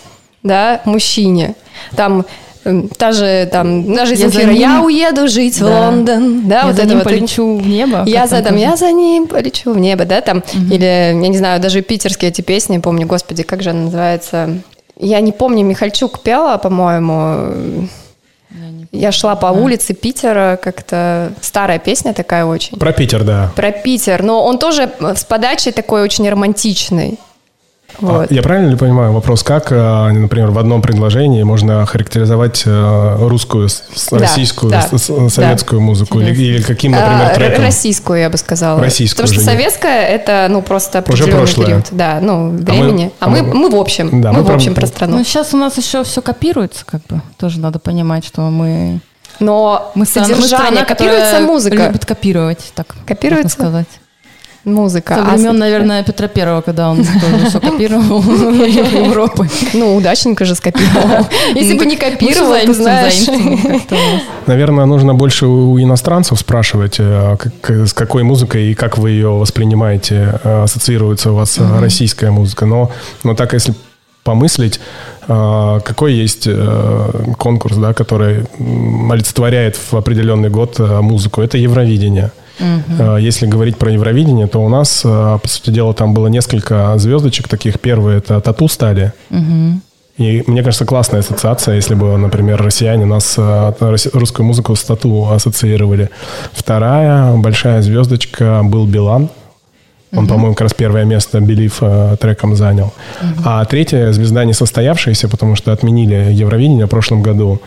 да, 0.42 0.80
мужчине. 0.86 1.56
Там 1.94 2.24
та 2.98 3.12
же, 3.12 3.48
там, 3.50 3.94
даже 3.94 4.12
Я 4.14 4.16
за 4.16 4.22
Земфира, 4.28 4.50
ним- 4.52 4.60
я 4.60 4.82
уеду 4.82 5.28
жить 5.28 5.56
в 5.56 5.60
Да. 5.64 5.80
Лондон, 5.80 6.48
да, 6.48 6.60
Я 6.60 6.66
вот 6.66 6.76
за 6.76 6.82
это 6.82 6.88
ним 6.88 6.98
вот. 6.98 7.04
полечу 7.04 7.56
в 7.56 7.66
небо. 7.66 8.02
Я 8.06 8.26
за, 8.26 8.42
там 8.42 8.56
я 8.56 8.76
за 8.76 8.90
ним 8.92 9.26
полечу 9.26 9.72
в 9.72 9.78
небо, 9.78 10.04
да, 10.04 10.20
там, 10.20 10.42
или, 10.70 10.84
я 10.84 11.12
не 11.14 11.36
знаю, 11.38 11.60
даже 11.60 11.82
питерские 11.82 12.30
эти 12.30 12.40
песни, 12.42 12.78
помню, 12.78 13.06
господи, 13.06 13.42
как 13.42 13.62
же 13.62 13.70
она 13.70 13.84
называется, 13.84 14.50
я 14.98 15.20
не 15.20 15.32
помню, 15.32 15.64
Михальчук 15.64 16.20
пела, 16.20 16.56
по-моему, 16.58 17.88
я 18.92 19.12
шла 19.12 19.36
по 19.36 19.46
улице 19.46 19.92
Питера, 19.94 20.58
как-то 20.62 21.32
старая 21.42 21.78
песня 21.78 22.14
такая 22.14 22.46
очень. 22.46 22.78
Про 22.78 22.92
Питер, 22.92 23.24
да. 23.24 23.50
Про 23.54 23.70
Питер, 23.72 24.22
но 24.22 24.42
он 24.44 24.58
тоже 24.58 24.90
с 25.00 25.24
подачей 25.24 25.72
такой 25.72 26.02
очень 26.02 26.28
романтичный. 26.30 27.18
А, 28.02 28.04
Вот. 28.04 28.30
Я 28.30 28.42
правильно 28.42 28.70
ли 28.70 28.76
понимаю 28.76 29.12
вопрос, 29.12 29.42
как, 29.42 29.72
э, 29.72 30.08
например, 30.12 30.50
в 30.50 30.58
одном 30.58 30.82
предложении 30.82 31.42
можно 31.44 31.86
характеризовать 31.86 32.64
э, 32.66 33.16
русскую, 33.20 33.68
Да, 34.10 34.18
российскую, 34.18 34.70
да, 34.70 34.82
с- 34.82 34.98
с- 34.98 35.08
да. 35.08 35.28
советскую 35.30 35.80
музыку? 35.80 36.20
Или, 36.20 36.34
или 36.34 36.62
каким, 36.62 36.92
например, 36.92 37.30
А, 37.32 37.34
треком? 37.34 37.64
Российскую, 37.64 38.20
я 38.20 38.28
бы 38.28 38.36
сказала. 38.36 38.80
Российскую 38.80 39.24
Потому 39.26 39.32
что 39.32 39.40
уже 39.40 39.50
нет. 39.50 39.58
советская 39.60 40.06
это, 40.08 40.46
ну, 40.50 40.60
просто 40.62 40.98
Уже 40.98 41.22
определенный 41.22 41.32
прошлое. 41.38 41.66
период. 41.66 41.86
Да, 41.92 42.18
ну, 42.20 42.50
времени. 42.50 43.12
А 43.20 43.26
а 43.26 43.28
мы, 43.30 43.42
мы- 43.42 43.54
мы, 43.54 43.70
в 43.70 43.76
общем, 43.76 44.20
Да, 44.20 44.32
мы, 44.32 44.40
мы 44.40 44.44
в 44.44 44.50
общем 44.50 44.74
про 44.74 44.86
страну. 44.86 45.18
Ну, 45.18 45.24
сейчас 45.24 45.54
у 45.54 45.56
нас 45.56 45.78
еще 45.78 46.04
все 46.04 46.20
копируется, 46.20 46.84
как 46.84 47.00
бы. 47.08 47.22
Тоже 47.38 47.60
надо 47.60 47.78
понимать, 47.78 48.26
что 48.26 48.42
мы... 48.42 49.00
Но 49.38 49.92
Мы 49.94 50.00
мы 50.00 50.06
содержание, 50.06 50.46
страна, 50.48 50.84
копируется 50.84 51.40
музыка. 51.40 51.76
любит 51.86 52.04
копировать, 52.06 52.72
так 52.74 52.94
Копируется? 53.06 53.58
можно 53.58 53.84
сказать. 53.84 53.86
Музыка. 54.66 55.14
Со 55.14 55.20
А 55.22 55.36
времен, 55.36 55.54
с- 55.56 55.58
наверное, 55.60 56.02
Петра 56.02 56.26
Первого, 56.26 56.60
когда 56.60 56.90
он 56.90 56.96
тоже 56.98 57.46
все 57.48 57.60
копировал 57.60 58.20
Европы. 59.04 59.48
Ну, 59.74 59.94
удачненько 59.96 60.44
же 60.44 60.54
скопировал. 60.56 61.26
Если 61.54 61.74
Ну, 61.74 61.78
бы 61.78 61.86
не 61.86 61.96
копировал, 61.96 62.54
ты 62.66 62.74
знаешь. 62.74 63.28
Наверное, 64.46 64.84
нужно 64.86 65.14
больше 65.14 65.46
у 65.46 65.78
иностранцев 65.80 66.38
спрашивать, 66.40 66.96
э, 66.98 67.36
как- 67.60 67.70
с 67.86 67.92
какой 67.92 68.24
музыкой 68.24 68.72
и 68.72 68.74
как 68.74 68.98
вы 68.98 69.10
ее 69.10 69.28
воспринимаете, 69.30 70.40
э, 70.42 70.62
ассоциируется 70.64 71.30
у 71.30 71.36
вас 71.36 71.58
э, 71.58 71.80
российская 71.80 72.32
музыка. 72.32 72.66
Но, 72.66 72.90
но 73.22 73.34
так, 73.34 73.52
если 73.52 73.72
помыслить, 74.24 74.80
какой 75.28 76.12
есть 76.14 76.48
конкурс, 77.38 77.76
да, 77.76 77.94
который 77.94 78.46
олицетворяет 79.08 79.76
в 79.76 79.94
определенный 79.96 80.50
год 80.50 80.80
музыку, 80.80 81.42
это 81.42 81.56
Евровидение. 81.58 82.32
Э, 82.58 83.18
Если 83.20 83.46
говорить 83.46 83.76
про 83.76 83.90
Евровидение, 83.90 84.46
то 84.46 84.58
у 84.64 84.68
нас, 84.68 85.02
э, 85.04 85.38
по 85.42 85.48
сути 85.48 85.70
дела, 85.70 85.94
там 85.94 86.14
было 86.14 86.28
несколько 86.28 86.96
звездочек 86.98 87.48
таких. 87.48 87.80
Первые 87.80 88.18
это 88.18 88.40
Тату 88.40 88.68
стали. 88.68 89.12
И 90.18 90.42
мне 90.46 90.62
кажется, 90.62 90.86
классная 90.86 91.20
ассоциация, 91.20 91.74
если 91.74 91.94
бы, 91.94 92.16
например, 92.16 92.62
россияне 92.62 93.04
нас, 93.04 93.34
э, 93.36 93.72
русскую 94.14 94.46
музыку 94.46 94.74
с 94.74 94.82
тату 94.82 95.28
ассоциировали. 95.30 96.08
Вторая 96.52 97.36
большая 97.36 97.82
звездочка 97.82 98.62
был 98.64 98.86
Билан. 98.86 99.28
Он, 100.14 100.26
по-моему, 100.26 100.54
как 100.54 100.62
раз 100.62 100.74
первое 100.74 101.04
место 101.04 101.40
«Белив» 101.40 101.82
треком 102.18 102.56
занял. 102.56 102.94
А 103.44 103.62
третья 103.66 104.10
звезда 104.12 104.46
не 104.46 104.54
состоявшаяся, 104.54 105.28
потому 105.28 105.56
что 105.56 105.72
отменили 105.72 106.32
Евровидение 106.32 106.86
в 106.86 106.88
прошлом 106.88 107.22
году. 107.22 107.60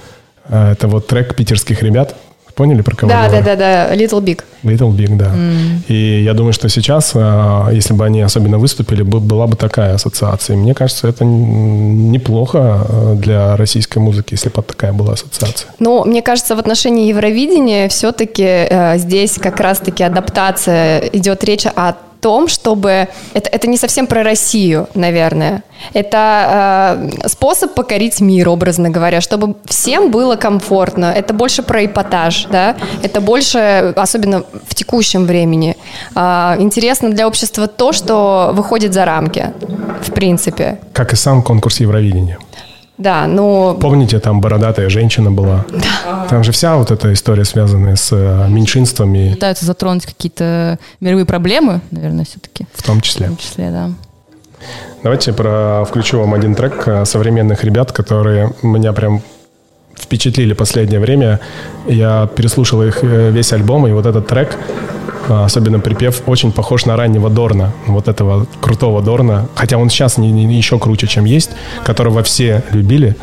Это 0.49 0.87
вот 0.87 1.05
трек 1.05 1.35
питерских 1.35 1.83
ребят 1.83 2.15
Поняли, 2.59 2.81
про 2.81 2.93
кого 2.93 3.09
Да, 3.09 3.23
я 3.23 3.29
да, 3.29 3.37
говорю? 3.41 3.45
да, 3.57 3.87
да, 3.87 3.95
Little 3.95 4.21
Big. 4.21 4.41
Little 4.63 4.91
Big, 4.91 5.15
да. 5.15 5.31
И 5.87 6.23
я 6.25 6.33
думаю, 6.33 6.51
что 6.51 6.67
сейчас, 6.67 7.13
а, 7.15 7.69
если 7.71 7.93
бы 7.93 8.03
они 8.05 8.19
особенно 8.21 8.57
выступили, 8.57 9.01
бы- 9.01 9.21
была 9.21 9.47
бы 9.47 9.55
такая 9.55 9.93
ассоциация. 9.95 10.55
И 10.55 10.59
мне 10.59 10.73
кажется, 10.73 11.07
это 11.07 11.23
неплохо 11.23 12.59
а, 12.59 13.15
для 13.15 13.55
российской 13.55 13.99
музыки, 13.99 14.33
если 14.33 14.49
бы 14.49 14.61
такая 14.61 14.91
была 14.91 15.13
ассоциация. 15.13 15.69
Ну, 15.79 16.03
мне 16.03 16.21
кажется, 16.21 16.53
в 16.57 16.59
отношении 16.59 17.07
Евровидения 17.07 17.87
все-таки 17.87 18.67
здесь 18.97 19.37
как 19.41 19.61
раз-таки 19.61 20.03
адаптация 20.03 20.99
идет 21.13 21.45
речь 21.45 21.65
о 21.65 21.93
том, 22.21 22.47
чтобы... 22.47 23.07
Это, 23.33 23.49
это 23.49 23.67
не 23.67 23.77
совсем 23.77 24.07
про 24.07 24.23
Россию, 24.23 24.87
наверное. 24.93 25.63
Это 25.93 27.09
э, 27.23 27.27
способ 27.27 27.73
покорить 27.73 28.21
мир, 28.21 28.49
образно 28.49 28.89
говоря, 28.89 29.21
чтобы 29.21 29.55
всем 29.65 30.11
было 30.11 30.35
комфортно. 30.35 31.05
Это 31.05 31.33
больше 31.33 31.63
про 31.63 31.85
эпатаж, 31.85 32.47
да? 32.51 32.75
Это 33.03 33.21
больше, 33.21 33.93
особенно 33.95 34.43
в 34.67 34.75
текущем 34.75 35.25
времени, 35.25 35.77
а, 36.15 36.55
интересно 36.59 37.09
для 37.09 37.27
общества 37.27 37.67
то, 37.67 37.91
что 37.93 38.51
выходит 38.53 38.93
за 38.93 39.05
рамки, 39.05 39.53
в 40.01 40.11
принципе. 40.11 40.79
Как 40.93 41.13
и 41.13 41.15
сам 41.15 41.41
конкурс 41.41 41.79
Евровидения. 41.79 42.37
Да, 42.99 43.27
ну... 43.27 43.77
Помните, 43.79 44.19
там 44.19 44.41
бородатая 44.41 44.89
женщина 44.89 45.31
была? 45.31 45.65
Там 46.29 46.43
же 46.43 46.51
вся 46.51 46.75
вот 46.75 46.91
эта 46.91 47.11
история, 47.13 47.45
связанная 47.45 47.95
с 47.95 48.09
э, 48.11 48.47
меньшинствами, 48.49 49.31
Пытаются 49.33 49.65
затронуть 49.65 50.05
какие-то 50.05 50.77
мировые 50.99 51.25
проблемы, 51.25 51.79
наверное, 51.91 52.25
все-таки. 52.25 52.67
в 52.73 52.83
том 52.83 52.99
В 52.99 53.01
числе. 53.01 53.27
том 53.27 53.37
числе, 53.37 53.71
да. 53.71 53.89
Давайте 55.01 55.31
про 55.31 55.85
включу 55.87 56.19
вам 56.19 56.33
один 56.33 56.55
трек 56.55 56.83
э, 56.87 57.05
современных 57.05 57.63
ребят, 57.63 57.93
которые 57.93 58.53
меня 58.61 58.91
прям 58.91 59.21
впечатлили 59.99 60.53
последнее 60.53 60.99
время. 60.99 61.39
Я 61.87 62.27
переслушал 62.35 62.83
их 62.83 62.99
э, 63.03 63.31
весь 63.31 63.53
альбом, 63.53 63.87
и 63.87 63.91
вот 63.91 64.05
этот 64.05 64.27
трек, 64.27 64.57
э, 65.27 65.43
особенно 65.43 65.79
припев, 65.79 66.23
очень 66.27 66.51
похож 66.51 66.85
на 66.85 66.95
раннего 66.95 67.29
Дорна, 67.29 67.71
вот 67.87 68.07
этого 68.07 68.45
крутого 68.61 69.01
Дорна, 69.01 69.47
хотя 69.55 69.77
он 69.77 69.89
сейчас 69.89 70.17
не, 70.17 70.31
не- 70.31 70.57
еще 70.57 70.79
круче, 70.79 71.07
чем 71.07 71.25
есть, 71.25 71.51
которого 71.83 72.21
все 72.23 72.63
любили, 72.71 73.15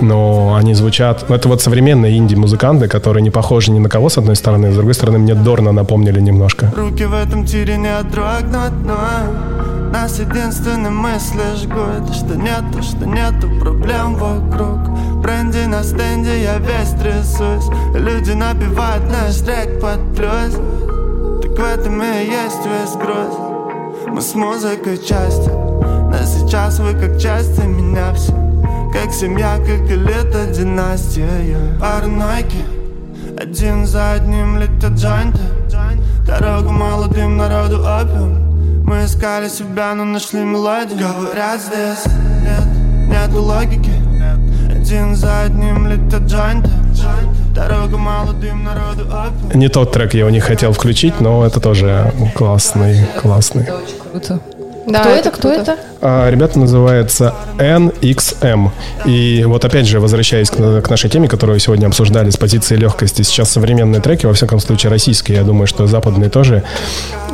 но 0.00 0.56
они 0.58 0.74
звучат... 0.74 1.26
Ну, 1.28 1.34
это 1.36 1.48
вот 1.48 1.62
современные 1.62 2.16
инди-музыканты, 2.18 2.88
которые 2.88 3.22
не 3.22 3.30
похожи 3.30 3.70
ни 3.70 3.78
на 3.78 3.88
кого, 3.88 4.08
с 4.08 4.18
одной 4.18 4.36
стороны, 4.36 4.72
с 4.72 4.74
другой 4.74 4.94
стороны, 4.94 5.18
мне 5.18 5.34
Дорна 5.34 5.72
напомнили 5.72 6.20
немножко. 6.20 6.72
Руки 6.76 7.04
в 7.04 7.14
этом 7.14 7.44
тире 7.46 7.76
не 7.76 8.02
дрогнут, 8.10 8.72
но 8.84 8.98
Нас 9.92 10.18
единственной 10.18 10.90
мысли 10.90 11.40
жгут 11.62 12.14
Что 12.14 12.34
нету, 12.36 12.82
что 12.82 13.06
нету 13.06 13.48
проблем 13.60 14.16
вокруг 14.16 14.78
Бренди 15.22 15.66
на 15.66 15.82
стенде, 15.82 16.42
я 16.42 16.58
весь 16.58 16.90
трясусь. 17.00 17.68
Люди 17.94 18.32
набивают 18.32 19.04
наш 19.10 19.36
трек 19.36 19.80
под 19.80 20.00
плюс. 20.14 20.54
Так 21.42 21.58
в 21.58 21.64
этом 21.64 22.02
и 22.02 22.26
есть 22.26 22.64
весь 22.66 22.94
груз. 22.96 23.46
Мы 24.08 24.20
с 24.20 24.34
музыкой 24.34 24.98
части 24.98 25.50
Но 25.50 26.16
сейчас 26.24 26.78
вы 26.78 26.94
как 26.94 27.18
части 27.18 27.60
меня 27.62 28.14
все 28.14 28.32
Как 28.92 29.12
семья, 29.12 29.58
как 29.58 29.90
элита, 29.90 30.46
династия. 30.46 31.28
Я 31.42 31.78
Паранойки 31.80 32.64
один 33.38 33.84
за 33.84 34.12
одним 34.12 34.58
летят 34.58 34.92
джойнты. 34.92 35.40
Дорогу 36.26 36.70
молодым 36.70 37.36
народу 37.36 37.80
опиум. 37.80 38.82
Мы 38.84 39.04
искали 39.04 39.48
себя, 39.48 39.94
но 39.94 40.04
нашли 40.04 40.40
мелодию. 40.40 40.98
Говорят 40.98 41.60
здесь 41.60 42.06
нет, 42.42 43.08
нету 43.08 43.42
логики 43.42 44.05
Один 44.86 45.16
за 45.16 45.42
одним 45.42 45.88
летят 45.88 46.22
джойнты 46.28 46.70
Дорогу 47.52 47.98
молодым 47.98 48.62
народу 48.62 49.02
опиум 49.10 49.58
Не 49.58 49.68
тот 49.68 49.90
трек 49.90 50.14
я 50.14 50.24
у 50.26 50.28
них 50.28 50.44
хотел 50.44 50.70
включить, 50.70 51.20
но 51.20 51.44
это 51.44 51.58
тоже 51.58 52.14
классный, 52.36 53.04
классный. 53.20 53.66
Круто. 54.12 54.38
Да, 54.86 55.00
кто 55.00 55.10
это? 55.10 55.30
Кто 55.30 55.52
это? 55.52 55.76
А, 56.00 56.30
Ребята 56.30 56.58
называются 56.60 57.34
NXM. 57.58 58.70
И 59.04 59.44
вот 59.46 59.64
опять 59.64 59.86
же, 59.86 59.98
возвращаясь 59.98 60.48
к, 60.48 60.80
к 60.80 60.90
нашей 60.90 61.10
теме, 61.10 61.28
которую 61.28 61.58
сегодня 61.58 61.86
обсуждали 61.86 62.30
с 62.30 62.36
позиции 62.36 62.76
легкости, 62.76 63.22
сейчас 63.22 63.50
современные 63.50 64.00
треки, 64.00 64.26
во 64.26 64.32
всяком 64.32 64.60
случае 64.60 64.90
российские, 64.90 65.38
я 65.38 65.44
думаю, 65.44 65.66
что 65.66 65.88
западные 65.88 66.30
тоже, 66.30 66.62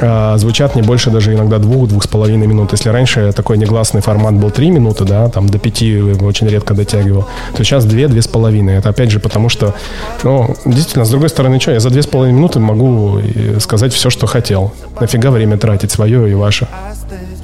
а, 0.00 0.38
звучат 0.38 0.74
не 0.76 0.82
больше 0.82 1.11
даже 1.11 1.34
иногда 1.34 1.59
двух-двух 1.59 2.05
с 2.05 2.07
половиной 2.07 2.46
минут. 2.46 2.72
Если 2.72 2.88
раньше 2.88 3.32
такой 3.32 3.59
негласный 3.59 4.00
формат 4.00 4.34
был 4.34 4.50
три 4.50 4.70
минуты, 4.70 5.05
да, 5.05 5.28
там 5.28 5.48
до 5.48 5.59
пяти 5.59 6.00
очень 6.00 6.48
редко 6.48 6.72
дотягивал, 6.72 7.26
то 7.55 7.62
сейчас 7.64 7.84
две-две 7.84 8.22
с 8.22 8.28
половиной. 8.28 8.76
Это 8.76 8.88
опять 8.88 9.11
же 9.11 9.20
потому, 9.20 9.50
что, 9.50 9.74
ну, 10.22 10.57
действительно, 10.64 11.05
с 11.05 11.11
другой 11.11 11.28
стороны, 11.28 11.61
что, 11.61 11.72
я 11.72 11.80
за 11.80 11.90
две 11.90 12.03
с 12.03 12.07
половиной 12.07 12.36
минуты 12.36 12.61
могу 12.61 13.18
и 13.18 13.61
сказать 13.61 13.92
все, 13.92 14.09
что 14.09 14.26
хотел. 14.26 14.72
Нафига 15.00 15.30
время 15.30 15.59
тратить 15.59 15.90
свое 15.90 16.30
и 16.30 16.34
ваше? 16.34 16.66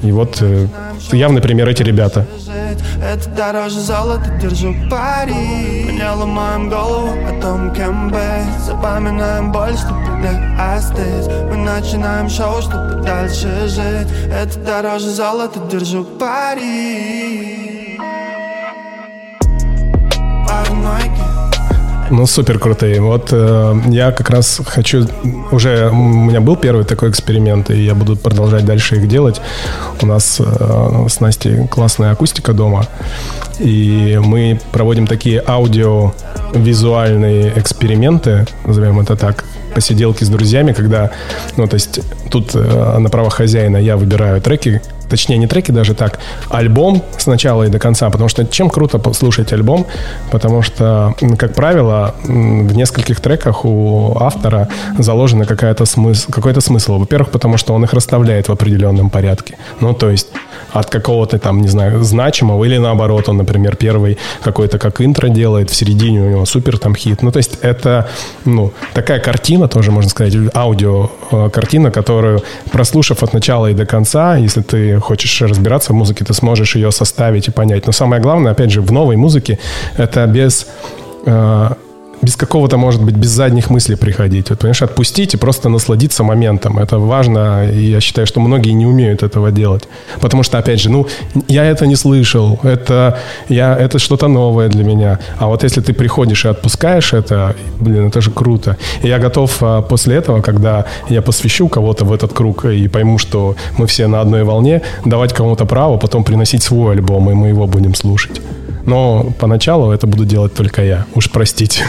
И 0.01 0.11
вот 0.11 0.37
э, 0.41 0.67
явный 1.11 1.41
пример 1.41 1.67
эти 1.67 1.83
ребята. 1.83 2.25
Это 3.03 3.29
дороже 3.29 3.79
золота, 3.79 4.29
держу 4.41 4.73
пари. 4.89 5.91
Не 5.91 6.09
ломаем 6.15 6.69
голову 6.69 7.09
о 7.27 7.41
том, 7.41 7.73
кем 7.73 8.09
быть 8.09 8.63
Запоминаем 8.65 9.51
боль, 9.51 9.77
чтобы 9.77 10.09
остыть. 10.57 11.27
Мы 11.49 11.57
начинаем 11.57 12.29
шоу, 12.29 12.61
чтобы 12.61 13.01
дальше 13.03 13.67
жить. 13.67 14.07
Это 14.31 14.59
дороже 14.59 15.09
золота, 15.09 15.59
держу 15.69 16.03
пари. 16.03 17.97
Паранойки 20.47 21.38
Ну, 22.11 22.25
супер 22.25 22.57
крутые. 22.57 23.01
Вот 23.01 23.29
э, 23.31 23.75
я 23.89 24.11
как 24.11 24.31
раз 24.31 24.59
хочу... 24.65 25.05
Уже 25.51 25.89
у 25.89 25.95
меня 25.95 26.41
был 26.41 26.55
первый 26.55 26.83
такой 26.83 27.11
эксперимент, 27.11 27.69
и 27.69 27.83
я 27.83 27.93
буду 27.93 28.15
продолжать 28.15 28.65
дальше 28.65 28.95
их 28.95 29.07
делать. 29.07 29.39
У 30.01 30.07
нас 30.07 30.37
э, 30.39 31.05
с 31.07 31.19
Настей 31.19 31.67
классная 31.67 32.11
акустика 32.11 32.53
дома, 32.53 32.87
и 33.59 34.19
мы 34.23 34.59
проводим 34.71 35.05
такие 35.05 35.43
аудио-визуальные 35.45 37.53
эксперименты, 37.55 38.47
назовем 38.65 38.99
это 38.99 39.15
так, 39.15 39.45
посиделки 39.75 40.23
с 40.23 40.29
друзьями, 40.29 40.73
когда, 40.73 41.11
ну, 41.57 41.67
то 41.67 41.75
есть 41.75 41.99
тут 42.31 42.55
э, 42.55 42.97
на 42.97 43.09
правах 43.09 43.35
хозяина 43.35 43.77
я 43.77 43.97
выбираю 43.97 44.41
треки, 44.41 44.81
точнее 45.09 45.37
не 45.37 45.47
треки 45.47 45.71
даже 45.71 45.93
так, 45.93 46.19
альбом 46.49 47.03
с 47.17 47.27
начала 47.27 47.63
и 47.63 47.69
до 47.69 47.79
конца, 47.79 48.09
потому 48.09 48.29
что 48.29 48.45
чем 48.45 48.69
круто 48.69 48.99
послушать 48.99 49.53
альбом, 49.53 49.85
потому 50.31 50.61
что, 50.61 51.15
как 51.37 51.53
правило, 51.53 52.15
в 52.23 52.75
нескольких 52.75 53.19
треках 53.19 53.65
у 53.65 54.17
автора 54.19 54.69
заложена 54.97 55.45
какая-то 55.45 55.85
смысл, 55.85 56.31
какой-то 56.31 56.61
смысл. 56.61 56.99
Во-первых, 56.99 57.31
потому 57.31 57.57
что 57.57 57.73
он 57.73 57.83
их 57.83 57.93
расставляет 57.93 58.47
в 58.47 58.51
определенном 58.51 59.09
порядке. 59.09 59.57
Ну, 59.81 59.93
то 59.93 60.09
есть 60.09 60.27
от 60.73 60.89
какого-то 60.89 61.39
там, 61.39 61.61
не 61.61 61.67
знаю, 61.67 62.03
значимого 62.03 62.63
или 62.65 62.77
наоборот, 62.77 63.29
он, 63.29 63.37
например, 63.37 63.75
первый 63.75 64.17
какой-то 64.43 64.77
как 64.77 65.01
интро 65.01 65.29
делает, 65.29 65.69
в 65.69 65.75
середине 65.75 66.21
у 66.21 66.29
него 66.29 66.45
супер 66.45 66.77
там 66.77 66.95
хит. 66.95 67.21
Ну, 67.23 67.31
то 67.31 67.37
есть 67.37 67.59
это, 67.61 68.07
ну, 68.45 68.71
такая 68.93 69.19
картина 69.19 69.67
тоже, 69.67 69.91
можно 69.91 70.09
сказать, 70.09 70.35
аудио 70.53 71.09
э, 71.31 71.49
картина, 71.51 71.91
которую, 71.91 72.43
прослушав 72.71 73.23
от 73.23 73.33
начала 73.33 73.67
и 73.67 73.73
до 73.73 73.85
конца, 73.85 74.35
если 74.35 74.61
ты 74.61 74.98
хочешь 74.99 75.41
разбираться 75.41 75.93
в 75.93 75.95
музыке, 75.95 76.25
ты 76.25 76.33
сможешь 76.33 76.75
ее 76.75 76.91
составить 76.91 77.47
и 77.47 77.51
понять. 77.51 77.85
Но 77.85 77.91
самое 77.91 78.21
главное, 78.21 78.51
опять 78.51 78.71
же, 78.71 78.81
в 78.81 78.91
новой 78.91 79.15
музыке 79.15 79.59
это 79.97 80.25
без 80.27 80.67
э, 81.25 81.69
без 82.21 82.35
какого-то, 82.35 82.77
может 82.77 83.01
быть, 83.01 83.15
без 83.15 83.29
задних 83.29 83.69
мыслей 83.69 83.95
приходить. 83.95 84.49
Вот, 84.49 84.59
понимаешь, 84.59 84.81
отпустить 84.81 85.33
и 85.33 85.37
просто 85.37 85.69
насладиться 85.69 86.23
моментом. 86.23 86.79
Это 86.79 86.99
важно, 86.99 87.69
и 87.69 87.91
я 87.91 88.01
считаю, 88.01 88.27
что 88.27 88.39
многие 88.39 88.71
не 88.71 88.85
умеют 88.85 89.23
этого 89.23 89.51
делать. 89.51 89.87
Потому 90.21 90.43
что, 90.43 90.57
опять 90.57 90.81
же, 90.81 90.89
ну, 90.89 91.07
я 91.47 91.65
это 91.65 91.87
не 91.87 91.95
слышал, 91.95 92.59
это, 92.63 93.19
я, 93.49 93.77
это 93.77 93.99
что-то 93.99 94.27
новое 94.27 94.69
для 94.69 94.83
меня. 94.83 95.19
А 95.37 95.47
вот 95.47 95.63
если 95.63 95.81
ты 95.81 95.93
приходишь 95.93 96.45
и 96.45 96.49
отпускаешь 96.49 97.13
это, 97.13 97.55
блин, 97.79 98.07
это 98.07 98.21
же 98.21 98.31
круто. 98.31 98.77
И 99.03 99.07
я 99.07 99.19
готов 99.19 99.57
а, 99.61 99.81
после 99.81 100.15
этого, 100.15 100.41
когда 100.41 100.85
я 101.09 101.21
посвящу 101.21 101.67
кого-то 101.67 102.05
в 102.05 102.13
этот 102.13 102.33
круг 102.33 102.65
и 102.65 102.87
пойму, 102.87 103.17
что 103.17 103.55
мы 103.77 103.87
все 103.87 104.07
на 104.07 104.21
одной 104.21 104.43
волне, 104.43 104.81
давать 105.05 105.33
кому-то 105.33 105.65
право, 105.65 105.97
потом 105.97 106.23
приносить 106.23 106.63
свой 106.63 106.93
альбом, 106.93 107.29
и 107.29 107.33
мы 107.33 107.47
его 107.49 107.67
будем 107.67 107.95
слушать. 107.95 108.41
Но 108.85 109.31
поначалу 109.39 109.91
это 109.91 110.07
буду 110.07 110.25
делать 110.25 110.53
только 110.53 110.83
я. 110.83 111.05
Уж 111.15 111.29
простите. 111.29 111.85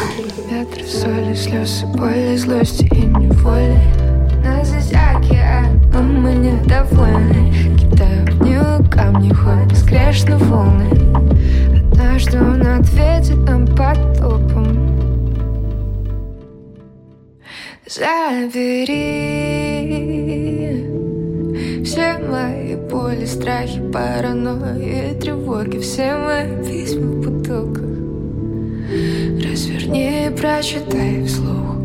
Ветры, 0.51 0.85
соли, 0.85 1.35
слезы, 1.35 1.87
боли, 1.87 2.37
злости 2.37 2.85
и 2.85 3.07
неволи. 3.07 3.81
Нас 4.45 4.69
здесь 4.69 4.93
океан, 4.93 5.81
но 5.93 6.03
мы 6.03 6.33
недовольны. 6.33 7.53
Кидаю 7.79 8.27
в 8.27 8.43
него 8.43 8.91
камни, 8.91 9.33
хоть 9.33 9.77
скрешны 9.79 10.37
волны. 10.37 10.91
Однажды 11.93 12.39
он 12.41 12.67
ответит 12.67 13.39
нам 13.49 13.67
потопом 13.67 14.91
Забери 17.91 18.87
все 21.85 22.19
мои 22.19 22.77
боли, 22.77 23.25
страхи, 23.27 23.81
паранойи, 23.93 25.15
тревоги 25.21 25.79
Все 25.79 26.15
мои 26.17 26.65
письма 26.65 27.07
в 27.07 27.21
бутылках 27.21 27.85
Разверни 29.43 30.27
и 30.27 30.31
прочитай 30.31 31.25
вслух 31.25 31.77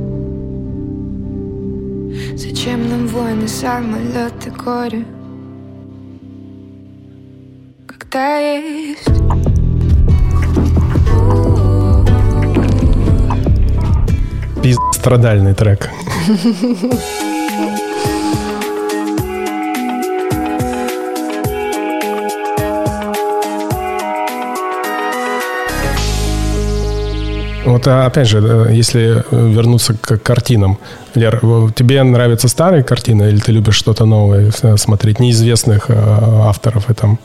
Зачем 2.35 2.89
нам 2.89 3.07
войны, 3.07 3.47
самолеты, 3.47 4.51
горе? 4.51 5.05
Когда 7.87 8.37
есть 8.39 9.05
Пиз 14.61 14.77
страдальный 14.93 15.53
трек. 15.53 15.89
Вот 27.65 27.87
а, 27.87 28.05
опять 28.05 28.27
же, 28.27 28.39
э, 28.39 28.73
если 28.73 29.23
э, 29.29 29.49
вернуться 29.49 29.95
к 29.95 30.17
картинам, 30.17 30.77
Лер, 31.15 31.41
тебе 31.75 32.03
нравятся 32.03 32.47
старые 32.47 32.83
картины 32.83 33.23
или 33.23 33.39
ты 33.39 33.51
любишь 33.51 33.75
что-то 33.75 34.05
новое 34.05 34.51
э, 34.61 34.77
смотреть, 34.77 35.19
неизвестных 35.19 35.89
авторов 35.89 36.89
и 36.89 36.93
там 36.93 37.19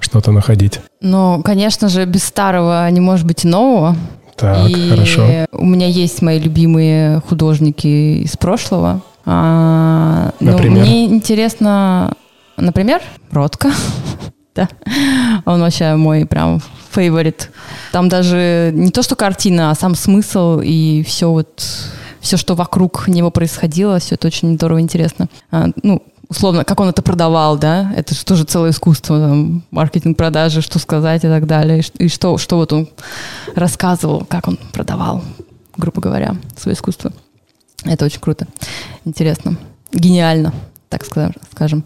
что-то 0.00 0.32
находить? 0.32 0.80
Ну, 1.00 1.42
конечно 1.42 1.88
же, 1.88 2.04
без 2.06 2.24
старого 2.24 2.88
не 2.90 3.00
может 3.00 3.26
быть 3.26 3.44
и 3.44 3.48
нового. 3.48 3.96
Так, 4.36 4.68
и 4.68 4.90
хорошо. 4.90 5.46
у 5.52 5.64
меня 5.64 5.86
есть 5.86 6.22
мои 6.22 6.40
любимые 6.40 7.20
художники 7.28 8.22
из 8.22 8.36
прошлого. 8.36 9.02
А, 9.24 10.30
ну, 10.40 10.52
Например? 10.52 10.84
мне 10.84 11.04
интересно, 11.04 12.14
например, 12.56 13.02
Ротко. 13.30 13.70
Да. 14.54 14.68
Он 15.46 15.60
вообще 15.60 15.94
мой 15.94 16.26
прям 16.26 16.60
фейворит. 16.90 17.50
Там 17.90 18.08
даже 18.08 18.70
не 18.74 18.90
то, 18.90 19.02
что 19.02 19.16
картина, 19.16 19.70
а 19.70 19.74
сам 19.74 19.94
смысл 19.94 20.60
и 20.62 21.02
все 21.06 21.30
вот, 21.30 21.64
все, 22.20 22.36
что 22.36 22.54
вокруг 22.54 23.08
него 23.08 23.30
происходило, 23.30 23.98
все 23.98 24.16
это 24.16 24.26
очень 24.26 24.54
здорово 24.54 24.80
интересно. 24.80 25.28
А, 25.50 25.68
ну, 25.82 26.02
условно, 26.28 26.64
как 26.64 26.80
он 26.80 26.88
это 26.88 27.02
продавал, 27.02 27.58
да, 27.58 27.92
это 27.96 28.14
же 28.14 28.24
тоже 28.24 28.44
целое 28.44 28.70
искусство, 28.70 29.18
там, 29.18 29.62
маркетинг, 29.70 30.16
продажи, 30.16 30.60
что 30.60 30.78
сказать 30.78 31.24
и 31.24 31.28
так 31.28 31.46
далее, 31.46 31.82
и 31.98 32.08
что, 32.08 32.38
что 32.38 32.56
вот 32.56 32.72
он 32.72 32.88
рассказывал, 33.54 34.24
как 34.24 34.48
он 34.48 34.58
продавал, 34.72 35.22
грубо 35.76 36.00
говоря, 36.00 36.36
свое 36.58 36.74
искусство. 36.74 37.12
Это 37.84 38.04
очень 38.04 38.20
круто, 38.20 38.46
интересно, 39.04 39.56
гениально, 39.92 40.52
так 40.88 41.02
ска- 41.02 41.34
скажем. 41.50 41.84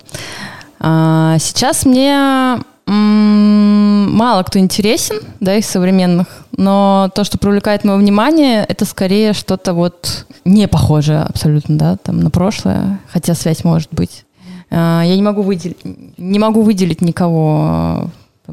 А, 0.80 1.38
сейчас 1.38 1.84
мне 1.84 2.58
мало 2.88 4.42
кто 4.44 4.58
интересен, 4.60 5.16
да, 5.40 5.56
из 5.56 5.66
современных, 5.66 6.28
но 6.56 7.10
то, 7.14 7.24
что 7.24 7.36
привлекает 7.36 7.84
мое 7.84 7.96
внимание, 7.96 8.64
это 8.68 8.84
скорее 8.84 9.32
что-то 9.32 9.74
вот 9.74 10.26
не 10.44 10.68
похожее 10.68 11.22
абсолютно, 11.22 11.76
да, 11.76 11.96
там 11.96 12.20
на 12.20 12.30
прошлое, 12.30 13.00
хотя 13.10 13.34
связь 13.34 13.64
может 13.64 13.88
быть. 13.92 14.24
А, 14.70 15.02
Я 15.04 15.16
не 15.16 15.22
могу 15.22 15.42
выделить, 15.42 15.78
не 16.16 16.38
могу 16.38 16.62
выделить 16.62 17.00
никого 17.00 18.08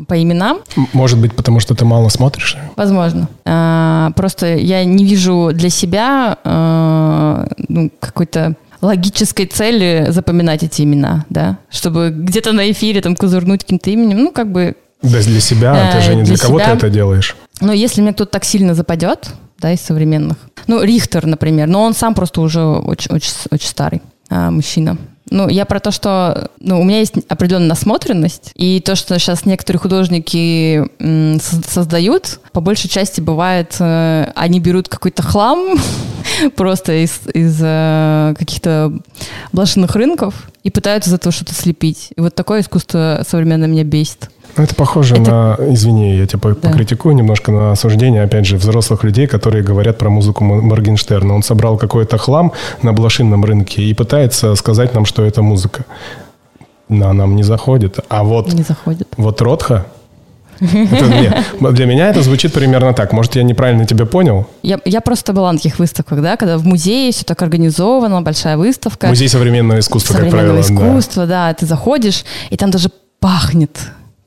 по 0.07 0.19
именам, 0.19 0.57
Может 0.93 1.19
быть, 1.21 1.36
потому 1.36 1.59
что 1.59 1.76
ты 1.76 1.86
мало 1.86 2.09
смотришь? 2.09 2.57
Возможно. 2.76 3.28
А, 3.45 4.11
Просто 4.15 4.55
я 4.55 4.84
не 4.84 5.05
вижу 5.05 5.51
для 5.53 5.69
себя 5.69 6.39
а, 6.43 7.47
ну, 7.69 7.91
какой-то 7.99 8.55
логической 8.84 9.45
цели 9.45 10.07
запоминать 10.09 10.63
эти 10.63 10.81
имена, 10.84 11.25
да, 11.29 11.57
чтобы 11.69 12.11
где-то 12.15 12.51
на 12.51 12.71
эфире 12.71 13.01
там 13.01 13.15
козырнуть 13.15 13.63
каким-то 13.63 13.89
именем, 13.89 14.17
ну, 14.19 14.31
как 14.31 14.51
бы, 14.51 14.75
Да 15.01 15.21
для 15.21 15.39
себя, 15.41 15.91
ты 15.91 15.97
Э, 15.97 16.01
же 16.01 16.15
не 16.15 16.23
для 16.23 16.36
для 16.36 16.43
кого 16.45 16.59
ты 16.59 16.65
себя. 16.65 16.73
это 16.75 16.89
делаешь. 16.89 17.36
ну, 17.61 17.71
если 17.71 18.01
мне 18.01 18.13
кто-то 18.13 18.31
так 18.31 18.43
сильно 18.45 18.75
западет, 18.75 19.29
да, 19.59 19.71
из 19.71 19.81
современных, 19.81 20.38
ну, 20.67 20.81
Рихтер, 20.84 21.25
например, 21.25 21.67
но 21.67 21.84
он 21.84 21.93
сам 21.93 22.13
просто 22.13 22.41
уже 22.41 22.61
очень, 22.61 23.13
очень, 23.15 23.31
очень 23.51 23.67
старый 23.67 24.01
а, 24.29 24.51
мужчина. 24.51 24.97
Ну, 25.30 25.47
я 25.47 25.65
про 25.65 25.80
то, 25.80 25.91
что 25.91 26.51
ну, 26.59 26.80
у 26.80 26.84
меня 26.84 26.99
есть 26.99 27.13
определенная 27.30 27.69
насмотренность, 27.69 28.51
и 28.55 28.82
то, 28.82 28.95
что 28.95 29.17
сейчас 29.17 29.45
некоторые 29.45 29.80
художники 29.80 30.84
м, 30.99 31.39
со- 31.39 31.63
создают, 31.67 32.39
по 32.51 32.61
большей 32.61 32.89
части 32.89 33.21
бывает, 33.21 33.76
э, 33.80 34.32
они 34.36 34.59
берут 34.59 34.89
какой-то 34.89 35.24
хлам 35.24 35.78
просто 36.55 37.03
из, 37.03 37.21
из 37.34 37.57
э, 37.61 38.34
каких-то 38.38 38.91
блошиных 39.53 39.95
рынков 39.95 40.49
и 40.63 40.69
пытаются 40.69 41.09
из 41.09 41.13
этого 41.13 41.32
что-то 41.32 41.53
слепить. 41.53 42.09
И 42.15 42.21
вот 42.21 42.36
такое 42.36 42.61
искусство 42.61 43.24
современное 43.28 43.67
меня 43.67 43.84
бесит. 43.84 44.30
Ну, 44.55 44.63
Это 44.63 44.75
похоже 44.75 45.15
Это- 45.15 45.57
на, 45.59 45.73
извини, 45.73 46.15
я 46.17 46.27
тебя 46.27 46.49
Да. 46.49 46.55
покритикую 46.55 47.15
немножко 47.15 47.51
на 47.51 47.71
осуждение, 47.71 48.21
опять 48.23 48.45
же, 48.45 48.57
взрослых 48.57 49.03
людей, 49.03 49.25
которые 49.27 49.63
говорят 49.63 49.97
про 49.97 50.09
музыку 50.09 50.43
Моргенштерна. 50.43 51.33
Он 51.33 51.41
собрал 51.43 51.77
какой-то 51.77 52.17
хлам 52.17 52.51
на 52.83 52.93
блошинном 52.93 53.43
рынке 53.45 53.81
и 53.81 53.93
пытается 53.93 54.53
сказать 54.55 54.93
нам, 54.93 55.05
что 55.05 55.23
это 55.25 55.41
музыка. 55.41 55.85
Но 56.89 57.11
нам 57.13 57.35
не 57.35 57.43
заходит. 57.43 57.99
А 58.09 58.23
вот, 58.23 58.53
Не 58.53 58.61
заходит. 58.61 59.07
вот 59.17 59.41
Ротха, 59.41 59.87
это 60.59 60.69
не- 61.07 61.71
для 61.71 61.85
меня 61.87 62.09
это 62.09 62.21
звучит 62.21 62.53
примерно 62.53 62.93
так. 62.93 63.11
Может, 63.11 63.35
я 63.35 63.41
неправильно 63.43 63.85
тебя 63.87 64.05
понял? 64.05 64.45
Я, 64.61 64.79
я 64.85 65.01
просто 65.01 65.33
была 65.33 65.51
на 65.51 65.57
таких 65.57 65.79
выставках, 65.79 66.21
да, 66.21 66.37
когда 66.37 66.57
в 66.59 66.65
музее 66.65 67.11
все 67.11 67.23
так 67.23 67.41
организовано, 67.41 68.21
большая 68.21 68.57
выставка. 68.57 69.07
Музей 69.07 69.29
современного 69.29 69.79
искусства, 69.79 70.13
как 70.13 70.25
современного 70.25 70.61
правило. 70.61 70.79
да. 70.79 70.87
искусства, 70.89 71.25
да. 71.25 71.53
Ты 71.55 71.65
заходишь, 71.65 72.23
и 72.51 72.55
там 72.57 72.69
даже 72.69 72.89
пахнет, 73.19 73.79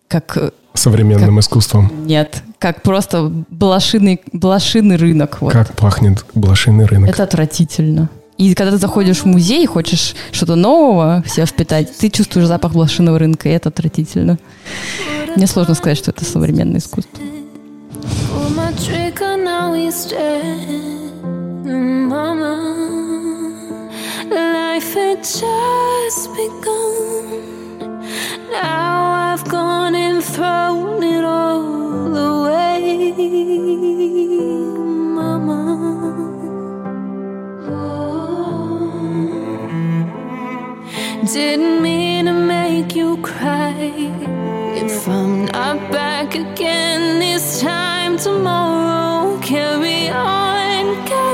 как 0.09 0.37
э, 0.37 0.51
Современным 0.75 1.41
искусством. 1.41 1.91
нет, 2.07 2.43
как 2.59 2.83
просто 2.83 3.31
блошиный, 3.51 4.21
блошиный 4.33 4.97
рынок. 4.97 5.39
Вот. 5.41 5.53
Как 5.53 5.73
пахнет 5.75 6.25
блошиный 6.35 6.85
рынок. 6.87 7.11
Это 7.11 7.23
отвратительно. 7.23 8.09
И 8.39 8.55
когда 8.55 8.73
ты 8.73 8.79
заходишь 8.79 9.21
в 9.21 9.25
музей 9.25 9.65
и 9.65 9.67
хочешь 9.67 10.15
что-то 10.31 10.57
нового 10.57 11.23
в 11.27 11.31
себя 11.31 11.47
впитать, 11.47 11.97
ты 11.97 12.11
чувствуешь 12.11 12.47
запах 12.47 12.73
блошиного 12.73 13.19
рынка, 13.19 13.49
и 13.49 13.53
это 13.53 13.71
отвратительно. 13.71 14.39
Мне 15.37 15.47
сложно 15.47 15.75
сказать, 15.75 15.97
что 15.99 16.11
это 16.11 16.25
современное 16.25 16.81
искусство. 16.81 17.23
Life 24.31 24.93
had 24.95 25.23
just 25.23 26.29
begun. 26.37 27.56
Now 28.51 29.33
I've 29.33 29.45
gone 29.49 29.95
and 29.95 30.23
thrown 30.23 31.03
it 31.03 31.25
all 31.25 32.17
away. 32.17 33.13
Mama. 35.19 35.61
Didn't 41.33 41.83
mean 41.83 42.27
to 42.27 42.33
make 42.33 42.95
you 42.95 43.17
cry. 43.19 43.75
If 44.85 45.09
I'm 45.09 45.47
not 45.47 45.91
back 45.91 46.35
again 46.35 47.19
this 47.19 47.61
time 47.61 48.17
tomorrow, 48.17 49.39
carry 49.41 50.09
on, 50.09 51.07
carry 51.07 51.26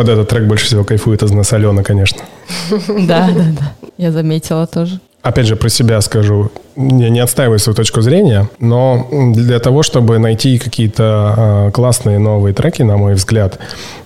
Под 0.00 0.08
этот 0.08 0.30
трек 0.30 0.44
больше 0.44 0.64
всего 0.64 0.82
кайфует 0.82 1.22
из 1.22 1.30
нас 1.30 1.52
Алена, 1.52 1.82
конечно. 1.82 2.22
Да, 3.06 3.28
да, 3.34 3.44
да. 3.58 3.72
Я 3.98 4.12
заметила 4.12 4.66
тоже. 4.66 5.00
Опять 5.22 5.46
же, 5.46 5.56
про 5.56 5.68
себя 5.68 6.00
скажу. 6.00 6.50
Я 6.76 7.10
не 7.10 7.20
отстаиваю 7.20 7.58
свою 7.58 7.76
точку 7.76 8.00
зрения, 8.00 8.48
но 8.58 9.06
для 9.34 9.58
того, 9.58 9.82
чтобы 9.82 10.18
найти 10.18 10.58
какие-то 10.58 11.34
э, 11.36 11.70
классные 11.72 12.18
новые 12.18 12.54
треки, 12.54 12.82
на 12.82 12.96
мой 12.96 13.14
взгляд, 13.14 13.58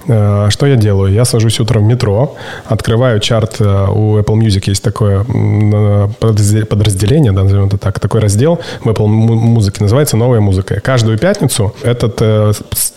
э, 0.09 0.47
что 0.51 0.67
я 0.67 0.75
делаю? 0.75 1.13
Я 1.13 1.25
сажусь 1.25 1.61
утром 1.61 1.85
в 1.85 1.87
метро, 1.87 2.35
открываю 2.67 3.21
чарт, 3.21 3.61
э, 3.61 3.65
у 3.65 4.19
Apple 4.19 4.37
Music 4.41 4.65
есть 4.67 4.83
такое 4.83 5.25
подразделение, 6.19 7.31
да, 7.31 7.45
назовем 7.45 7.67
это 7.67 7.79
так, 7.79 8.01
такой 8.01 8.21
раздел 8.21 8.59
в 8.83 8.89
Apple 8.89 9.07
Mu- 9.07 9.35
музыке, 9.35 9.83
называется 9.83 10.17
«Новая 10.17 10.41
музыка». 10.41 10.81
Каждую 10.81 11.19
пятницу 11.19 11.75
этот 11.83 12.17
э, 12.21 12.53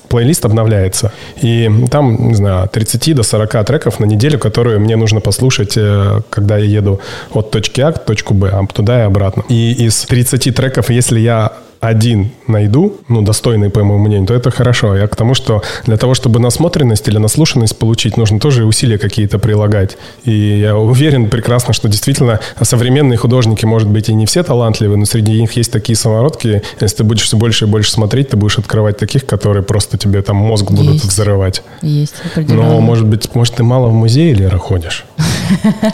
плейлист 0.09 0.45
обновляется. 0.45 1.11
И 1.41 1.69
там, 1.91 2.29
не 2.29 2.35
знаю, 2.35 2.63
от 2.63 2.71
30 2.71 3.15
до 3.15 3.23
40 3.23 3.65
треков 3.65 3.99
на 3.99 4.05
неделю, 4.05 4.39
которые 4.39 4.79
мне 4.79 4.95
нужно 4.95 5.19
послушать, 5.19 5.36
э, 5.77 6.21
когда 6.29 6.57
я 6.57 6.65
еду 6.79 6.99
от 7.33 7.51
точки 7.51 7.81
А 7.81 7.91
к 7.91 8.05
точку 8.05 8.33
Б, 8.33 8.49
а 8.49 8.65
туда 8.67 8.99
и 8.99 9.03
обратно. 9.03 9.43
И 9.49 9.85
из 9.85 10.05
30 10.05 10.55
треков, 10.55 10.89
если 10.89 11.19
я 11.19 11.51
один 11.79 12.31
найду, 12.47 12.97
ну, 13.07 13.21
достойный, 13.21 13.69
по 13.69 13.83
моему 13.83 13.99
мнению, 14.05 14.27
то 14.27 14.33
это 14.33 14.51
хорошо. 14.51 14.95
Я 14.95 15.07
к 15.07 15.15
тому, 15.15 15.33
что 15.33 15.61
для 15.85 15.97
того, 15.97 16.13
чтобы 16.13 16.39
насмотренность 16.39 17.07
или 17.07 17.17
наслушанность 17.17 17.77
получить, 17.77 18.17
нужно 18.17 18.39
тоже 18.39 18.65
усилия 18.65 18.97
какие-то 18.97 19.39
прилагать. 19.39 19.97
И 20.23 20.31
я 20.59 20.77
уверен 20.77 21.29
прекрасно, 21.29 21.73
что 21.73 21.87
действительно 21.87 22.39
современные 22.61 23.17
художники, 23.17 23.65
может 23.65 23.89
быть, 23.89 24.09
и 24.09 24.13
не 24.13 24.25
все 24.25 24.43
талантливые, 24.43 24.97
но 24.97 25.05
среди 25.05 25.39
них 25.39 25.51
есть 25.53 25.71
такие 25.71 25.95
самородки. 25.95 26.61
Если 26.79 26.97
ты 26.97 27.03
будешь 27.03 27.23
все 27.23 27.37
больше 27.37 27.65
и 27.65 27.67
больше 27.67 27.91
смотреть, 27.91 28.29
ты 28.29 28.37
будешь 28.37 28.57
открывать 28.57 28.97
таких, 28.97 29.25
которые 29.25 29.63
просто 29.63 29.97
тебе 29.97 30.21
там 30.21 30.37
мозг 30.37 30.71
будут 30.71 30.93
Есть. 30.93 31.05
взрывать. 31.05 31.63
Есть. 31.81 32.15
Но, 32.35 32.79
может 32.79 33.05
быть, 33.05 33.33
может, 33.35 33.55
ты 33.55 33.63
мало 33.63 33.87
в 33.87 33.93
музее, 33.93 34.33
Лера, 34.33 34.57
ходишь? 34.57 35.05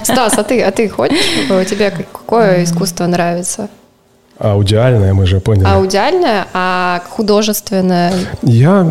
Стас, 0.04 0.38
а 0.38 0.44
ты, 0.44 0.62
а 0.62 0.72
ты 0.72 0.90
ходишь? 0.90 1.20
Тебе 1.70 1.92
как- 1.92 2.12
какое 2.12 2.64
искусство 2.64 3.06
нравится? 3.08 3.70
Аудиальное, 4.44 5.14
мы 5.14 5.26
же 5.26 5.40
поняли. 5.40 5.66
Аудиальное, 5.66 6.46
а 6.54 7.02
художественное. 7.10 8.12
Я 8.42 8.86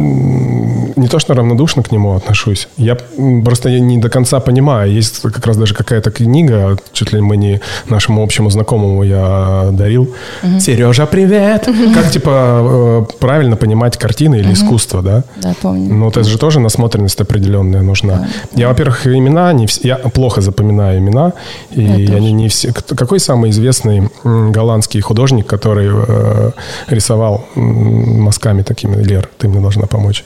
не 0.96 1.08
то 1.08 1.18
что 1.18 1.34
равнодушно 1.34 1.82
к 1.82 1.90
нему 1.92 2.14
отношусь, 2.14 2.68
я 2.76 2.96
просто 3.44 3.68
я 3.68 3.80
не 3.80 3.98
до 3.98 4.08
конца 4.08 4.40
понимаю. 4.40 4.92
Есть 4.92 5.20
как 5.22 5.46
раз 5.46 5.56
даже 5.56 5.74
какая-то 5.74 6.10
книга, 6.10 6.76
чуть 6.92 7.12
ли 7.12 7.20
мы 7.20 7.36
не 7.36 7.60
нашему 7.88 8.22
общему 8.22 8.50
знакомому 8.50 9.02
я 9.02 9.68
дарил. 9.72 10.14
Сережа, 10.60 11.06
привет! 11.06 11.68
Как 11.94 12.10
типа 12.10 13.06
э, 13.10 13.14
правильно 13.18 13.56
понимать 13.56 13.96
картины 13.96 14.36
или 14.36 14.52
искусство, 14.52 15.02
да? 15.02 15.24
Да, 15.36 15.54
помню. 15.60 15.92
Ну, 15.94 16.08
это 16.08 16.24
же 16.24 16.38
тоже 16.38 16.60
насмотренность 16.60 17.20
определенная 17.20 17.82
нужна. 17.82 18.28
Я, 18.54 18.68
во-первых, 18.68 19.06
имена 19.06 19.52
не 19.52 19.66
вс- 19.66 19.80
я 19.82 19.96
плохо 19.96 20.40
запоминаю 20.40 20.98
имена, 20.98 21.32
и 21.70 21.82
Я 21.82 21.96
я, 21.96 22.20
не, 22.20 22.32
не 22.32 22.48
все. 22.48 22.72
Какой 22.72 23.20
самый 23.20 23.50
известный 23.50 24.08
голландский 24.24 25.00
художник, 25.00 25.46
который 25.46 25.90
э, 25.92 26.50
рисовал 26.88 27.44
мазками 27.54 28.62
такими? 28.62 29.02
Лер, 29.02 29.28
ты 29.38 29.48
мне 29.48 29.60
должна 29.60 29.86
помочь. 29.86 30.24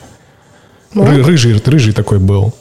Ры- 1.05 1.23
рыжий, 1.23 1.61
рыжий 1.65 1.93
такой 1.93 2.19
был. 2.19 2.53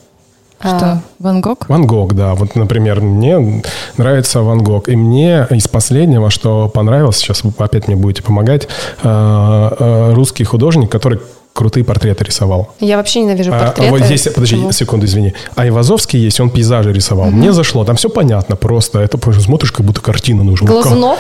Что, 0.60 1.02
Ван 1.20 1.42
Гог? 1.42 1.68
Ван 1.70 1.86
Гог, 1.86 2.14
да. 2.14 2.34
Вот, 2.34 2.56
например, 2.56 3.02
мне 3.02 3.62
нравится 3.98 4.42
Ван 4.42 4.64
Гог. 4.64 4.88
И 4.90 4.96
мне 4.96 5.46
из 5.52 5.68
последнего, 5.68 6.30
что 6.30 6.70
понравилось, 6.70 7.18
сейчас 7.18 7.44
вы 7.44 7.52
опять 7.58 7.88
мне 7.88 7.96
будете 7.96 8.24
помогать, 8.24 8.68
э, 9.04 9.70
э, 9.80 10.14
русский 10.14 10.44
художник, 10.44 10.90
который 10.90 11.20
крутые 11.54 11.84
портреты 11.84 12.24
рисовал. 12.26 12.74
Я 12.80 12.98
вообще 12.98 13.22
ненавижу 13.22 13.52
А, 13.54 13.60
портреты. 13.60 13.90
вот 13.92 14.02
здесь, 14.02 14.24
подожди, 14.24 14.56
Почему? 14.56 14.72
секунду, 14.72 15.06
извини. 15.06 15.34
А 15.56 15.68
Ивазовский 15.68 16.20
есть, 16.20 16.40
он 16.40 16.50
пейзажи 16.50 16.92
рисовал. 16.92 17.28
Мне 17.32 17.54
зашло, 17.54 17.86
там 17.86 17.96
все 17.96 18.10
понятно 18.10 18.56
просто. 18.56 19.00
Это 19.00 19.18
просто 19.18 19.42
смотришь, 19.44 19.72
как 19.72 19.86
будто 19.86 20.02
картина 20.02 20.44
нужна. 20.44 20.68
Глазунов? 20.68 21.20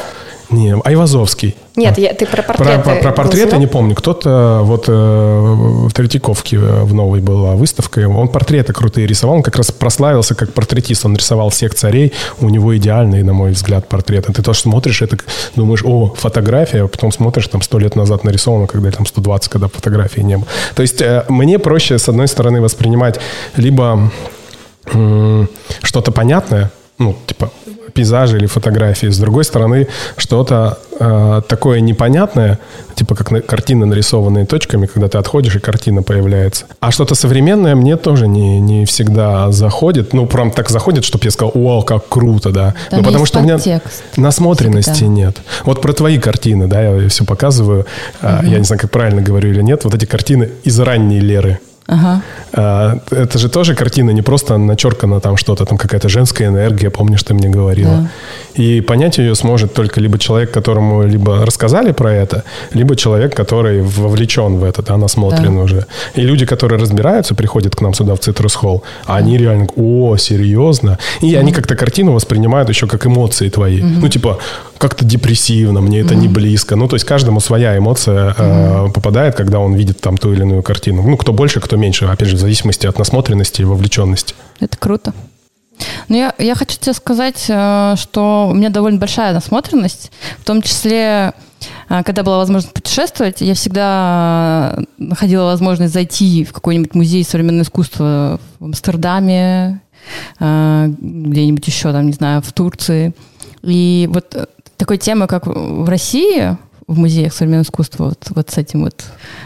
Не, 0.50 0.76
Айвазовский. 0.84 1.56
Нет, 1.76 1.98
я, 1.98 2.14
ты 2.14 2.26
про 2.26 2.42
Про, 2.44 2.54
портреты. 2.54 2.84
про- 2.84 2.96
про 2.96 3.12
портреты 3.12 3.38
Глазунов? 3.48 3.60
не 3.60 3.68
помню. 3.68 3.96
Кто-то 3.96 4.62
вот 4.64 4.86
э, 4.88 4.92
в 4.92 5.92
Третьяковке 5.92 6.58
э, 6.58 6.84
в 6.84 6.94
новой 6.94 7.20
была 7.20 7.56
выставка. 7.56 8.08
Он 8.08 8.28
портреты 8.28 8.72
крутые 8.72 9.08
рисовал. 9.08 9.38
Он 9.38 9.44
как 9.44 9.56
раз 9.58 9.72
прославился 9.72 10.36
как 10.36 10.54
портретист. 10.54 11.06
Он 11.06 11.16
рисовал 11.16 11.50
всех 11.50 11.74
царей. 11.76 12.14
У 12.40 12.50
него 12.50 12.78
идеальные, 12.78 13.24
на 13.24 13.34
мой 13.34 13.52
взгляд, 13.52 13.88
портреты. 13.90 14.32
Ты 14.34 14.42
тоже 14.44 14.60
смотришь, 14.60 15.02
это 15.02 15.18
думаешь, 15.56 15.82
о, 15.84 16.14
фотография, 16.16 16.84
а 16.84 16.88
потом 16.88 17.12
смотришь, 17.12 17.48
там 17.48 17.62
сто 17.62 17.78
лет 17.80 17.96
назад 17.96 18.24
нарисовано, 18.24 18.68
когда 18.68 18.92
там 18.92 19.06
120, 19.06 19.50
когда 19.50 19.68
фотографии 19.68 20.22
не 20.22 20.38
было. 20.38 20.48
То 20.76 20.82
есть 20.84 21.02
э, 21.02 21.26
мне 21.28 21.60
проще, 21.60 21.98
с 21.98 22.08
одной 22.08 22.28
стороны, 22.28 22.62
воспринимать 22.62 23.20
либо 23.58 24.12
что-то 25.82 26.12
понятное, 26.12 26.72
ну, 26.98 27.16
типа 27.28 27.52
пейзажи 27.94 28.38
или 28.38 28.46
фотографии. 28.46 29.08
С 29.08 29.18
другой 29.18 29.46
стороны, 29.46 29.88
что-то 30.18 30.80
э, 31.00 31.42
такое 31.48 31.80
непонятное, 31.80 32.60
типа 32.96 33.16
как 33.16 33.32
на- 33.32 33.42
картины, 33.42 33.86
нарисованные 33.86 34.46
точками, 34.46 34.86
когда 34.86 35.08
ты 35.08 35.18
отходишь, 35.18 35.56
и 35.56 35.60
картина 35.60 36.04
появляется. 36.04 36.66
А 36.80 36.92
что-то 36.92 37.16
современное 37.16 37.76
мне 37.76 37.96
тоже 37.96 38.28
не, 38.28 38.60
не 38.60 38.86
всегда 38.86 39.52
заходит. 39.52 40.14
Ну, 40.14 40.26
прям 40.26 40.52
так 40.52 40.70
заходит, 40.70 41.06
чтобы 41.06 41.26
я 41.26 41.32
сказал, 41.32 41.52
вау, 41.56 41.84
как 41.84 42.08
круто, 42.10 42.52
да. 42.52 42.74
Там 42.90 43.00
ну, 43.00 43.06
потому 43.06 43.26
что 43.26 43.40
у 43.40 43.44
меня 43.44 43.58
насмотренности 44.18 44.92
Всегда. 44.92 45.08
нет. 45.08 45.38
Вот 45.64 45.82
про 45.82 45.94
твои 45.94 46.18
картины, 46.20 46.68
да, 46.68 46.82
я 46.82 47.10
все 47.10 47.24
показываю. 47.26 47.86
А, 48.22 48.42
Я 48.44 48.58
не 48.60 48.66
знаю, 48.66 48.80
как 48.82 48.92
правильно 48.92 49.22
говорю 49.22 49.52
или 49.52 49.62
нет. 49.62 49.84
Вот 49.84 49.94
эти 49.94 50.06
картины 50.06 50.50
из 50.64 50.80
ранней 50.80 51.20
Леры. 51.20 51.60
Ага. 51.88 52.22
А, 52.54 52.98
Это 53.12 53.38
же 53.38 53.50
тоже 53.50 53.76
картина, 53.76 54.12
не 54.12 54.22
просто 54.22 54.58
начеркана 54.58 55.20
там 55.20 55.38
что-то, 55.38 55.66
там 55.66 55.78
какая-то 55.78 56.10
женская 56.10 56.48
энергия, 56.48 56.90
помнишь, 56.90 57.24
ты 57.24 57.34
мне 57.34 57.50
говорила. 57.50 58.10
И 58.56 58.82
понять 58.82 59.18
ее 59.20 59.36
сможет 59.36 59.74
только 59.74 60.02
либо 60.02 60.18
человек, 60.18 60.52
которому 60.52 61.04
либо 61.04 61.46
рассказали 61.46 61.92
про 61.92 62.12
это, 62.12 62.44
либо 62.74 62.96
человек, 62.96 63.36
который 63.36 63.82
вовлечен 63.82 64.58
в 64.58 64.64
это, 64.64 64.82
да, 64.82 64.98
насмотрен 64.98 65.56
Да. 65.56 65.62
уже. 65.64 65.86
И 66.16 66.22
люди, 66.22 66.46
которые 66.46 66.80
разбираются, 66.82 67.36
приходят 67.36 67.76
к 67.76 67.82
нам 67.82 67.94
сюда 67.94 68.14
в 68.16 68.20
Citrus 68.20 68.56
Hall, 68.64 68.82
а 69.06 69.18
они 69.18 69.38
реально, 69.38 69.68
о, 69.76 70.18
серьезно? 70.18 70.98
И 71.22 71.36
они 71.36 71.52
как-то 71.52 71.76
картину 71.76 72.14
воспринимают 72.14 72.70
еще 72.70 72.88
как 72.88 73.06
эмоции 73.06 73.50
твои. 73.50 73.82
Ну, 73.82 74.08
типа, 74.10 74.38
как-то 74.78 75.06
депрессивно, 75.06 75.82
мне 75.82 76.00
это 76.02 76.16
не 76.16 76.28
близко. 76.28 76.76
Ну, 76.76 76.88
то 76.88 76.96
есть 76.96 77.06
каждому 77.06 77.40
своя 77.42 77.78
эмоция 77.78 78.34
э, 78.38 78.88
попадает, 78.94 79.36
когда 79.36 79.60
он 79.60 79.74
видит 79.76 80.00
там 80.02 80.18
ту 80.18 80.34
или 80.34 80.42
иную 80.42 80.64
картину. 80.64 81.04
Ну, 81.04 81.18
кто 81.18 81.34
больше, 81.34 81.60
кто 81.60 81.75
меньше. 81.76 82.06
Опять 82.06 82.30
же, 82.30 82.36
в 82.36 82.40
зависимости 82.40 82.88
от 82.88 82.98
насмотренности 82.98 83.62
и 83.62 83.66
вовлеченности. 83.66 84.36
Это 84.60 84.78
круто. 84.78 85.14
Ну, 86.08 86.16
я, 86.16 86.34
я 86.38 86.56
хочу 86.56 86.78
тебе 86.80 86.94
сказать, 86.94 87.46
э, 87.48 87.96
что 87.98 88.48
у 88.50 88.54
меня 88.54 88.70
довольно 88.70 89.00
большая 89.00 89.34
насмотренность, 89.34 90.12
в 90.40 90.46
том 90.46 90.62
числе, 90.62 91.34
э, 91.90 92.04
когда 92.04 92.24
была 92.24 92.38
возможность 92.38 92.74
путешествовать, 92.74 93.42
я 93.42 93.54
всегда 93.56 94.78
находила 94.98 95.46
возможность 95.46 95.94
зайти 95.94 96.46
в 96.46 96.54
какой-нибудь 96.54 96.96
музей 96.96 97.24
современного 97.24 97.64
искусства 97.64 98.40
в 98.60 98.66
Амстердаме, 98.66 99.82
э, 100.40 100.88
где-нибудь 101.00 101.68
еще, 101.68 101.92
там, 101.92 102.06
не 102.08 102.14
знаю, 102.14 102.42
в 102.42 102.54
Турции. 102.54 103.14
И 103.64 104.10
вот 104.12 104.50
такой 104.78 104.98
темы, 104.98 105.28
как 105.28 105.48
в 105.48 105.90
России, 105.90 106.58
в 106.88 106.98
музеях 106.98 107.34
современного 107.34 107.64
искусства, 107.64 108.06
вот, 108.06 108.24
вот 108.30 108.50
с 108.52 108.58
этим 108.58 108.84
вот, 108.84 109.04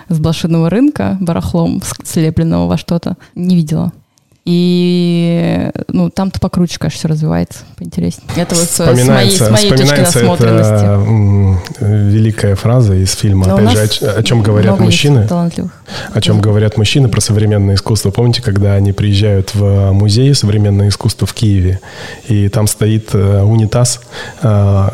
с 0.09 0.19
блошиного 0.19 0.69
рынка, 0.69 1.17
барахлом, 1.21 1.81
слепленного 2.03 2.67
во 2.67 2.77
что-то, 2.77 3.15
не 3.35 3.55
видела. 3.55 3.91
И 4.45 5.69
ну, 5.89 6.09
там-то 6.09 6.39
покруче, 6.39 6.79
конечно, 6.79 6.97
все 6.97 7.07
развивается, 7.07 7.59
поинтереснее. 7.77 8.27
Это 8.35 8.55
вот 8.55 8.63
с- 8.63 8.79
моей, 9.05 9.29
с 9.37 9.47
моей 9.49 9.69
точки 9.69 9.99
насмотренности. 9.99 10.73
эта, 10.73 10.85
м, 10.93 11.59
великая 11.81 12.55
фраза 12.55 12.95
из 12.95 13.13
фильма, 13.13 13.45
Но 13.47 13.55
опять 13.57 13.99
же, 13.99 14.07
о, 14.07 14.17
о 14.19 14.23
чем 14.23 14.41
говорят 14.41 14.79
мужчины. 14.79 15.27
талантливых. 15.27 15.71
О 16.13 16.21
чем 16.21 16.41
говорят 16.41 16.77
мужчины 16.77 17.09
про 17.09 17.21
современное 17.21 17.75
искусство. 17.75 18.09
Помните, 18.09 18.41
когда 18.41 18.73
они 18.73 18.91
приезжают 18.91 19.53
в 19.53 19.91
музей 19.91 20.33
современное 20.33 20.89
искусство 20.89 21.27
в 21.27 21.33
Киеве, 21.33 21.79
и 22.27 22.49
там 22.49 22.65
стоит 22.65 23.09
э, 23.13 23.43
унитаз 23.43 24.01
э, 24.41 24.87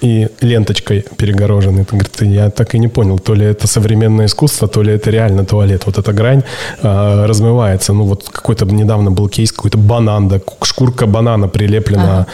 и 0.00 0.28
ленточкой 0.40 1.04
перегороженный. 1.16 1.84
Ты 1.84 1.96
говорит, 1.96 2.22
я 2.22 2.50
так 2.50 2.74
и 2.74 2.78
не 2.78 2.88
понял, 2.88 3.18
то 3.18 3.34
ли 3.34 3.44
это 3.44 3.66
современное 3.66 4.26
искусство, 4.26 4.68
то 4.68 4.82
ли 4.82 4.92
это 4.92 5.10
реально 5.10 5.44
туалет. 5.44 5.82
Вот 5.86 5.98
эта 5.98 6.12
грань 6.12 6.42
э, 6.82 7.26
размывается. 7.26 7.92
Ну 7.92 8.04
вот 8.04 8.28
какой-то 8.30 8.64
недавно 8.66 9.10
был 9.10 9.28
кейс, 9.28 9.52
какой-то 9.52 9.78
банан, 9.78 10.28
да, 10.28 10.40
шкурка 10.62 11.06
банана 11.06 11.48
прилеплена. 11.48 12.26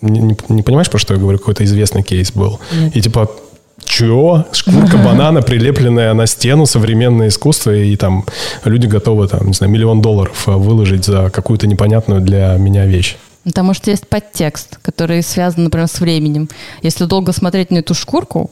Не, 0.00 0.20
не- 0.20 0.36
не 0.48 0.62
понимаешь, 0.62 0.90
про 0.90 0.98
что 0.98 1.14
я 1.14 1.20
говорю? 1.20 1.38
Какой-то 1.38 1.64
известный 1.64 2.02
кейс 2.02 2.32
был. 2.32 2.58
И 2.94 3.00
типа 3.00 3.30
Чего? 3.84 4.44
Шкурка 4.52 4.96
банана, 5.04 5.42
прилепленная 5.42 6.14
на 6.14 6.26
стену, 6.26 6.66
современное 6.66 7.28
искусство, 7.28 7.74
и 7.74 7.96
там 7.96 8.24
люди 8.64 8.86
готовы, 8.86 9.26
там, 9.28 9.46
не 9.48 9.52
знаю, 9.54 9.72
миллион 9.72 10.00
долларов 10.00 10.44
э, 10.46 10.52
выложить 10.52 11.04
за 11.04 11.30
какую-то 11.30 11.66
непонятную 11.66 12.20
для 12.20 12.56
меня 12.58 12.86
вещь. 12.86 13.16
Потому 13.44 13.72
что 13.74 13.90
есть 13.90 14.06
подтекст, 14.08 14.78
который 14.82 15.22
связан, 15.22 15.64
например, 15.64 15.88
с 15.88 16.00
временем. 16.00 16.48
Если 16.82 17.06
долго 17.06 17.32
смотреть 17.32 17.70
на 17.70 17.78
эту 17.78 17.94
шкурку, 17.94 18.50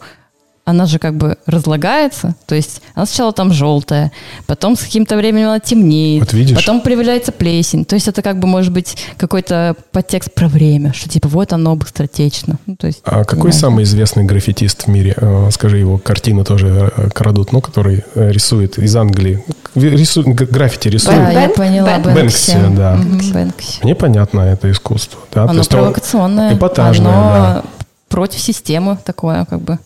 она 0.68 0.86
же 0.86 0.98
как 0.98 1.14
бы 1.16 1.38
разлагается, 1.46 2.34
то 2.46 2.54
есть 2.54 2.82
она 2.94 3.06
сначала 3.06 3.32
там 3.32 3.52
желтая, 3.52 4.12
потом 4.46 4.76
с 4.76 4.80
каким-то 4.80 5.16
временем 5.16 5.46
она 5.48 5.60
темнеет, 5.60 6.20
Вот 6.20 6.32
видишь? 6.34 6.56
потом 6.56 6.80
появляется 6.82 7.32
плесень. 7.32 7.84
То 7.84 7.94
есть 7.94 8.06
это 8.08 8.20
как 8.22 8.38
бы 8.38 8.46
может 8.46 8.72
быть 8.72 8.96
какой-то 9.16 9.76
подтекст 9.92 10.34
про 10.34 10.46
время, 10.48 10.92
что 10.92 11.08
типа 11.08 11.28
вот 11.28 11.52
оно 11.52 11.74
быстротечно. 11.76 12.58
Ну, 12.66 12.76
то 12.76 12.86
есть, 12.86 13.00
А 13.04 13.20
какой 13.24 13.36
понимаете? 13.36 13.58
самый 13.58 13.84
известный 13.84 14.24
граффитист 14.24 14.84
в 14.84 14.88
мире? 14.88 15.14
Э, 15.16 15.48
Скажи, 15.52 15.78
его 15.78 15.96
картины 15.98 16.44
тоже 16.44 16.92
э, 16.96 17.08
крадут, 17.14 17.52
ну, 17.52 17.60
который 17.60 18.04
э, 18.14 18.30
рисует 18.30 18.78
из 18.78 18.94
Англии. 18.94 19.42
Рисует, 19.74 20.26
г- 20.28 20.46
граффити 20.46 20.88
рисует. 20.88 21.16
Да, 21.16 21.30
я 21.30 21.46
Бэн- 21.48 21.54
поняла. 21.54 21.98
Бэн- 21.98 22.14
Бэнкси. 22.14 22.52
Бэнкси, 22.52 22.76
да. 22.76 22.94
Мгм, 22.96 23.32
Бэнкси. 23.32 23.80
Мне 23.84 23.94
понятно 23.94 24.40
это 24.40 24.70
искусство. 24.70 25.18
Да? 25.32 25.44
То 25.44 25.50
Оно 25.50 25.58
есть 25.60 25.72
он 25.72 25.78
провокационное. 25.80 26.54
Эпатажное, 26.54 27.12
оно 27.12 27.22
да. 27.30 27.62
против 28.08 28.40
системы 28.40 28.98
такое, 29.04 29.44
как 29.44 29.60
бы, 29.60 29.78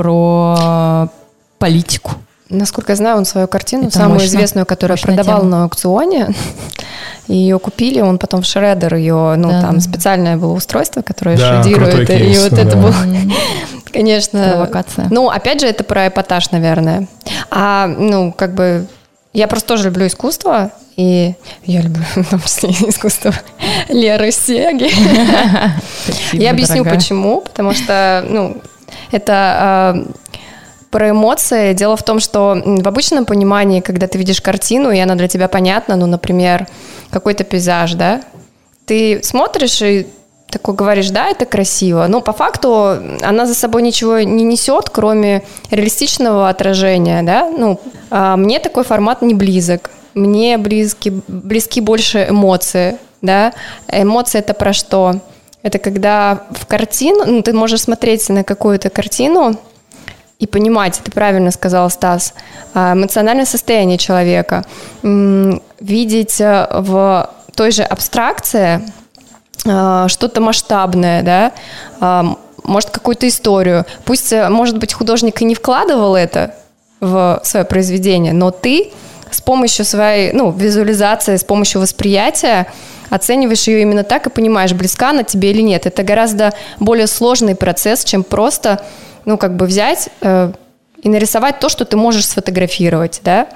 про 0.00 1.08
политику. 1.58 2.12
Насколько 2.48 2.92
я 2.92 2.96
знаю, 2.96 3.18
он 3.18 3.26
свою 3.26 3.46
картину, 3.46 3.88
Это 3.88 3.98
самую 3.98 4.14
мощно. 4.14 4.26
известную, 4.28 4.64
которую 4.66 4.98
продавал 4.98 5.40
тема. 5.40 5.50
на 5.50 5.64
аукционе, 5.64 6.28
ее 7.28 7.58
купили, 7.58 8.00
он 8.00 8.18
потом 8.18 8.40
в 8.40 8.46
Шредер 8.46 8.94
ее, 8.94 9.34
ну, 9.36 9.50
Да. 9.50 9.60
там 9.60 9.80
специальное 9.80 10.36
было 10.38 10.52
устройство, 10.54 11.02
которое 11.02 11.36
Да, 11.36 11.62
шредирует, 11.62 11.94
крутой 11.94 12.16
и 12.16 12.18
кейс, 12.24 12.42
вот 12.48 12.58
это 12.58 12.76
да. 12.76 12.82
было, 12.82 12.94
конечно... 13.92 14.48
Провокация. 14.52 15.06
Ну, 15.10 15.28
опять 15.28 15.60
же, 15.60 15.66
это 15.66 15.84
про 15.84 16.08
эпатаж, 16.08 16.50
наверное. 16.50 17.06
А, 17.50 17.86
ну, 17.86 18.32
как 18.32 18.54
бы, 18.54 18.86
я 19.34 19.46
просто 19.48 19.68
тоже 19.68 19.84
люблю 19.84 20.06
искусство, 20.06 20.72
и 20.96 21.34
я 21.66 21.82
люблю 21.82 22.02
в 22.14 22.30
том 22.30 22.40
числе 22.40 22.70
искусство 22.70 23.32
Леры 23.90 24.32
Сеги. 24.32 24.90
Я 26.32 26.50
объясню 26.50 26.84
почему. 26.84 27.42
Потому 27.42 27.74
что, 27.74 28.24
ну, 28.28 28.56
это 29.10 29.94
э, 29.96 30.12
про 30.90 31.10
эмоции. 31.10 31.72
Дело 31.72 31.96
в 31.96 32.02
том, 32.02 32.20
что 32.20 32.60
в 32.64 32.88
обычном 32.88 33.24
понимании, 33.24 33.80
когда 33.80 34.06
ты 34.06 34.18
видишь 34.18 34.40
картину, 34.40 34.90
и 34.90 34.98
она 34.98 35.14
для 35.14 35.28
тебя 35.28 35.48
понятна, 35.48 35.96
ну, 35.96 36.06
например, 36.06 36.66
какой-то 37.10 37.44
пейзаж, 37.44 37.94
да, 37.94 38.22
ты 38.86 39.20
смотришь 39.22 39.82
и 39.82 40.06
такой 40.50 40.74
говоришь, 40.74 41.10
да, 41.10 41.28
это 41.28 41.46
красиво, 41.46 42.06
но 42.08 42.20
по 42.20 42.32
факту 42.32 42.98
она 43.22 43.46
за 43.46 43.54
собой 43.54 43.82
ничего 43.82 44.18
не 44.18 44.42
несет, 44.42 44.90
кроме 44.90 45.42
реалистичного 45.70 46.48
отражения, 46.48 47.22
да, 47.22 47.48
ну, 47.56 47.80
а 48.10 48.36
мне 48.36 48.58
такой 48.58 48.82
формат 48.82 49.22
не 49.22 49.34
близок, 49.34 49.90
мне 50.14 50.58
близки, 50.58 51.12
близки 51.28 51.80
больше 51.80 52.26
эмоции, 52.30 52.98
да, 53.22 53.52
эмоции 53.88 54.40
это 54.40 54.54
про 54.54 54.72
что? 54.72 55.20
Это 55.62 55.78
когда 55.78 56.46
в 56.50 56.66
картину, 56.66 57.24
ну, 57.26 57.42
ты 57.42 57.52
можешь 57.52 57.82
смотреть 57.82 58.28
на 58.28 58.44
какую-то 58.44 58.88
картину 58.88 59.56
и 60.38 60.46
понимать, 60.46 61.00
ты 61.04 61.10
правильно 61.10 61.50
сказал, 61.50 61.90
Стас, 61.90 62.34
а, 62.72 62.94
эмоциональное 62.94 63.44
состояние 63.44 63.98
человека, 63.98 64.64
видеть 65.02 66.40
э, 66.40 66.66
в 66.70 67.30
той 67.54 67.70
же 67.72 67.82
абстракции 67.82 68.80
а, 69.66 70.08
что-то 70.08 70.40
масштабное, 70.40 71.22
да, 71.22 71.52
а, 72.00 72.36
может 72.64 72.90
какую-то 72.90 73.28
историю. 73.28 73.84
Пусть, 74.04 74.32
э, 74.32 74.48
может 74.48 74.78
быть, 74.78 74.92
художник 74.92 75.42
и 75.42 75.44
не 75.44 75.54
вкладывал 75.54 76.16
это 76.16 76.54
в 77.00 77.40
свое 77.44 77.66
произведение, 77.66 78.32
но 78.32 78.50
ты 78.50 78.92
с 79.30 79.40
помощью 79.40 79.84
своей, 79.84 80.32
ну, 80.32 80.50
визуализации, 80.50 81.36
с 81.36 81.44
помощью 81.44 81.80
восприятия 81.80 82.66
оцениваешь 83.10 83.66
ее 83.66 83.82
именно 83.82 84.04
так 84.04 84.26
и 84.26 84.30
понимаешь, 84.30 84.72
близка 84.72 85.10
она 85.10 85.24
тебе 85.24 85.50
или 85.50 85.62
нет. 85.62 85.86
Это 85.86 86.02
гораздо 86.02 86.52
более 86.78 87.06
сложный 87.06 87.56
процесс, 87.56 88.04
чем 88.04 88.22
просто, 88.22 88.82
ну, 89.24 89.36
как 89.36 89.56
бы 89.56 89.66
взять 89.66 90.08
э, 90.20 90.52
и 91.02 91.08
нарисовать 91.08 91.58
то, 91.58 91.68
что 91.68 91.84
ты 91.84 91.96
можешь 91.96 92.26
сфотографировать, 92.26 93.20
да. 93.24 93.48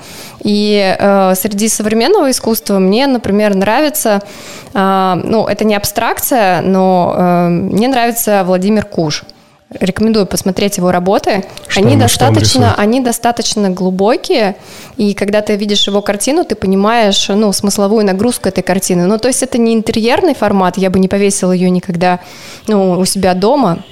И 0.42 0.96
э, 0.98 1.34
среди 1.36 1.68
современного 1.68 2.30
искусства 2.30 2.78
мне, 2.78 3.06
например, 3.06 3.54
нравится, 3.54 4.22
э, 4.72 5.20
ну, 5.22 5.46
это 5.46 5.64
не 5.64 5.74
абстракция, 5.74 6.60
но 6.62 7.14
э, 7.16 7.48
мне 7.48 7.88
нравится 7.88 8.42
Владимир 8.44 8.84
Куш. 8.84 9.24
Рекомендую 9.80 10.26
посмотреть 10.26 10.76
его 10.76 10.90
работы. 10.92 11.44
Что 11.68 11.80
они 11.80 11.94
он- 11.94 11.98
достаточно, 12.00 12.74
он 12.76 12.84
они 12.84 13.00
достаточно 13.00 13.70
глубокие, 13.70 14.56
и 14.96 15.14
когда 15.14 15.40
ты 15.40 15.56
видишь 15.56 15.86
его 15.86 16.00
картину, 16.02 16.44
ты 16.44 16.54
понимаешь, 16.54 17.28
ну, 17.28 17.52
смысловую 17.52 18.04
нагрузку 18.04 18.48
этой 18.48 18.62
картины. 18.62 19.06
Ну, 19.06 19.18
то 19.18 19.28
есть 19.28 19.42
это 19.42 19.58
не 19.58 19.74
интерьерный 19.74 20.34
формат, 20.34 20.78
я 20.78 20.90
бы 20.90 20.98
не 20.98 21.08
повесила 21.08 21.52
ее 21.52 21.70
никогда, 21.70 22.20
ну, 22.68 22.98
у 22.98 23.04
себя 23.04 23.34
дома, 23.34 23.84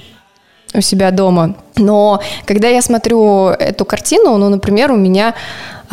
у 0.73 0.81
себя 0.81 1.11
дома. 1.11 1.55
Но 1.75 2.21
когда 2.45 2.67
я 2.67 2.81
смотрю 2.81 3.47
эту 3.47 3.85
картину, 3.85 4.37
ну, 4.37 4.49
например, 4.49 4.91
у 4.91 4.95
меня 4.95 5.33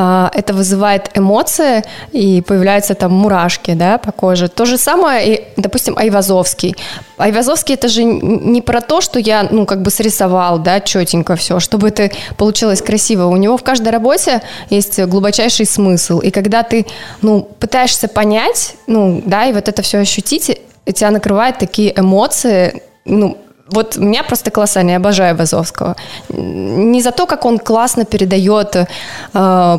а, 0.03 0.31
это 0.35 0.55
вызывает 0.55 1.11
эмоции, 1.15 1.83
и 2.13 2.41
появляются 2.41 2.95
там 2.95 3.13
мурашки, 3.13 3.75
да, 3.75 3.99
по 3.99 4.13
коже. 4.13 4.49
То 4.49 4.65
же 4.65 4.79
самое, 4.79 5.35
и, 5.35 5.45
допустим, 5.57 5.99
Айвазовский. 5.99 6.75
Айвазовский 7.19 7.75
это 7.75 7.89
же 7.89 8.03
не 8.05 8.63
про 8.63 8.81
то, 8.81 9.03
что 9.03 9.19
я, 9.19 9.47
ну, 9.51 9.67
как 9.67 9.83
бы 9.83 9.91
срисовал, 9.91 10.59
да, 10.59 10.81
четенько 10.81 11.37
все, 11.37 11.61
чтобы 11.61 11.89
это 11.89 12.11
получилось 12.39 12.81
красиво. 12.81 13.27
У 13.27 13.37
него 13.37 13.59
в 13.59 13.63
каждой 13.63 13.91
работе 13.91 14.41
есть 14.71 14.99
глубочайший 15.01 15.67
смысл. 15.67 16.21
И 16.21 16.31
когда 16.31 16.63
ты, 16.63 16.87
ну, 17.21 17.43
пытаешься 17.43 18.09
понять, 18.09 18.77
ну, 18.87 19.23
да, 19.27 19.45
и 19.45 19.53
вот 19.53 19.69
это 19.69 19.83
все 19.83 19.99
ощутить, 19.99 20.61
тебя 20.87 21.11
накрывают 21.11 21.59
такие 21.59 21.93
эмоции, 21.95 22.83
ну, 23.05 23.37
вот 23.71 23.97
меня 23.97 24.23
просто 24.23 24.51
колоссально, 24.51 24.91
я 24.91 24.97
обожаю 24.97 25.37
Вазовского. 25.37 25.97
Не 26.29 27.03
за 27.03 27.11
то, 27.11 27.27
как 27.27 27.45
он 27.45 27.59
классно 27.59 28.05
передает 28.05 28.77
э, 28.77 29.79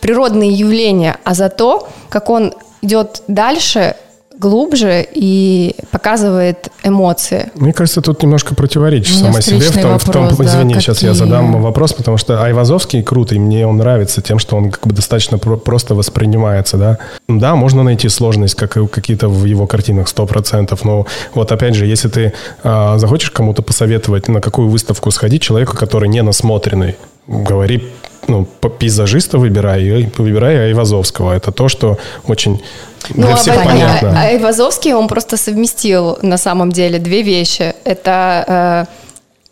природные 0.00 0.50
явления, 0.50 1.16
а 1.24 1.34
за 1.34 1.48
то, 1.48 1.88
как 2.08 2.30
он 2.30 2.54
идет 2.82 3.22
дальше, 3.28 3.96
глубже 4.38 5.06
и 5.12 5.74
показывает 5.90 6.68
эмоции. 6.82 7.50
Мне 7.54 7.72
кажется, 7.72 8.00
тут 8.02 8.22
немножко 8.22 8.54
противоречишь 8.54 9.16
меня 9.16 9.26
сама 9.26 9.40
себе. 9.40 9.58
В 9.60 9.80
том, 9.82 9.98
в 9.98 10.04
том- 10.04 10.22
вопрос, 10.28 10.38
да, 10.38 10.44
извини, 10.44 10.74
сейчас 10.74 11.02
я 11.02 11.10
какие? 11.10 11.24
задам 11.24 11.62
вопрос, 11.62 11.92
потому 11.92 12.16
что 12.18 12.42
Айвазовский 12.42 13.02
крут, 13.02 13.32
и 13.32 13.38
мне 13.38 13.66
он 13.66 13.76
нравится 13.78 14.20
тем, 14.22 14.38
что 14.38 14.56
он 14.56 14.70
как 14.70 14.86
бы 14.86 14.94
достаточно 14.94 15.38
про- 15.38 15.56
просто 15.56 15.94
воспринимается, 15.94 16.76
да. 16.76 16.98
Да, 17.28 17.54
можно 17.56 17.82
найти 17.82 18.08
сложность, 18.08 18.54
как 18.54 18.76
и 18.76 18.86
какие-то 18.86 19.28
в 19.28 19.44
его 19.44 19.66
картинах, 19.66 20.08
100%, 20.08 20.78
но 20.84 21.06
вот 21.34 21.52
опять 21.52 21.74
же, 21.74 21.86
если 21.86 22.08
ты 22.08 22.32
а, 22.62 22.98
захочешь 22.98 23.30
кому-то 23.30 23.62
посоветовать, 23.62 24.28
на 24.28 24.40
какую 24.40 24.68
выставку 24.68 25.10
сходить, 25.10 25.42
человеку, 25.42 25.76
который 25.76 26.08
не 26.08 26.22
насмотренный, 26.22 26.96
говори 27.26 27.82
ну, 28.28 28.46
пейзажиста 28.78 29.38
выбирай, 29.38 29.84
и 29.84 30.08
выбирай 30.16 30.68
Айвазовского. 30.68 31.32
Это 31.32 31.52
то, 31.52 31.68
что 31.68 31.98
очень 32.26 32.62
для 33.10 33.32
а 33.32 33.36
всех 33.36 33.56
Ай- 33.58 33.64
понятно. 33.64 34.10
А- 34.10 34.26
Айвазовский, 34.28 34.94
он 34.94 35.08
просто 35.08 35.36
совместил 35.36 36.18
на 36.22 36.38
самом 36.38 36.72
деле 36.72 36.98
две 36.98 37.22
вещи. 37.22 37.74
Это, 37.84 38.86
э, 38.90 38.94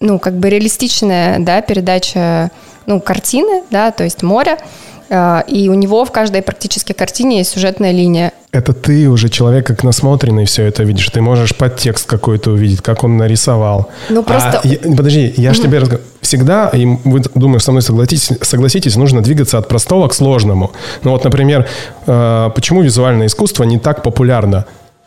ну, 0.01 0.19
как 0.19 0.35
бы 0.35 0.49
реалистичная, 0.51 1.39
да, 1.39 1.61
передача, 1.61 2.51
ну, 2.87 3.01
картины, 3.01 3.63
да, 3.71 3.91
то 3.91 4.05
есть 4.05 4.23
море, 4.23 4.53
э, 4.53 4.65
и 5.11 5.69
у 5.69 5.75
него 5.75 6.05
в 6.05 6.11
каждой 6.13 6.43
практически 6.43 6.93
картине 6.93 7.39
есть 7.39 7.51
сюжетная 7.53 7.93
линия. 7.93 8.33
Это 8.53 8.73
ты 8.73 9.09
уже 9.09 9.29
человек 9.29 9.67
как 9.67 9.83
насмотренный 9.85 10.45
все 10.45 10.63
это 10.65 10.85
видишь. 10.85 11.09
Ты 11.11 11.21
можешь 11.21 11.55
подтекст 11.57 12.07
какой-то 12.07 12.53
увидеть, 12.53 12.81
как 12.83 13.03
он 13.05 13.17
нарисовал. 13.17 13.89
Ну, 14.09 14.23
просто- 14.23 14.61
А 14.63 14.67
я- 14.69 14.79
подожди, 14.97 15.35
я 15.37 15.53
же 15.55 15.63
тебе 15.63 15.79
рассказываю. 15.79 16.07
Всегда, 16.21 16.69
и 16.69 16.87
вы, 16.87 17.21
думаю, 17.35 17.61
со 17.61 17.71
мной 17.73 17.83
согласитесь, 17.83 18.31
согласитесь, 18.43 18.97
нужно 18.97 19.21
двигаться 19.23 19.59
от 19.59 19.69
простого 19.69 20.09
к 20.09 20.15
сложному. 20.15 20.73
Ну 21.03 21.11
вот, 21.11 21.25
например, 21.25 21.67
э, 22.07 22.51
почему 22.55 22.83
визуальное 22.83 23.27
искусство 23.27 23.65
не 23.65 23.79
так 23.79 24.03
популярно? 24.03 24.65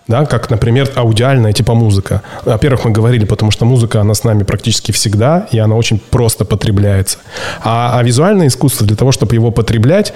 Да, 0.08 0.26
как, 0.26 0.50
например, 0.50 0.90
аудиальная 0.96 1.52
типа 1.52 1.74
музыка. 1.74 2.22
Во-первых, 2.46 2.86
мы 2.86 2.92
говорили, 2.92 3.26
потому 3.26 3.52
что 3.52 3.66
музыка, 3.66 4.00
она 4.02 4.14
с 4.14 4.24
нами 4.24 4.44
практически 4.44 4.92
всегда, 4.92 5.48
и 5.52 5.60
она 5.60 5.76
очень 5.76 6.00
просто 6.00 6.46
потребляется. 6.46 7.18
А, 7.64 8.00
а 8.00 8.04
визуальное 8.04 8.48
искусство, 8.48 8.88
для 8.88 8.96
того, 8.96 9.12
чтобы 9.12 9.36
его 9.36 9.52
потреблять, 9.52 10.14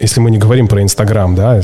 если 0.00 0.20
мы 0.20 0.30
не 0.30 0.38
говорим 0.38 0.66
про 0.66 0.82
Инстаграм, 0.82 1.34
да, 1.34 1.60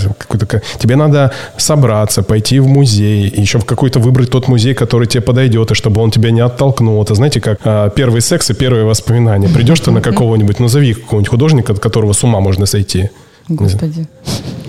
тебе 0.79 0.97
надо 0.97 1.33
собраться, 1.57 2.23
пойти 2.23 2.61
в 2.61 2.67
музей, 2.67 3.33
еще 3.35 3.59
в 3.59 3.65
какой-то 3.65 3.99
выбрать 3.99 4.31
тот 4.31 4.49
музей, 4.49 4.75
который 4.75 5.07
тебе 5.07 5.23
подойдет, 5.23 5.71
и 5.71 5.75
чтобы 5.75 6.03
он 6.03 6.11
тебя 6.11 6.31
не 6.31 6.41
оттолкнул. 6.41 7.03
Это 7.03 7.15
знаете, 7.15 7.41
как 7.41 7.61
а, 7.65 7.89
первый 7.89 8.21
секс 8.21 8.51
и 8.51 8.55
первые 8.55 8.85
воспоминания. 8.85 9.49
Придешь 9.49 9.81
ты 9.81 9.91
на 9.91 10.03
какого-нибудь, 10.03 10.61
назови 10.61 10.93
какого-нибудь 10.93 11.31
художника, 11.31 11.73
от 11.73 11.81
которого 11.81 12.13
с 12.13 12.23
ума 12.25 12.41
можно 12.41 12.67
сойти. 12.67 13.11
Господи. 13.51 14.07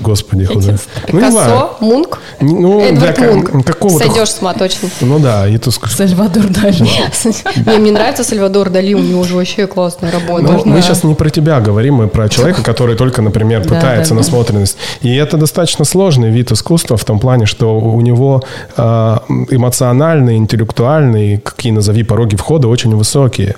Господи, 0.01 0.45
художник. 0.45 0.79
Пикассо, 1.05 1.77
Мунк, 1.79 2.19
Не- 2.39 2.55
Ну, 2.55 2.81
Эдвард 2.81 3.15
ка- 3.15 3.23
Мунк. 3.31 3.65
какого-то... 3.67 3.99
Сойдешь 4.07 4.31
с 4.31 4.41
ума 4.41 4.53
точно. 4.55 4.89
Ну 5.01 5.19
да, 5.19 5.47
и 5.47 5.59
тут 5.59 5.75
Сальвадор 5.75 6.47
Дали. 6.47 6.81
Не, 7.67 7.77
мне 7.77 7.91
нравится 7.91 8.23
Сальвадор 8.23 8.71
Дали, 8.71 8.95
у 8.95 8.99
него 8.99 9.23
же 9.25 9.35
вообще 9.35 9.67
классная 9.67 10.11
работа. 10.11 10.41
Ну, 10.43 10.61
мы 10.65 10.81
сейчас 10.81 11.03
не 11.03 11.13
про 11.13 11.29
тебя 11.29 11.59
говорим, 11.59 11.95
мы 11.95 12.07
про 12.07 12.29
человека, 12.29 12.63
который 12.63 12.95
только, 12.95 13.21
например, 13.21 13.61
Да, 13.67 13.75
пытается 13.75 14.15
да, 14.15 14.21
да. 14.21 14.25
насмотренность. 14.25 14.77
И 15.01 15.15
это 15.15 15.37
достаточно 15.37 15.85
сложный 15.85 16.31
вид 16.31 16.51
искусства 16.51 16.97
в 16.97 17.05
том 17.05 17.19
плане, 17.19 17.45
что 17.45 17.79
у 17.79 18.01
него 18.01 18.41
э, 18.77 19.17
эмоциональные, 19.51 20.37
интеллектуальные, 20.37 21.37
какие 21.37 21.71
назови 21.71 22.01
пороги 22.03 22.35
входа 22.35 22.67
очень 22.69 22.95
высокие. 22.95 23.55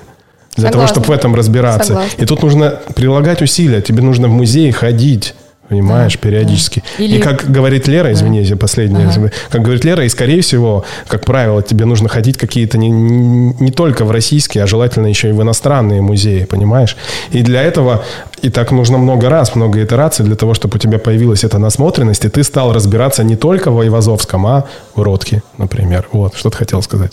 Для 0.56 0.70
того, 0.70 0.86
Согласна. 0.86 0.94
чтобы 1.02 1.06
в 1.06 1.10
этом 1.18 1.34
разбираться. 1.34 1.88
Согласна. 1.88 2.22
И 2.22 2.26
тут 2.26 2.42
нужно 2.42 2.78
прилагать 2.94 3.42
усилия. 3.42 3.80
Тебе 3.82 4.02
нужно 4.02 4.28
в 4.28 4.30
музей 4.32 4.70
ходить. 4.72 5.34
Понимаешь, 5.66 6.18
периодически. 6.18 6.82
Или- 6.98 7.16
И 7.16 7.20
как 7.22 7.50
говорит 7.50 7.88
Лера, 7.88 8.12
извините, 8.12 8.54
последнее, 8.54 9.08
Ага. 9.08 9.30
как 9.48 9.62
говорит 9.62 9.82
Лера, 9.82 10.04
и 10.04 10.10
скорее 10.10 10.42
всего, 10.42 10.84
как 11.08 11.24
правило, 11.24 11.62
тебе 11.62 11.86
нужно 11.86 12.06
ходить 12.10 12.36
какие-то 12.36 12.76
не, 12.76 12.90
не 12.90 13.54
не 13.58 13.70
только 13.70 14.04
в 14.04 14.10
российские, 14.10 14.64
а 14.64 14.66
желательно 14.66 15.06
еще 15.06 15.30
и 15.30 15.32
в 15.32 15.40
иностранные 15.40 16.02
музеи, 16.02 16.44
понимаешь? 16.44 16.96
И 17.32 17.40
для 17.42 17.62
этого, 17.62 18.04
и 18.42 18.50
так 18.50 18.72
нужно 18.72 18.98
много 18.98 19.30
раз, 19.30 19.54
много 19.56 19.82
итераций 19.82 20.22
для 20.26 20.36
того, 20.36 20.52
чтобы 20.52 20.76
у 20.76 20.78
тебя 20.78 20.98
появилась 20.98 21.44
эта 21.44 21.58
насмотренность, 21.58 22.26
и 22.26 22.28
ты 22.28 22.44
стал 22.44 22.74
разбираться 22.74 23.24
не 23.24 23.36
только 23.36 23.70
в 23.70 23.80
Айвазовском, 23.80 24.46
а 24.46 24.64
в 24.94 25.00
Ротке, 25.02 25.42
например. 25.56 26.06
Вот, 26.12 26.36
что 26.36 26.50
ты 26.50 26.58
хотел 26.58 26.82
сказать? 26.82 27.12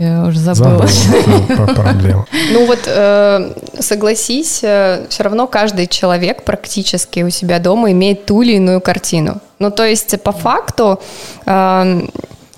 Я 0.00 0.24
уже 0.24 0.38
забыла. 0.38 0.86
Забыл. 0.86 1.44
Ну, 1.48 1.66
про-. 1.74 2.26
Ну 2.52 2.66
вот, 2.66 2.80
э, 2.86 3.52
согласись, 3.78 4.56
все 4.58 5.22
равно 5.22 5.46
каждый 5.46 5.86
человек 5.86 6.42
практически 6.42 7.20
у 7.20 7.30
себя 7.30 7.58
дома 7.58 7.92
имеет 7.92 8.24
ту 8.24 8.40
или 8.42 8.54
иную 8.54 8.80
картину. 8.80 9.40
Ну 9.58 9.70
то 9.70 9.84
есть 9.84 10.20
по 10.22 10.32
факту 10.32 11.00
э, 11.44 12.00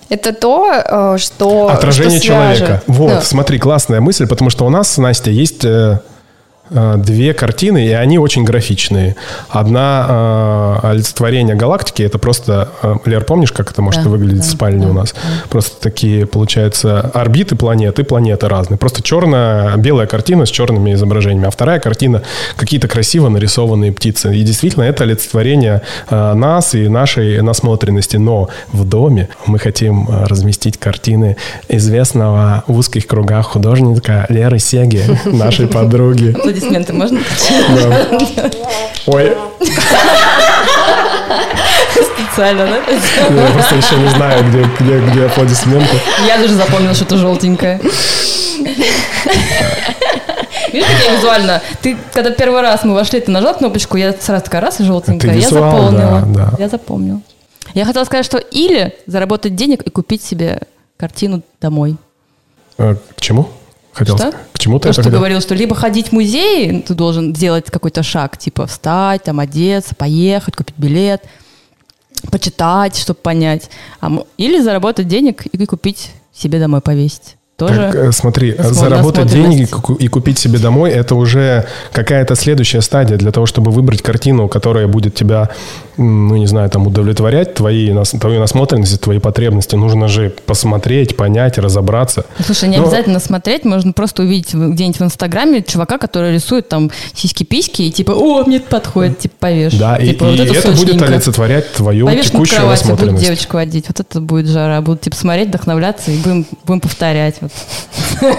это 0.08 0.32
то, 0.34 1.14
э, 1.14 1.18
что 1.18 1.68
Отражение 1.68 2.18
что 2.18 2.26
человека. 2.26 2.82
Вот, 2.86 3.08
Да. 3.08 3.20
смотри, 3.22 3.58
классная 3.58 4.00
мысль, 4.00 4.26
потому 4.26 4.50
что 4.50 4.66
у 4.66 4.68
нас 4.68 4.90
с 4.92 4.98
Настей 4.98 5.32
есть 5.32 5.64
э, 5.64 5.68
э, 5.68 5.98
две 6.70 7.34
картины, 7.34 7.86
и 7.86 7.90
они 7.90 8.18
очень 8.18 8.44
графичные. 8.44 9.16
Одна 9.48 10.78
э, 10.82 10.88
олицетворение 10.88 11.54
галактики, 11.54 12.02
это 12.02 12.18
просто... 12.18 12.70
э, 12.82 12.94
Лер, 13.04 13.24
помнишь, 13.24 13.52
как 13.52 13.70
это 13.70 13.82
может 13.82 14.04
Да, 14.04 14.08
выглядеть 14.10 14.44
в 14.44 14.46
да, 14.46 14.52
спальне 14.52 14.86
у 14.86 14.92
нас? 14.92 15.14
Просто 15.50 15.80
такие, 15.80 16.26
получается, 16.26 17.00
орбиты 17.00 17.56
планет 17.56 17.98
и 17.98 18.04
планеты 18.04 18.48
разные. 18.48 18.78
Просто 18.78 19.02
черная, 19.02 19.76
белая 19.76 20.06
картина 20.06 20.46
с 20.46 20.50
черными 20.50 20.94
изображениями. 20.94 21.48
А 21.48 21.50
вторая 21.50 21.80
картина— 21.80 22.22
какие-то 22.56 22.88
красиво 22.88 23.28
нарисованные 23.28 23.92
птицы. 23.92 24.34
И 24.34 24.42
действительно, 24.42 24.84
это 24.84 25.04
олицетворение 25.04 25.82
э, 26.08 26.34
нас 26.34 26.74
и 26.74 26.88
нашей 26.88 27.42
насмотренности. 27.42 28.16
Но 28.16 28.48
в 28.72 28.84
доме 28.84 29.28
мы 29.46 29.58
хотим 29.58 30.08
э, 30.08 30.24
разместить 30.26 30.78
картины 30.78 31.36
известного 31.68 32.64
в 32.66 32.78
узких 32.78 33.06
кругах 33.06 33.46
художника 33.46 34.26
Леры 34.28 34.58
Сеги, 34.58 35.02
нашей 35.26 35.66
подруги. 35.66 36.34
Аплодисменты 36.56 36.92
можно? 36.92 37.20
Ой, 39.06 39.36
Специально, 42.14 42.66
да? 42.66 42.76
я 43.34 43.52
просто 43.52 43.74
еще 43.76 43.96
не 43.96 44.08
знаю, 44.08 44.44
где, 44.48 44.64
где, 44.80 44.98
где 45.00 45.26
аплодисменты. 45.26 45.96
Я 46.26 46.38
даже 46.38 46.54
запомнила, 46.54 46.94
что 46.94 47.04
это 47.04 47.16
желтенькое. 47.16 47.80
Видишь, 50.72 50.86
как 50.86 51.04
я 51.04 51.16
визуально? 51.16 51.62
Ты, 51.82 51.96
когда 52.14 52.30
первый 52.30 52.62
раз 52.62 52.84
мы 52.84 52.94
вошли, 52.94 53.20
ты 53.20 53.30
нажал 53.30 53.54
кнопочку, 53.54 53.96
я 53.96 54.12
сразу 54.18 54.44
такая 54.44 54.62
раз 54.62 54.80
и 54.80 54.84
желтенькая. 54.84 55.34
Я 55.34 55.48
запомнила. 55.48 56.22
да, 56.26 56.46
да. 56.50 56.52
Я 56.58 56.68
запомнила. 56.68 57.20
Я 57.74 57.84
хотела 57.84 58.04
сказать, 58.04 58.24
что 58.24 58.38
или 58.38 58.94
заработать 59.06 59.54
денег 59.54 59.82
и 59.82 59.90
купить 59.90 60.22
себе 60.22 60.60
картину 60.96 61.42
домой. 61.60 61.96
Э, 62.78 62.94
К 63.16 63.20
чему? 63.20 63.48
Хотел 63.92 64.16
Что? 64.16 64.32
К 64.52 64.58
чему 64.58 64.78
ты 64.78 64.84
То, 64.84 64.88
это 64.88 64.94
что 64.94 65.02
хотел? 65.04 65.18
говорил, 65.18 65.40
что 65.40 65.54
либо 65.54 65.74
ходить 65.74 66.08
в 66.08 66.12
музей, 66.12 66.80
ты 66.82 66.94
должен 66.94 67.34
сделать 67.34 67.66
какой-то 67.70 68.02
шаг, 68.02 68.38
типа 68.38 68.66
встать, 68.66 69.24
там 69.24 69.40
одеться, 69.40 69.94
поехать, 69.94 70.56
купить 70.56 70.76
билет, 70.78 71.22
почитать, 72.30 72.96
чтобы 72.96 73.18
понять. 73.20 73.70
Или 74.38 74.60
заработать 74.60 75.08
денег 75.08 75.46
и 75.46 75.66
купить 75.66 76.10
себе 76.32 76.58
домой 76.58 76.80
повесить. 76.80 77.36
Тоже. 77.56 77.74
Так, 77.74 77.94
э, 77.94 78.12
смотри, 78.12 78.56
заработать 78.58 79.28
деньги 79.28 79.68
и 80.02 80.08
купить 80.08 80.38
себе 80.38 80.58
домой, 80.58 80.90
это 80.90 81.14
уже 81.14 81.66
какая-то 81.92 82.34
следующая 82.34 82.80
стадия 82.80 83.18
для 83.18 83.30
того, 83.30 83.46
чтобы 83.46 83.70
выбрать 83.70 84.02
картину, 84.02 84.48
которая 84.48 84.88
будет 84.88 85.14
тебя, 85.14 85.50
ну, 85.96 86.36
не 86.36 86.46
знаю, 86.46 86.70
там, 86.70 86.86
удовлетворять, 86.86 87.54
твои, 87.54 87.92
нас- 87.92 88.10
твою 88.10 88.40
насмотренность, 88.40 89.00
твои 89.00 89.18
потребности. 89.18 89.74
Нужно 89.74 90.08
же 90.08 90.30
посмотреть, 90.46 91.16
понять, 91.16 91.58
разобраться. 91.58 92.24
Ну, 92.38 92.44
Слушай, 92.44 92.68
не 92.70 92.76
Ну, 92.78 92.84
обязательно 92.84 93.20
смотреть, 93.20 93.64
можно 93.64 93.92
просто 93.92 94.22
увидеть 94.22 94.54
где-нибудь 94.54 94.98
в 95.00 95.04
Инстаграме 95.04 95.62
чувака, 95.62 95.98
который 95.98 96.32
рисует 96.34 96.68
там 96.68 96.90
сиськи-письки 97.14 97.82
и 97.82 97.90
типа, 97.90 98.12
о, 98.12 98.44
мне 98.44 98.56
это 98.56 98.68
подходит, 98.68 99.18
типа 99.18 99.34
повешь. 99.40 99.74
Да, 99.74 99.96
и, 99.96 100.08
Типа, 100.08 100.24
и 100.24 100.30
вот 100.30 100.40
это 100.40 100.68
будет 100.68 100.78
сочненько. 100.78 101.04
олицетворять 101.06 101.72
твою 101.72 102.06
Повешь 102.06 102.24
на 102.26 102.30
текущую 102.30 102.58
кровати, 102.58 102.80
будет 102.82 102.90
насмотренность. 102.90 103.24
девочку 103.24 103.56
водить. 103.56 103.84
Вот 103.88 104.00
это 104.00 104.20
будет 104.20 104.46
жара. 104.46 104.80
Будут 104.80 105.00
типа 105.02 105.16
смотреть, 105.16 105.48
вдохновляться 105.48 106.10
и 106.10 106.16
будем, 106.18 106.46
будем 106.64 106.80
повторять. 106.80 107.36
Вот. 107.40 107.50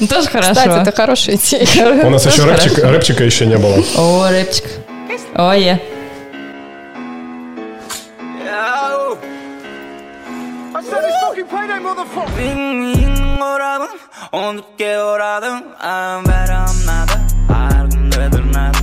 Ну, 0.00 0.06
Тоже 0.06 0.28
хорошо. 0.28 0.50
Кстати, 0.54 0.82
это 0.82 0.92
хорошая 0.92 1.36
идея. 1.36 2.06
У 2.06 2.10
нас 2.10 2.24
еще 2.26 2.44
рэпчика 2.44 3.24
еще 3.24 3.46
не 3.46 3.58
было. 3.58 3.76
О, 3.96 4.28
рэпчик. 4.30 4.64
I 10.80 10.82
said 10.82 11.04
it's 11.04 11.20
fucking 11.20 11.46
payday, 11.46 11.78
motherfucker. 11.78 12.38
Bilmeyin 12.38 13.40
oradım, 13.40 13.98
unutke 14.32 14.98
oradım. 15.02 15.58
I'm 15.82 16.24
better, 16.24 16.54
I'm 16.54 16.86
not 16.86 17.10
a, 17.10 17.20
I'm 17.52 18.10
better, 18.10 18.42
not 18.52 18.76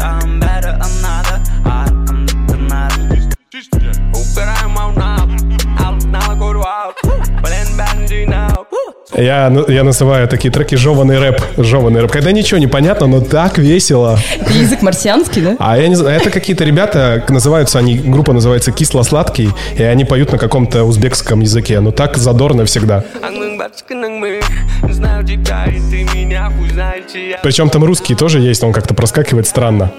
I'm 0.00 0.40
better, 0.40 0.78
I'm 0.84 1.02
not 1.02 1.30
a, 1.30 1.40
I'm 1.64 2.68
not 2.68 2.92
I'm. 4.96 5.43
Я, 9.16 9.52
я 9.68 9.84
называю 9.84 10.28
такие 10.28 10.52
треки 10.52 10.74
жеванный 10.74 11.18
рэп. 11.18 11.40
Жеванный 11.56 12.00
рэп. 12.00 12.10
Когда 12.10 12.32
ничего 12.32 12.58
не 12.58 12.66
понятно, 12.66 13.06
но 13.06 13.20
так 13.20 13.58
весело. 13.58 14.18
Язык 14.50 14.82
марсианский, 14.82 15.42
да? 15.42 15.56
А 15.58 15.78
я 15.78 15.88
не 15.88 15.94
знаю, 15.94 16.16
это 16.20 16.30
какие-то 16.30 16.64
ребята, 16.64 17.24
называются 17.28 17.78
они, 17.78 17.96
группа 17.96 18.32
называется 18.32 18.72
«Кисло-сладкий», 18.72 19.50
и 19.76 19.82
они 19.82 20.04
поют 20.04 20.32
на 20.32 20.38
каком-то 20.38 20.84
узбекском 20.84 21.40
языке. 21.40 21.80
Но 21.80 21.92
так 21.92 22.16
задорно 22.16 22.64
всегда. 22.64 23.04
Причем 27.42 27.70
там 27.70 27.84
русский 27.84 28.14
тоже 28.14 28.40
есть, 28.40 28.62
он 28.64 28.72
как-то 28.72 28.94
проскакивает 28.94 29.46
странно. 29.46 29.92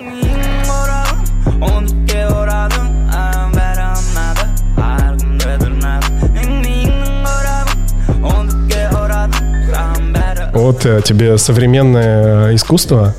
Вот 10.66 10.84
э, 10.84 11.00
тебе 11.06 11.38
современное 11.38 12.56
искусство, 12.56 13.14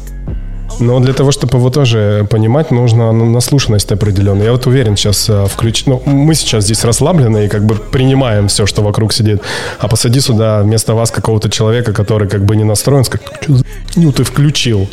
но 0.80 0.98
для 0.98 1.12
того, 1.14 1.30
чтобы 1.30 1.58
его 1.58 1.70
тоже 1.70 2.26
понимать, 2.28 2.72
нужно 2.72 3.12
ну, 3.12 3.24
наслушанность 3.24 3.92
определенная. 3.92 4.46
Я 4.46 4.50
вот 4.52 4.66
уверен, 4.66 4.96
сейчас 4.96 5.28
э, 5.28 5.46
включ... 5.46 5.86
Ну, 5.86 6.02
мы 6.06 6.34
сейчас 6.34 6.64
здесь 6.64 6.82
расслаблены 6.82 7.44
и 7.44 7.48
как 7.48 7.64
бы 7.64 7.76
принимаем 7.76 8.48
все, 8.48 8.66
что 8.66 8.82
вокруг 8.82 9.12
сидит. 9.12 9.42
А 9.78 9.86
посади 9.86 10.18
сюда 10.18 10.62
вместо 10.62 10.94
вас 10.94 11.12
какого-то 11.12 11.48
человека, 11.48 11.92
который 11.92 12.28
как 12.28 12.44
бы 12.44 12.56
не 12.56 12.64
настроен, 12.64 13.04
скажет, 13.04 13.28
что 13.40 13.54
за 13.58 13.64
фигню 13.92 14.10
ты 14.10 14.24
включил? 14.24 14.88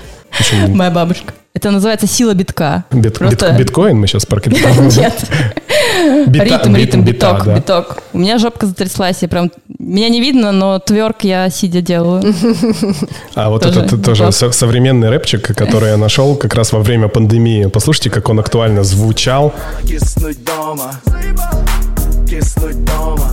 Моя 0.68 0.92
бабушка. 0.92 1.34
Это 1.56 1.72
называется 1.72 2.06
сила 2.06 2.36
битка. 2.36 2.84
бит- 2.92 3.18
Просто- 3.18 3.50
бит- 3.50 3.58
биткоин 3.58 3.98
мы 3.98 4.06
сейчас 4.06 4.28
прокидываем. 4.28 4.90
Нет. 4.90 5.14
Бита- 6.28 6.44
ритм, 6.46 6.76
ритм, 6.76 7.02
бита, 7.02 7.34
биток, 7.34 7.46
да. 7.46 7.56
биток. 7.56 7.98
У 8.14 8.18
меня 8.20 8.38
жопка 8.38 8.66
затряслась, 8.66 9.18
я 9.22 9.28
прям... 9.28 9.52
Меня 9.80 10.10
не 10.10 10.22
видно, 10.22 10.52
но 10.52 10.80
тверк 10.80 11.24
я 11.24 11.50
сидя 11.50 11.82
делаю. 11.82 12.24
А 13.36 13.50
вот 13.50 13.64
Тоже 13.64 13.82
этот 13.82 14.04
тоже 14.06 14.32
со- 14.32 14.52
современный 14.52 15.10
рэпчик, 15.10 15.56
который 15.56 15.90
я 15.92 15.98
нашел 15.98 16.36
как 16.36 16.54
раз 16.56 16.72
во 16.72 16.80
время 16.80 17.08
пандемии. 17.08 17.66
Послушайте, 17.66 18.10
как 18.10 18.30
он 18.30 18.40
актуально 18.40 18.84
звучал. 18.84 19.54
Киснуть 19.88 20.44
дома 20.44 20.94
Киснуть 22.30 22.84
дома 22.86 23.32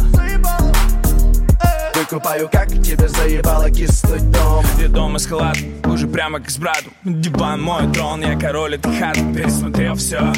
Выкупаю, 2.10 2.48
как 2.50 2.68
тебе 2.68 3.06
заебало 3.06 3.70
киснуть 3.70 4.28
дома 4.32 4.64
Я 4.80 4.88
дома 4.88 5.20
с 5.20 5.26
халат, 5.26 5.56
уже 5.84 6.08
прямо 6.08 6.40
как 6.40 6.50
с 6.50 6.58
братом 6.58 6.92
Диван 7.04 7.62
мой 7.62 7.88
трон, 7.92 8.22
я 8.22 8.36
король 8.36 8.74
этой 8.74 8.92
хаты 8.98 9.20
Пересмотрел 9.32 9.94
все, 9.94 10.32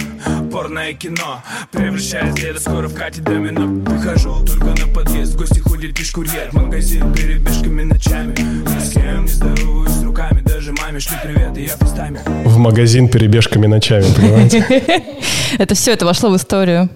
порное 0.52 0.92
кино. 0.92 1.42
Превращаюсь 1.70 2.34
деда 2.34 2.60
скоро 2.60 2.88
в 2.88 2.94
Кате 2.94 3.22
домино. 3.22 3.66
Выхожу 3.90 4.44
только 4.44 4.66
на 4.66 4.92
подъезд, 4.92 5.32
в 5.34 5.38
гости 5.38 5.60
ходит 5.60 5.98
лишь 5.98 6.10
курьер. 6.10 6.50
Магазин 6.52 7.10
перебежками 7.14 7.84
ночами. 7.84 8.34
Ни 8.38 8.78
с 8.78 8.92
кем 8.92 9.24
не 9.24 9.32
здороваюсь 9.32 9.92
с 9.92 10.02
руками 10.02 10.42
Даже 10.42 10.72
маме 10.72 11.00
шлю 11.00 11.16
привет, 11.22 11.56
и 11.56 11.64
я 11.64 11.76
постами 11.78 12.20
В 12.44 12.58
магазин 12.58 13.08
перебежками 13.08 13.66
ночами, 13.66 14.04
понимаете? 14.14 14.60
Это 15.58 15.74
все, 15.74 15.92
это 15.92 16.04
вошло 16.04 16.30
в 16.30 16.36
историю. 16.36 16.90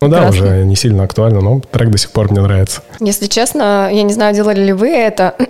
Ну 0.00 0.08
да, 0.08 0.28
уже 0.28 0.64
не 0.64 0.76
сильно 0.76 1.04
актуально, 1.04 1.40
но 1.40 1.60
трек 1.60 1.90
до 1.90 1.98
сих 1.98 2.10
пор 2.10 2.30
мне 2.30 2.40
нравится. 2.40 2.82
Если 3.00 3.26
честно, 3.26 3.88
я 3.90 4.02
не 4.02 4.12
знаю, 4.12 4.34
делали 4.34 4.60
ли 4.60 4.72
вы 4.72 4.88
это, 4.90 5.34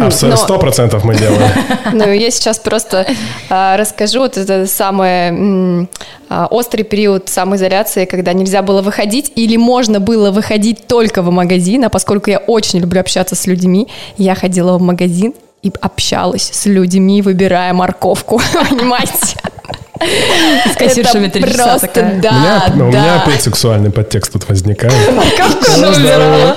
А 0.00 0.10
Но- 0.22 0.36
сто 0.36 0.58
процентов 0.58 1.04
мы 1.04 1.14
делаем. 1.14 1.50
но 1.92 2.06
я 2.06 2.30
сейчас 2.30 2.58
просто 2.58 3.06
а, 3.50 3.76
расскажу. 3.76 4.20
Вот 4.20 4.36
это 4.36 4.66
самый 4.66 5.88
а, 6.28 6.46
острый 6.50 6.82
период 6.82 7.28
самоизоляции, 7.28 8.04
когда 8.04 8.32
нельзя 8.32 8.62
было 8.62 8.82
выходить 8.82 9.32
или 9.36 9.56
можно 9.56 10.00
было 10.00 10.30
выходить 10.30 10.86
только 10.86 11.22
в 11.22 11.30
магазин, 11.30 11.84
а 11.84 11.90
поскольку 11.90 12.30
я 12.30 12.38
очень 12.38 12.80
люблю 12.80 13.00
общаться 13.00 13.34
с 13.34 13.46
людьми, 13.46 13.88
я 14.16 14.34
ходила 14.34 14.78
в 14.78 14.82
магазин 14.82 15.34
и 15.62 15.72
общалась 15.80 16.50
с 16.52 16.66
людьми, 16.66 17.22
выбирая 17.22 17.72
морковку, 17.72 18.40
понимаете? 18.70 19.36
С 20.72 20.76
кассиршами 20.76 21.26
Это 21.26 21.40
три 21.40 21.50
часа 21.52 21.64
просто, 21.70 21.86
такая. 21.88 22.04
У 22.04 22.14
меня- 22.16 22.20
да, 22.22 22.72
ну, 22.74 22.84
У 22.84 22.88
меня 22.88 23.02
да. 23.16 23.22
опять 23.22 23.42
сексуальный 23.42 23.90
подтекст 23.90 24.32
тут 24.32 24.48
возникает. 24.48 24.92
Морковку 25.12 25.72
она 25.76 25.90
выбирала. 25.90 26.56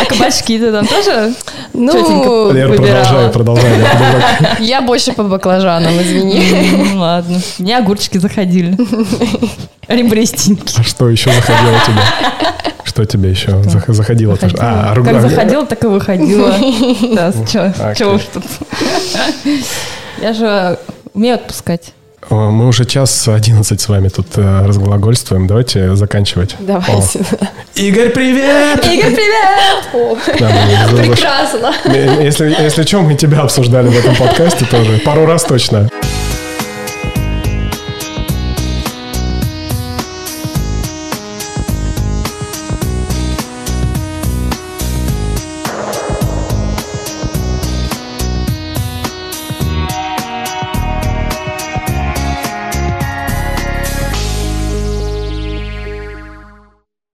А 0.00 0.04
кабачки 0.06 0.58
ты 0.58 0.72
там 0.72 0.86
тоже? 0.86 1.34
Ну, 1.72 2.52
Лер, 2.52 2.68
продолжай, 2.74 3.30
продолжай. 3.30 3.72
я 4.60 4.80
больше 4.82 5.12
по 5.12 5.22
баклажанам, 5.22 6.00
извини. 6.02 6.42
Ну 6.92 7.00
ладно. 7.00 7.40
Мне 7.58 7.78
огурчики 7.78 8.18
заходили. 8.18 8.76
Ребрестенькие. 9.88 10.80
А 10.80 10.82
что 10.82 11.08
еще 11.08 11.30
заходило 11.32 11.78
тебе? 11.86 12.02
Что 12.84 13.04
тебе 13.04 13.30
еще 13.30 13.50
зах- 13.62 13.92
заходило? 13.92 14.36
А, 14.58 14.94
Как 15.02 15.20
заходила, 15.22 15.64
так 15.66 15.82
и 15.84 15.86
выходила. 15.86 16.54
Да, 17.14 17.32
чё 17.94 18.14
уж 18.14 18.22
тут. 18.32 18.44
Я 20.20 20.32
же 20.32 20.78
умею 21.14 21.36
отпускать. 21.36 21.92
О, 22.30 22.50
Мы 22.50 22.68
уже 22.68 22.84
час 22.84 23.26
11 23.28 23.80
с 23.80 23.88
вами 23.88 24.08
тут 24.08 24.26
э, 24.36 24.66
разглагольствуем. 24.66 25.46
Давайте 25.46 25.96
заканчивать. 25.96 26.54
Давайте. 26.60 27.18
О. 27.18 27.46
Игорь, 27.74 28.10
привет! 28.10 28.84
Игорь, 28.86 29.14
привет! 29.14 29.88
О, 29.92 30.16
Да, 30.38 30.50
мы- 30.92 30.98
Прекрасно. 31.14 31.72
Если, 32.22 32.54
если 32.62 32.82
что, 32.84 33.00
мы 33.02 33.14
тебя 33.16 33.40
обсуждали 33.40 33.88
в 33.88 33.98
этом 33.98 34.14
подкасте 34.14 34.64
тоже. 34.66 34.98
Пару 35.04 35.26
раз 35.26 35.42
точно. 35.44 35.88